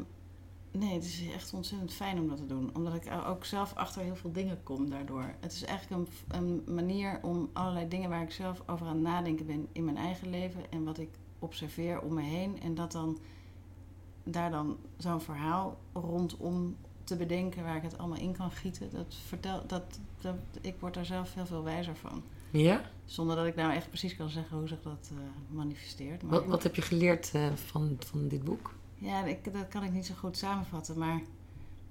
nee, 0.79 0.95
het 0.95 1.05
is 1.05 1.23
echt 1.35 1.53
ontzettend 1.53 1.93
fijn 1.93 2.19
om 2.19 2.29
dat 2.29 2.37
te 2.37 2.47
doen. 2.47 2.71
Omdat 2.75 2.95
ik 2.95 3.13
ook 3.27 3.45
zelf 3.45 3.75
achter 3.75 4.03
heel 4.03 4.17
veel 4.17 4.33
dingen 4.33 4.63
kom 4.63 4.91
daardoor. 4.91 5.35
Het 5.41 5.53
is 5.53 5.65
eigenlijk 5.65 6.09
een, 6.29 6.37
een 6.39 6.75
manier 6.75 7.19
om 7.23 7.51
allerlei 7.53 7.89
dingen 7.89 8.11
waar 8.11 8.23
ik 8.23 8.31
zelf 8.31 8.63
over 8.67 8.87
aan 8.87 8.95
het 8.95 9.03
nadenken 9.03 9.47
ben 9.47 9.69
in 9.73 9.85
mijn 9.85 9.97
eigen 9.97 10.31
leven. 10.31 10.71
En 10.71 10.85
wat 10.85 10.99
ik 10.99 11.09
observeer 11.39 12.01
om 12.01 12.15
me 12.15 12.23
heen. 12.23 12.61
En 12.61 12.75
dat 12.75 12.93
dan, 12.93 13.19
daar 14.25 14.51
dan 14.51 14.77
zo'n 14.97 15.21
verhaal 15.21 15.79
rondom 15.93 16.77
te 17.05 17.17
bedenken 17.17 17.63
waar 17.63 17.77
ik 17.77 17.83
het 17.83 17.99
allemaal 17.99 18.19
in 18.19 18.33
kan 18.33 18.51
gieten. 18.51 18.91
Dat 18.91 19.17
vertel, 19.27 19.63
dat, 19.67 20.01
dat, 20.21 20.37
ik 20.61 20.75
word 20.81 20.95
daar 20.95 21.05
zelf 21.05 21.35
heel 21.35 21.47
veel 21.47 21.63
wijzer 21.63 21.97
van. 21.97 22.23
Ja? 22.51 22.91
Zonder 23.05 23.37
dat 23.37 23.47
ik 23.47 23.55
nou 23.55 23.73
echt 23.73 23.89
precies 23.89 24.17
kan 24.17 24.29
zeggen 24.29 24.59
hoe 24.59 24.69
zich 24.69 24.83
dat 24.83 25.11
eh, 25.13 25.57
manifesteert. 25.57 26.23
Maar 26.23 26.31
Wat, 26.31 26.47
wat 26.47 26.63
heb 26.63 26.75
je 26.75 26.83
geleerd 26.83 27.31
eh, 27.35 27.53
van, 27.55 27.97
van 27.99 28.29
dit 28.29 28.45
boek? 28.45 28.75
Ja, 28.99 29.25
ik, 29.25 29.53
dat 29.53 29.69
kan 29.69 29.83
ik 29.83 29.93
niet 29.93 30.07
zo 30.07 30.15
goed 30.15 30.37
samenvatten. 30.37 30.99
Maar 30.99 31.21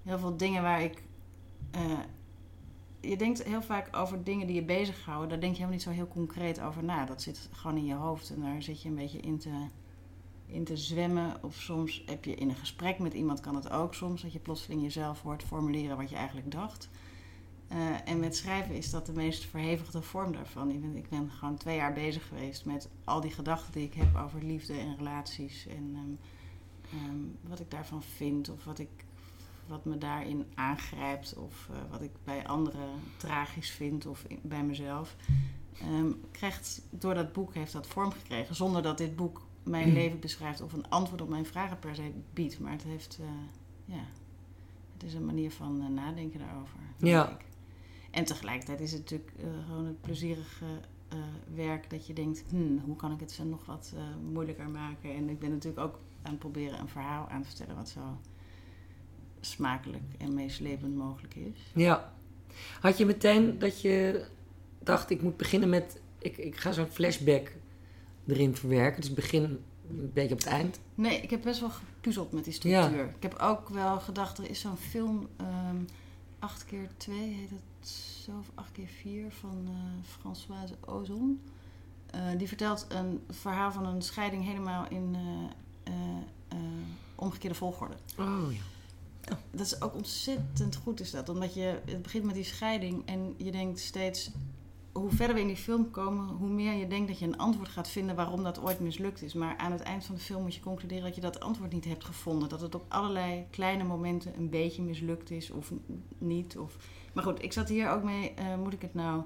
heel 0.03 0.19
veel 0.19 0.37
dingen 0.37 0.61
waar 0.61 0.81
ik. 0.81 1.03
eh, 1.71 1.99
je 2.99 3.17
denkt 3.17 3.43
heel 3.43 3.61
vaak 3.61 3.95
over 3.95 4.23
dingen 4.23 4.47
die 4.47 4.55
je 4.55 4.63
bezighouden. 4.63 5.29
Daar 5.29 5.39
denk 5.39 5.51
je 5.51 5.57
helemaal 5.57 5.77
niet 5.77 5.87
zo 5.87 5.91
heel 5.91 6.07
concreet 6.07 6.61
over 6.61 6.83
na. 6.83 7.05
Dat 7.05 7.21
zit 7.21 7.49
gewoon 7.51 7.77
in 7.77 7.85
je 7.85 7.93
hoofd 7.93 8.29
en 8.29 8.41
daar 8.41 8.61
zit 8.61 8.81
je 8.81 8.89
een 8.89 8.95
beetje 8.95 9.19
in 9.19 9.37
te, 9.37 9.67
in 10.45 10.63
te 10.63 10.77
zwemmen. 10.77 11.43
Of 11.43 11.55
soms 11.55 12.03
heb 12.05 12.25
je 12.25 12.35
in 12.35 12.49
een 12.49 12.55
gesprek 12.55 12.99
met 12.99 13.13
iemand, 13.13 13.39
kan 13.39 13.55
het 13.55 13.69
ook 13.69 13.93
soms, 13.93 14.21
dat 14.21 14.33
je 14.33 14.39
plotseling 14.39 14.81
jezelf 14.81 15.21
hoort 15.21 15.43
formuleren 15.43 15.97
wat 15.97 16.09
je 16.09 16.15
eigenlijk 16.15 16.51
dacht. 16.51 16.89
Eh, 17.67 17.77
en 18.09 18.19
met 18.19 18.35
schrijven 18.35 18.75
is 18.75 18.89
dat 18.89 19.05
de 19.05 19.13
meest 19.13 19.45
verhevigde 19.45 20.01
vorm 20.01 20.31
daarvan. 20.31 20.69
Ik 20.69 20.81
ben, 20.81 20.95
ik 20.95 21.09
ben 21.09 21.31
gewoon 21.31 21.57
twee 21.57 21.75
jaar 21.75 21.93
bezig 21.93 22.27
geweest 22.27 22.65
met 22.65 22.89
al 23.03 23.21
die 23.21 23.31
gedachten 23.31 23.71
die 23.73 23.83
ik 23.85 23.93
heb 23.93 24.15
over 24.15 24.43
liefde 24.43 24.73
en 24.73 24.95
relaties. 24.97 25.67
En 25.67 25.91
ehm, 25.93 26.13
ehm, 26.93 27.49
wat 27.49 27.59
ik 27.59 27.71
daarvan 27.71 28.03
vind 28.03 28.49
of 28.49 28.65
wat, 28.65 28.79
ik, 28.79 28.89
wat 29.67 29.85
me 29.85 29.97
daarin 29.97 30.45
aangrijpt 30.55 31.35
of 31.37 31.69
eh, 31.71 31.77
wat 31.91 32.01
ik 32.01 32.11
bij 32.23 32.47
anderen 32.47 32.89
tragisch 33.17 33.71
vind 33.71 34.05
of 34.05 34.23
in- 34.27 34.39
bij 34.43 34.63
mezelf. 34.63 35.15
Ehm, 35.81 36.11
krijgt, 36.31 36.81
door 36.89 37.13
dat 37.13 37.33
boek 37.33 37.53
heeft 37.53 37.71
dat 37.73 37.87
vorm 37.87 38.11
gekregen 38.11 38.55
zonder 38.55 38.81
dat 38.81 38.97
dit 38.97 39.15
boek 39.15 39.41
mijn 39.63 39.93
leven 39.93 40.19
beschrijft 40.19 40.61
of 40.61 40.73
een 40.73 40.89
antwoord 40.89 41.21
op 41.21 41.29
mijn 41.29 41.45
vragen 41.45 41.79
per 41.79 41.95
se 41.95 42.11
biedt. 42.33 42.59
Maar 42.59 42.71
het 42.71 42.83
heeft, 42.83 43.19
eh, 43.21 43.25
ja, 43.95 44.03
het 44.93 45.03
is 45.03 45.13
een 45.13 45.25
manier 45.25 45.51
van 45.51 45.81
eh, 45.81 45.87
nadenken 45.87 46.39
daarover. 46.39 46.79
Ja. 46.97 47.29
ik. 47.29 47.45
En 48.11 48.25
tegelijkertijd 48.25 48.79
is 48.79 48.91
het 48.91 49.01
natuurlijk 49.01 49.31
gewoon 49.65 49.85
het 49.85 50.01
plezierige 50.01 50.65
werk 51.55 51.89
dat 51.89 52.07
je 52.07 52.13
denkt, 52.13 52.43
hmm, 52.49 52.79
hoe 52.85 52.95
kan 52.95 53.11
ik 53.11 53.19
het 53.19 53.31
zo 53.31 53.43
nog 53.43 53.65
wat 53.65 53.93
moeilijker 54.31 54.69
maken? 54.69 55.15
En 55.15 55.29
ik 55.29 55.39
ben 55.39 55.49
natuurlijk 55.49 55.87
ook 55.87 55.99
aan 56.25 56.31
het 56.31 56.39
proberen 56.39 56.79
een 56.79 56.87
verhaal 56.87 57.29
aan 57.29 57.41
te 57.41 57.47
vertellen 57.47 57.75
wat 57.75 57.89
zo 57.89 58.19
smakelijk 59.39 60.03
en 60.17 60.33
meeslepend 60.33 60.95
mogelijk 60.95 61.35
is. 61.35 61.71
Ja. 61.73 62.13
Had 62.79 62.97
je 62.97 63.05
meteen 63.05 63.59
dat 63.59 63.81
je 63.81 64.25
dacht, 64.79 65.09
ik 65.09 65.21
moet 65.21 65.37
beginnen 65.37 65.69
met... 65.69 66.01
Ik, 66.17 66.37
ik 66.37 66.55
ga 66.55 66.71
zo'n 66.71 66.87
flashback 66.87 67.51
erin 68.27 68.55
verwerken. 68.55 69.01
Dus 69.01 69.13
begin 69.13 69.43
een 69.43 70.11
beetje 70.13 70.33
op 70.33 70.39
het 70.39 70.47
eind. 70.47 70.79
Nee, 70.95 71.21
ik 71.21 71.29
heb 71.29 71.41
best 71.41 71.59
wel 71.59 71.69
gepuzzeld 71.69 72.31
met 72.31 72.43
die 72.43 72.53
structuur. 72.53 73.13
Ik 73.15 73.23
heb 73.23 73.35
ook 73.39 73.69
wel 73.69 73.99
gedacht, 73.99 74.37
er 74.37 74.49
is 74.49 74.59
zo'n 74.59 74.77
film, 74.77 75.27
ehm 75.37 75.77
8 76.39 76.65
keer 76.65 76.87
2 76.97 77.17
heet 77.17 77.49
het 77.49 77.87
zo, 77.89 78.31
of 78.39 78.51
8 78.55 78.71
keer 78.71 78.87
4 78.87 79.31
van 79.31 79.67
eh, 79.67 79.73
Françoise 80.19 80.75
Ozon. 80.85 81.41
Eh, 82.05 82.21
die 82.37 82.47
vertelt 82.47 82.85
een 82.89 83.23
verhaal 83.29 83.71
van 83.71 83.85
een 83.85 84.01
scheiding 84.01 84.43
helemaal 84.43 84.87
in 84.89 85.15
eh, 85.15 85.21
omgekeerde 87.15 87.55
volgorde. 87.55 87.95
Oh 88.19 88.53
ja. 88.53 89.37
Dat 89.51 89.65
is 89.65 89.81
ook 89.81 89.95
ontzettend 89.95 90.75
goed 90.75 90.99
is 90.99 91.11
dat. 91.11 91.29
Omdat 91.29 91.53
je, 91.53 91.81
het 91.85 92.01
begint 92.01 92.23
met 92.23 92.35
die 92.35 92.43
scheiding 92.43 93.05
en 93.05 93.33
je 93.37 93.51
denkt 93.51 93.79
steeds... 93.79 94.31
Hoe 94.91 95.11
verder 95.11 95.35
we 95.35 95.41
in 95.41 95.47
die 95.47 95.55
film 95.55 95.91
komen, 95.91 96.27
hoe 96.27 96.49
meer 96.49 96.73
je 96.73 96.87
denkt 96.87 97.07
dat 97.07 97.19
je 97.19 97.25
een 97.25 97.37
antwoord 97.37 97.69
gaat 97.69 97.87
vinden 97.87 98.15
waarom 98.15 98.43
dat 98.43 98.61
ooit 98.61 98.79
mislukt 98.79 99.21
is. 99.21 99.33
Maar 99.33 99.57
aan 99.57 99.71
het 99.71 99.81
eind 99.81 100.05
van 100.05 100.15
de 100.15 100.21
film 100.21 100.41
moet 100.41 100.55
je 100.55 100.61
concluderen 100.61 101.03
dat 101.03 101.15
je 101.15 101.21
dat 101.21 101.39
antwoord 101.39 101.73
niet 101.73 101.85
hebt 101.85 102.03
gevonden. 102.03 102.49
Dat 102.49 102.61
het 102.61 102.75
op 102.75 102.85
allerlei 102.87 103.45
kleine 103.49 103.83
momenten 103.83 104.37
een 104.37 104.49
beetje 104.49 104.81
mislukt 104.81 105.31
is 105.31 105.51
of 105.51 105.71
niet. 106.17 106.57
Of... 106.57 106.77
Maar 107.13 107.23
goed, 107.23 107.43
ik 107.43 107.53
zat 107.53 107.69
hier 107.69 107.89
ook 107.89 108.03
mee. 108.03 108.33
eh, 108.33 108.57
moet 108.57 108.73
ik 108.73 108.81
het 108.81 108.93
nou... 108.93 109.23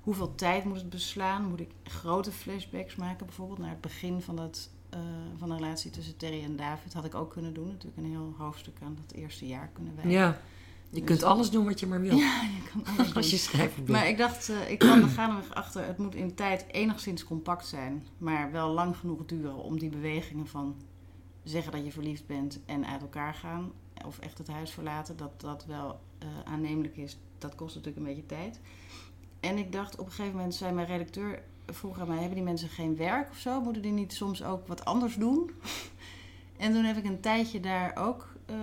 Hoeveel 0.00 0.34
tijd 0.34 0.64
moet 0.64 0.76
het 0.76 0.90
beslaan? 0.90 1.48
Moet 1.48 1.60
ik 1.60 1.70
grote 1.82 2.32
flashbacks 2.32 2.96
maken? 2.96 3.26
Bijvoorbeeld 3.26 3.58
naar 3.58 3.70
het 3.70 3.80
begin 3.80 4.20
van, 4.22 4.36
dat, 4.36 4.70
eh, 4.96 5.02
van 5.36 5.48
de 5.48 5.54
relatie 5.54 5.90
tussen 5.90 6.16
Terry 6.16 6.42
en 6.44 6.56
David. 6.56 6.92
Had 6.92 7.04
ik 7.04 7.14
ook 7.14 7.30
kunnen 7.30 7.54
doen. 7.54 7.66
Natuurlijk 7.66 7.96
een 7.96 8.10
heel 8.10 8.34
hoofdstuk 8.38 8.76
aan 8.82 8.98
dat 9.06 9.16
eerste 9.16 9.46
jaar 9.46 9.70
kunnen 9.72 9.94
wijden. 9.94 10.12
Ja. 10.12 10.40
Je 10.90 11.04
kunt 11.04 11.22
alles 11.22 11.50
doen 11.50 11.64
wat 11.64 11.80
je 11.80 11.86
maar 11.86 12.00
wil. 12.00 12.16
Ja, 12.26 12.42
je 12.42 12.70
kan 12.72 12.84
alles 12.84 13.06
doen. 13.06 13.16
Als 13.16 13.30
je 13.30 13.36
schrijver 13.36 13.76
bent. 13.82 13.88
Maar 13.88 14.08
ik 14.08 14.18
dacht, 14.18 14.48
eh, 14.48 14.70
ik 14.70 14.78
kwam 14.78 15.02
er 15.02 15.08
gaandeweg 15.08 15.54
achter, 15.54 15.86
het 15.86 15.98
moet 15.98 16.14
in 16.14 16.34
tijd 16.34 16.64
enigszins 16.70 17.24
compact 17.24 17.66
zijn, 17.66 18.06
maar 18.18 18.52
wel 18.52 18.70
lang 18.70 18.96
genoeg 18.96 19.24
duren 19.26 19.56
om 19.56 19.78
die 19.78 19.90
bewegingen 19.90 20.46
van 20.46 20.76
zeggen 21.42 21.72
dat 21.72 21.84
je 21.84 21.92
verliefd 21.92 22.26
bent 22.26 22.60
en 22.66 22.86
uit 22.86 23.00
elkaar 23.00 23.34
gaan, 23.34 23.72
of 24.04 24.18
echt 24.18 24.38
het 24.38 24.48
huis 24.48 24.70
verlaten, 24.70 25.16
dat 25.16 25.40
dat 25.40 25.64
wel 25.64 26.00
eh, 26.18 26.28
aannemelijk 26.44 26.96
is. 26.96 27.18
Dat 27.38 27.54
kost 27.54 27.74
natuurlijk 27.74 28.06
een 28.06 28.14
beetje 28.14 28.26
tijd. 28.26 28.60
En 29.40 29.58
ik 29.58 29.72
dacht, 29.72 29.98
op 29.98 30.06
een 30.06 30.12
gegeven 30.12 30.36
moment 30.36 30.54
zei 30.54 30.72
mijn 30.72 30.86
redacteur, 30.86 31.42
vroeg 31.66 32.00
aan 32.00 32.08
mij, 32.08 32.16
hebben 32.16 32.34
die 32.34 32.44
mensen 32.44 32.68
geen 32.68 32.96
werk 32.96 33.30
of 33.30 33.38
zo? 33.38 33.60
Moeten 33.60 33.82
die 33.82 33.92
niet 33.92 34.12
soms 34.12 34.44
ook 34.44 34.66
wat 34.66 34.84
anders 34.84 35.14
doen? 35.14 35.50
en 36.56 36.72
toen 36.72 36.84
heb 36.84 36.96
ik 36.96 37.04
een 37.04 37.20
tijdje 37.20 37.60
daar 37.60 37.96
ook 37.96 38.34
eh, 38.46 38.54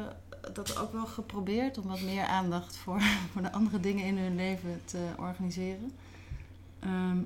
dat 0.53 0.77
ook 0.77 0.91
wel 0.91 1.05
geprobeerd 1.05 1.77
om 1.77 1.87
wat 1.87 2.01
meer 2.01 2.25
aandacht 2.25 2.75
voor, 2.75 3.01
voor 3.31 3.41
de 3.41 3.51
andere 3.51 3.79
dingen 3.79 4.05
in 4.05 4.17
hun 4.17 4.35
leven 4.35 4.81
te 4.85 5.07
organiseren. 5.17 5.91
Ehm, 6.79 7.17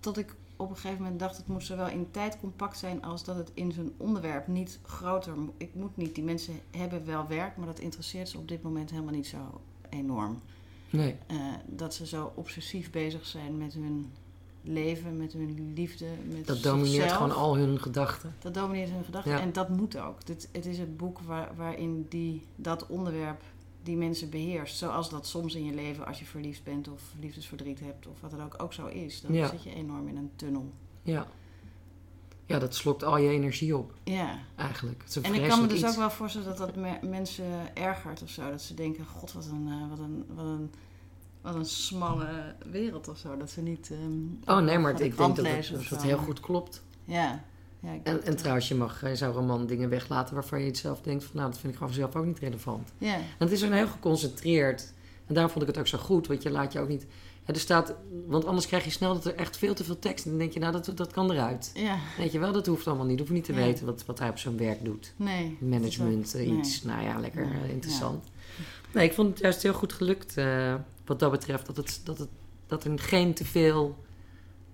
tot 0.00 0.18
ik 0.18 0.34
op 0.56 0.70
een 0.70 0.76
gegeven 0.76 1.02
moment 1.02 1.20
dacht, 1.20 1.36
het 1.36 1.46
moet 1.46 1.64
zowel 1.64 1.88
in 1.88 2.10
tijd 2.10 2.40
compact 2.40 2.78
zijn 2.78 3.02
als 3.02 3.24
dat 3.24 3.36
het 3.36 3.50
in 3.54 3.72
zijn 3.72 3.92
onderwerp 3.96 4.46
niet 4.46 4.78
groter. 4.82 5.34
Ik 5.56 5.74
moet 5.74 5.96
niet, 5.96 6.14
die 6.14 6.24
mensen 6.24 6.54
hebben 6.70 7.06
wel 7.06 7.26
werk, 7.26 7.56
maar 7.56 7.66
dat 7.66 7.78
interesseert 7.78 8.28
ze 8.28 8.38
op 8.38 8.48
dit 8.48 8.62
moment 8.62 8.90
helemaal 8.90 9.14
niet 9.14 9.26
zo 9.26 9.60
enorm. 9.88 10.40
Nee. 10.90 11.16
Eh, 11.26 11.36
dat 11.66 11.94
ze 11.94 12.06
zo 12.06 12.32
obsessief 12.34 12.90
bezig 12.90 13.26
zijn 13.26 13.58
met 13.58 13.72
hun 13.72 14.12
leven, 14.64 15.16
met 15.16 15.32
hun 15.32 15.72
liefde, 15.74 16.06
met 16.32 16.46
Dat 16.46 16.62
domineert 16.62 16.92
zichzelf. 16.94 17.12
gewoon 17.12 17.34
al 17.36 17.56
hun 17.56 17.80
gedachten. 17.80 18.34
Dat 18.38 18.54
domineert 18.54 18.90
hun 18.90 19.04
gedachten. 19.04 19.32
Ja. 19.32 19.40
En 19.40 19.52
dat 19.52 19.68
moet 19.68 19.98
ook. 19.98 20.26
Dit, 20.26 20.48
het 20.52 20.66
is 20.66 20.78
het 20.78 20.96
boek 20.96 21.18
waar, 21.20 21.50
waarin 21.56 22.06
die, 22.08 22.42
dat 22.56 22.86
onderwerp 22.86 23.42
die 23.82 23.96
mensen 23.96 24.30
beheerst. 24.30 24.76
Zoals 24.76 25.10
dat 25.10 25.26
soms 25.26 25.54
in 25.54 25.64
je 25.64 25.74
leven, 25.74 26.06
als 26.06 26.18
je 26.18 26.24
verliefd 26.24 26.64
bent 26.64 26.88
of 26.88 27.02
liefdesverdriet 27.20 27.80
hebt, 27.80 28.06
of 28.06 28.20
wat 28.20 28.30
dan 28.30 28.42
ook, 28.42 28.62
ook 28.62 28.72
zo 28.72 28.86
is. 28.86 29.20
Dan 29.20 29.32
Ja. 29.32 29.48
zit 29.48 29.62
je 29.62 29.74
enorm 29.74 30.08
in 30.08 30.16
een 30.16 30.30
tunnel. 30.36 30.72
Ja. 31.02 31.26
Ja, 32.46 32.58
dat 32.58 32.74
slokt 32.74 33.02
al 33.04 33.16
je 33.18 33.28
energie 33.28 33.76
op, 33.76 33.92
Ja. 34.04 34.38
eigenlijk. 34.56 35.00
Het 35.02 35.08
is 35.08 35.16
een 35.16 35.24
En 35.24 35.34
ik 35.34 35.48
kan 35.48 35.60
me 35.60 35.66
dus 35.66 35.78
iets. 35.80 35.88
ook 35.90 35.96
wel 35.96 36.10
voorstellen 36.10 36.48
dat 36.48 36.56
dat 36.56 36.76
me- 36.76 36.98
mensen 37.08 37.76
ergert 37.76 38.22
of 38.22 38.28
zo. 38.28 38.50
Dat 38.50 38.62
ze 38.62 38.74
denken, 38.74 39.06
god, 39.06 39.32
wat 39.32 39.46
een, 39.46 39.68
eh, 39.68 39.88
wat 39.88 39.98
een, 39.98 40.24
wat 40.34 40.44
een, 40.44 40.70
wat 41.44 41.54
een 41.54 41.64
smalle 41.64 42.54
wereld 42.70 43.08
of 43.08 43.18
zo. 43.18 43.36
Dat 43.36 43.50
ze 43.50 43.60
niet... 43.60 43.90
ehm, 43.90 44.56
Oh 44.58 44.64
nee, 44.64 44.78
maar 44.78 44.90
ik 44.90 44.96
denk 44.98 45.16
dat 45.16 45.36
het, 45.36 45.70
dat 45.72 45.88
het 45.88 46.02
heel 46.02 46.18
goed 46.18 46.40
klopt. 46.40 46.82
Ja. 47.04 47.44
ja 47.80 47.92
ik 47.92 48.00
En, 48.06 48.22
eh, 48.24 48.34
trouwens, 48.34 48.68
je 48.68 48.74
mag, 48.74 49.00
je 49.08 49.16
zou 49.16 49.34
roman 49.34 49.66
dingen 49.66 49.88
weglaten 49.88 50.34
waarvan 50.34 50.60
je 50.60 50.66
het 50.66 50.76
zelf 50.78 51.00
denkt 51.00 51.24
van 51.24 51.36
nou, 51.36 51.50
dat 51.50 51.58
vind 51.58 51.72
ik 51.72 51.78
gewoon 51.78 51.92
zelf 51.94 52.16
ook 52.16 52.24
niet 52.26 52.38
relevant. 52.38 52.92
Ja. 52.98 53.14
En 53.14 53.22
het 53.38 53.50
is 53.52 53.60
een 53.62 53.72
heel 53.72 53.86
geconcentreerd. 53.86 54.92
En 55.26 55.34
daarom 55.34 55.52
vond 55.52 55.64
ik 55.64 55.70
het 55.70 55.78
ook 55.78 55.86
zo 55.86 55.98
goed, 55.98 56.26
want 56.26 56.42
je 56.42 56.50
laat 56.50 56.72
je 56.72 56.80
ook 56.80 56.88
niet. 56.88 57.06
Ja, 57.46 57.52
er 57.54 57.60
staat, 57.60 57.94
want 58.26 58.44
anders 58.44 58.66
krijg 58.66 58.84
je 58.84 58.90
snel 58.90 59.12
dat 59.14 59.24
er 59.24 59.34
echt 59.34 59.56
veel 59.56 59.74
te 59.74 59.84
veel 59.84 59.98
tekst. 59.98 60.24
En 60.24 60.30
dan 60.30 60.38
denk 60.38 60.52
je, 60.52 60.60
nou, 60.60 60.72
dat, 60.72 60.90
dat 60.94 61.12
kan 61.12 61.30
eruit. 61.30 61.70
Ja. 61.74 61.98
Weet 62.18 62.32
je 62.32 62.38
wel, 62.38 62.52
dat 62.52 62.66
hoeft 62.66 62.86
allemaal 62.86 63.06
niet. 63.06 63.18
Hoef 63.18 63.28
je 63.28 63.34
niet 63.34 63.44
te 63.44 63.52
Ja. 63.52 63.58
weten 63.58 63.86
wat, 63.86 64.04
wat 64.06 64.18
hij 64.18 64.28
op 64.28 64.38
zo'n 64.38 64.56
werk 64.56 64.84
doet. 64.84 65.12
Nee. 65.16 65.56
Management, 65.60 66.34
eh, 66.34 66.50
ook- 66.52 66.58
iets. 66.58 66.82
Nou 66.82 67.02
ja, 67.02 67.18
lekker 67.20 67.46
Nee. 67.46 67.62
eh, 67.62 67.70
interessant. 67.70 68.24
Nee, 68.94 69.04
ik 69.06 69.12
vond 69.14 69.28
het 69.28 69.38
juist 69.38 69.62
heel 69.62 69.72
goed 69.72 69.92
gelukt 69.92 70.36
eh, 70.36 70.74
wat 71.04 71.18
dat 71.18 71.30
betreft. 71.30 71.66
Dat, 71.66 71.76
het, 71.76 72.00
dat, 72.04 72.18
het, 72.18 72.28
dat 72.66 72.84
er 72.84 72.98
geen 72.98 73.34
te 73.34 73.44
veel, 73.44 74.04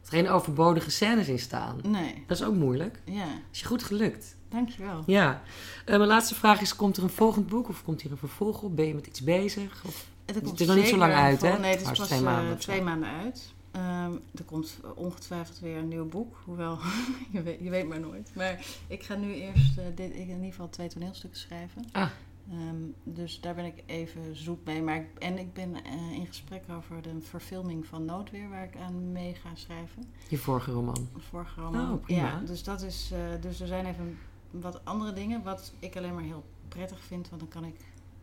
dat 0.00 0.12
er 0.12 0.18
geen 0.18 0.28
overbodige 0.28 0.90
scènes 0.90 1.28
in 1.28 1.38
staan. 1.38 1.78
Nee. 1.82 2.24
Dat 2.26 2.40
is 2.40 2.44
ook 2.44 2.54
moeilijk. 2.54 3.00
Ja. 3.04 3.26
Is 3.52 3.60
je 3.60 3.66
goed 3.66 3.82
gelukt. 3.82 4.36
Dankjewel. 4.48 5.02
Ja. 5.06 5.42
Eh, 5.84 5.96
mijn 5.96 6.08
laatste 6.08 6.34
vraag 6.34 6.60
is, 6.60 6.76
komt 6.76 6.96
er 6.96 7.02
een 7.02 7.10
volgend 7.10 7.46
boek? 7.46 7.68
Of 7.68 7.82
komt 7.84 8.02
hier 8.02 8.10
een 8.10 8.16
vervolg 8.16 8.62
op? 8.62 8.76
Ben 8.76 8.86
je 8.86 8.94
met 8.94 9.06
iets 9.06 9.22
bezig? 9.22 9.82
Of... 9.86 10.06
Het, 10.26 10.34
Het 10.34 10.60
is 10.60 10.66
nog 10.66 10.76
niet 10.76 10.86
zo 10.86 10.96
lang 10.96 11.12
uit, 11.12 11.40
hè? 11.40 11.58
Nee, 11.58 11.70
het 11.70 11.80
is 11.80 11.86
pas 11.86 11.96
twee 11.96 12.08
twee 12.08 12.20
maanden 12.20 12.58
twee 12.58 12.82
maanden 12.82 13.08
uit. 13.08 13.52
Ehm, 13.70 14.12
er 14.34 14.44
komt 14.44 14.80
ongetwijfeld 14.94 15.58
weer 15.58 15.76
een 15.76 15.88
nieuw 15.88 16.08
boek. 16.08 16.36
Hoewel, 16.44 16.78
je, 17.32 17.42
weet, 17.42 17.60
je 17.60 17.70
weet 17.70 17.88
maar 17.88 18.00
nooit. 18.00 18.30
Maar 18.34 18.66
ik 18.86 19.02
ga 19.02 19.14
nu 19.14 19.34
eerst 19.34 19.78
eh, 19.78 19.84
dit, 19.94 20.12
in 20.12 20.28
ieder 20.28 20.44
geval 20.44 20.68
twee 20.68 20.88
toneelstukken 20.88 21.40
schrijven. 21.40 21.84
Ah. 21.92 22.08
Ehm, 22.50 22.76
dus 23.04 23.40
daar 23.40 23.54
ben 23.54 23.64
ik 23.64 23.82
even 23.86 24.36
zoek 24.36 24.58
mee. 24.64 24.82
Maar 24.82 24.96
ik, 24.96 25.06
en 25.18 25.38
ik 25.38 25.52
ben 25.52 25.84
eh, 25.84 26.12
in 26.12 26.26
gesprek 26.26 26.62
over 26.76 27.02
de 27.02 27.20
verfilming 27.20 27.86
van 27.86 28.04
Noodweer, 28.04 28.48
waar 28.48 28.64
ik 28.64 28.76
aan 28.76 29.12
mee 29.12 29.34
ga 29.34 29.48
schrijven. 29.54 30.04
Je 30.28 30.38
vorige 30.38 30.70
roman. 30.72 31.08
Vorige 31.18 31.60
roman. 31.60 31.92
Oh, 31.92 32.02
prima. 32.02 32.20
Ja, 32.22 32.40
dus 32.46 32.62
dat 32.64 32.82
is. 32.82 33.10
eh, 33.12 33.18
dus 33.40 33.60
er 33.60 33.66
zijn 33.66 33.86
even 33.86 34.18
wat 34.50 34.84
andere 34.84 35.12
dingen, 35.12 35.42
wat 35.42 35.72
ik 35.78 35.96
alleen 35.96 36.14
maar 36.14 36.22
heel 36.22 36.44
prettig 36.68 37.00
vind, 37.00 37.28
want 37.28 37.40
dan 37.40 37.50
kan 37.50 37.64
ik 37.64 37.76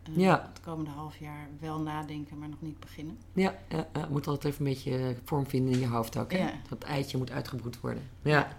eh, 0.03 0.17
Ja. 0.17 0.49
het 0.53 0.61
komende 0.61 0.89
half 0.91 1.17
jaar 1.17 1.47
wel 1.59 1.79
nadenken, 1.81 2.37
maar 2.37 2.49
nog 2.49 2.61
niet 2.61 2.79
beginnen. 2.79 3.17
Ja, 3.33 3.55
ja, 3.69 3.87
moet 4.09 4.27
altijd 4.27 4.53
even 4.53 4.65
een 4.65 4.73
beetje 4.73 5.15
vorm 5.23 5.47
vinden 5.47 5.73
in 5.73 5.79
je 5.79 5.87
hoofd 5.87 6.17
ook. 6.17 6.31
Hè? 6.31 6.37
Ja. 6.37 6.51
Dat 6.69 6.83
eitje 6.83 7.17
moet 7.17 7.31
uitgebroed 7.31 7.79
worden. 7.79 8.03
Ja. 8.21 8.57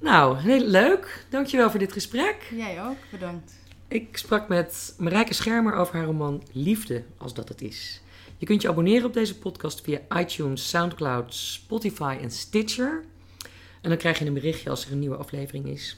Nou, 0.00 0.36
heel 0.38 0.66
leuk. 0.66 1.26
Dankjewel 1.30 1.70
voor 1.70 1.78
dit 1.78 1.92
gesprek. 1.92 2.48
Jij 2.56 2.84
ook, 2.84 2.96
bedankt. 3.10 3.54
Ik 3.88 4.16
sprak 4.16 4.48
met 4.48 4.94
Marijke 4.98 5.34
Schermer 5.34 5.74
over 5.74 5.94
haar 5.94 6.04
roman 6.04 6.42
Liefde, 6.52 7.04
als 7.16 7.34
dat 7.34 7.48
het 7.48 7.62
is. 7.62 8.00
Je 8.38 8.46
kunt 8.46 8.62
je 8.62 8.68
abonneren 8.68 9.06
op 9.06 9.12
deze 9.12 9.38
podcast 9.38 9.80
via 9.80 10.00
iTunes, 10.16 10.68
Soundcloud, 10.68 11.34
Spotify 11.34 12.18
en 12.20 12.30
Stitcher. 12.30 13.04
En 13.80 13.88
dan 13.88 13.98
krijg 13.98 14.18
je 14.18 14.26
een 14.26 14.34
berichtje 14.34 14.70
als 14.70 14.86
er 14.86 14.92
een 14.92 14.98
nieuwe 14.98 15.16
aflevering 15.16 15.66
is. 15.66 15.96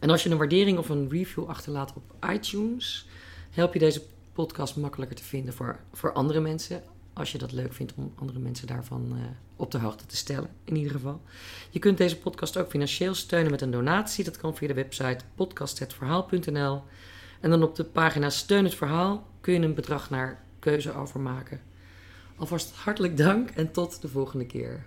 En 0.00 0.10
als 0.10 0.22
je 0.22 0.30
een 0.30 0.36
waardering 0.36 0.78
of 0.78 0.88
een 0.88 1.08
review 1.10 1.48
achterlaat 1.48 1.92
op 1.94 2.30
iTunes, 2.30 3.06
help 3.50 3.72
je 3.72 3.78
deze 3.78 4.02
podcast 4.32 4.76
makkelijker 4.76 5.16
te 5.16 5.24
vinden 5.24 5.54
voor, 5.54 5.80
voor 5.92 6.12
andere 6.12 6.40
mensen. 6.40 6.82
Als 7.18 7.32
je 7.32 7.38
dat 7.38 7.52
leuk 7.52 7.72
vindt 7.72 7.92
om 7.96 8.12
andere 8.14 8.38
mensen 8.38 8.66
daarvan 8.66 9.06
eh, 9.12 9.22
op 9.56 9.70
de 9.70 9.78
hoogte 9.78 10.06
te 10.06 10.16
stellen, 10.16 10.50
in 10.64 10.76
ieder 10.76 10.92
geval. 10.92 11.20
Je 11.70 11.78
kunt 11.78 11.98
deze 11.98 12.18
podcast 12.18 12.56
ook 12.56 12.70
financieel 12.70 13.14
steunen 13.14 13.50
met 13.50 13.60
een 13.60 13.70
donatie. 13.70 14.24
Dat 14.24 14.36
kan 14.36 14.56
via 14.56 14.68
de 14.68 14.74
website 14.74 15.24
podcasthetverhaal.nl. 15.34 16.82
En 17.40 17.50
dan 17.50 17.62
op 17.62 17.76
de 17.76 17.84
pagina 17.84 18.30
Steun 18.30 18.64
het 18.64 18.74
Verhaal 18.74 19.26
kun 19.40 19.52
je 19.52 19.60
een 19.60 19.74
bedrag 19.74 20.10
naar 20.10 20.42
keuze 20.58 20.94
overmaken. 20.94 21.60
Alvast 22.36 22.74
hartelijk 22.74 23.16
dank 23.16 23.50
en 23.50 23.72
tot 23.72 24.02
de 24.02 24.08
volgende 24.08 24.46
keer. 24.46 24.86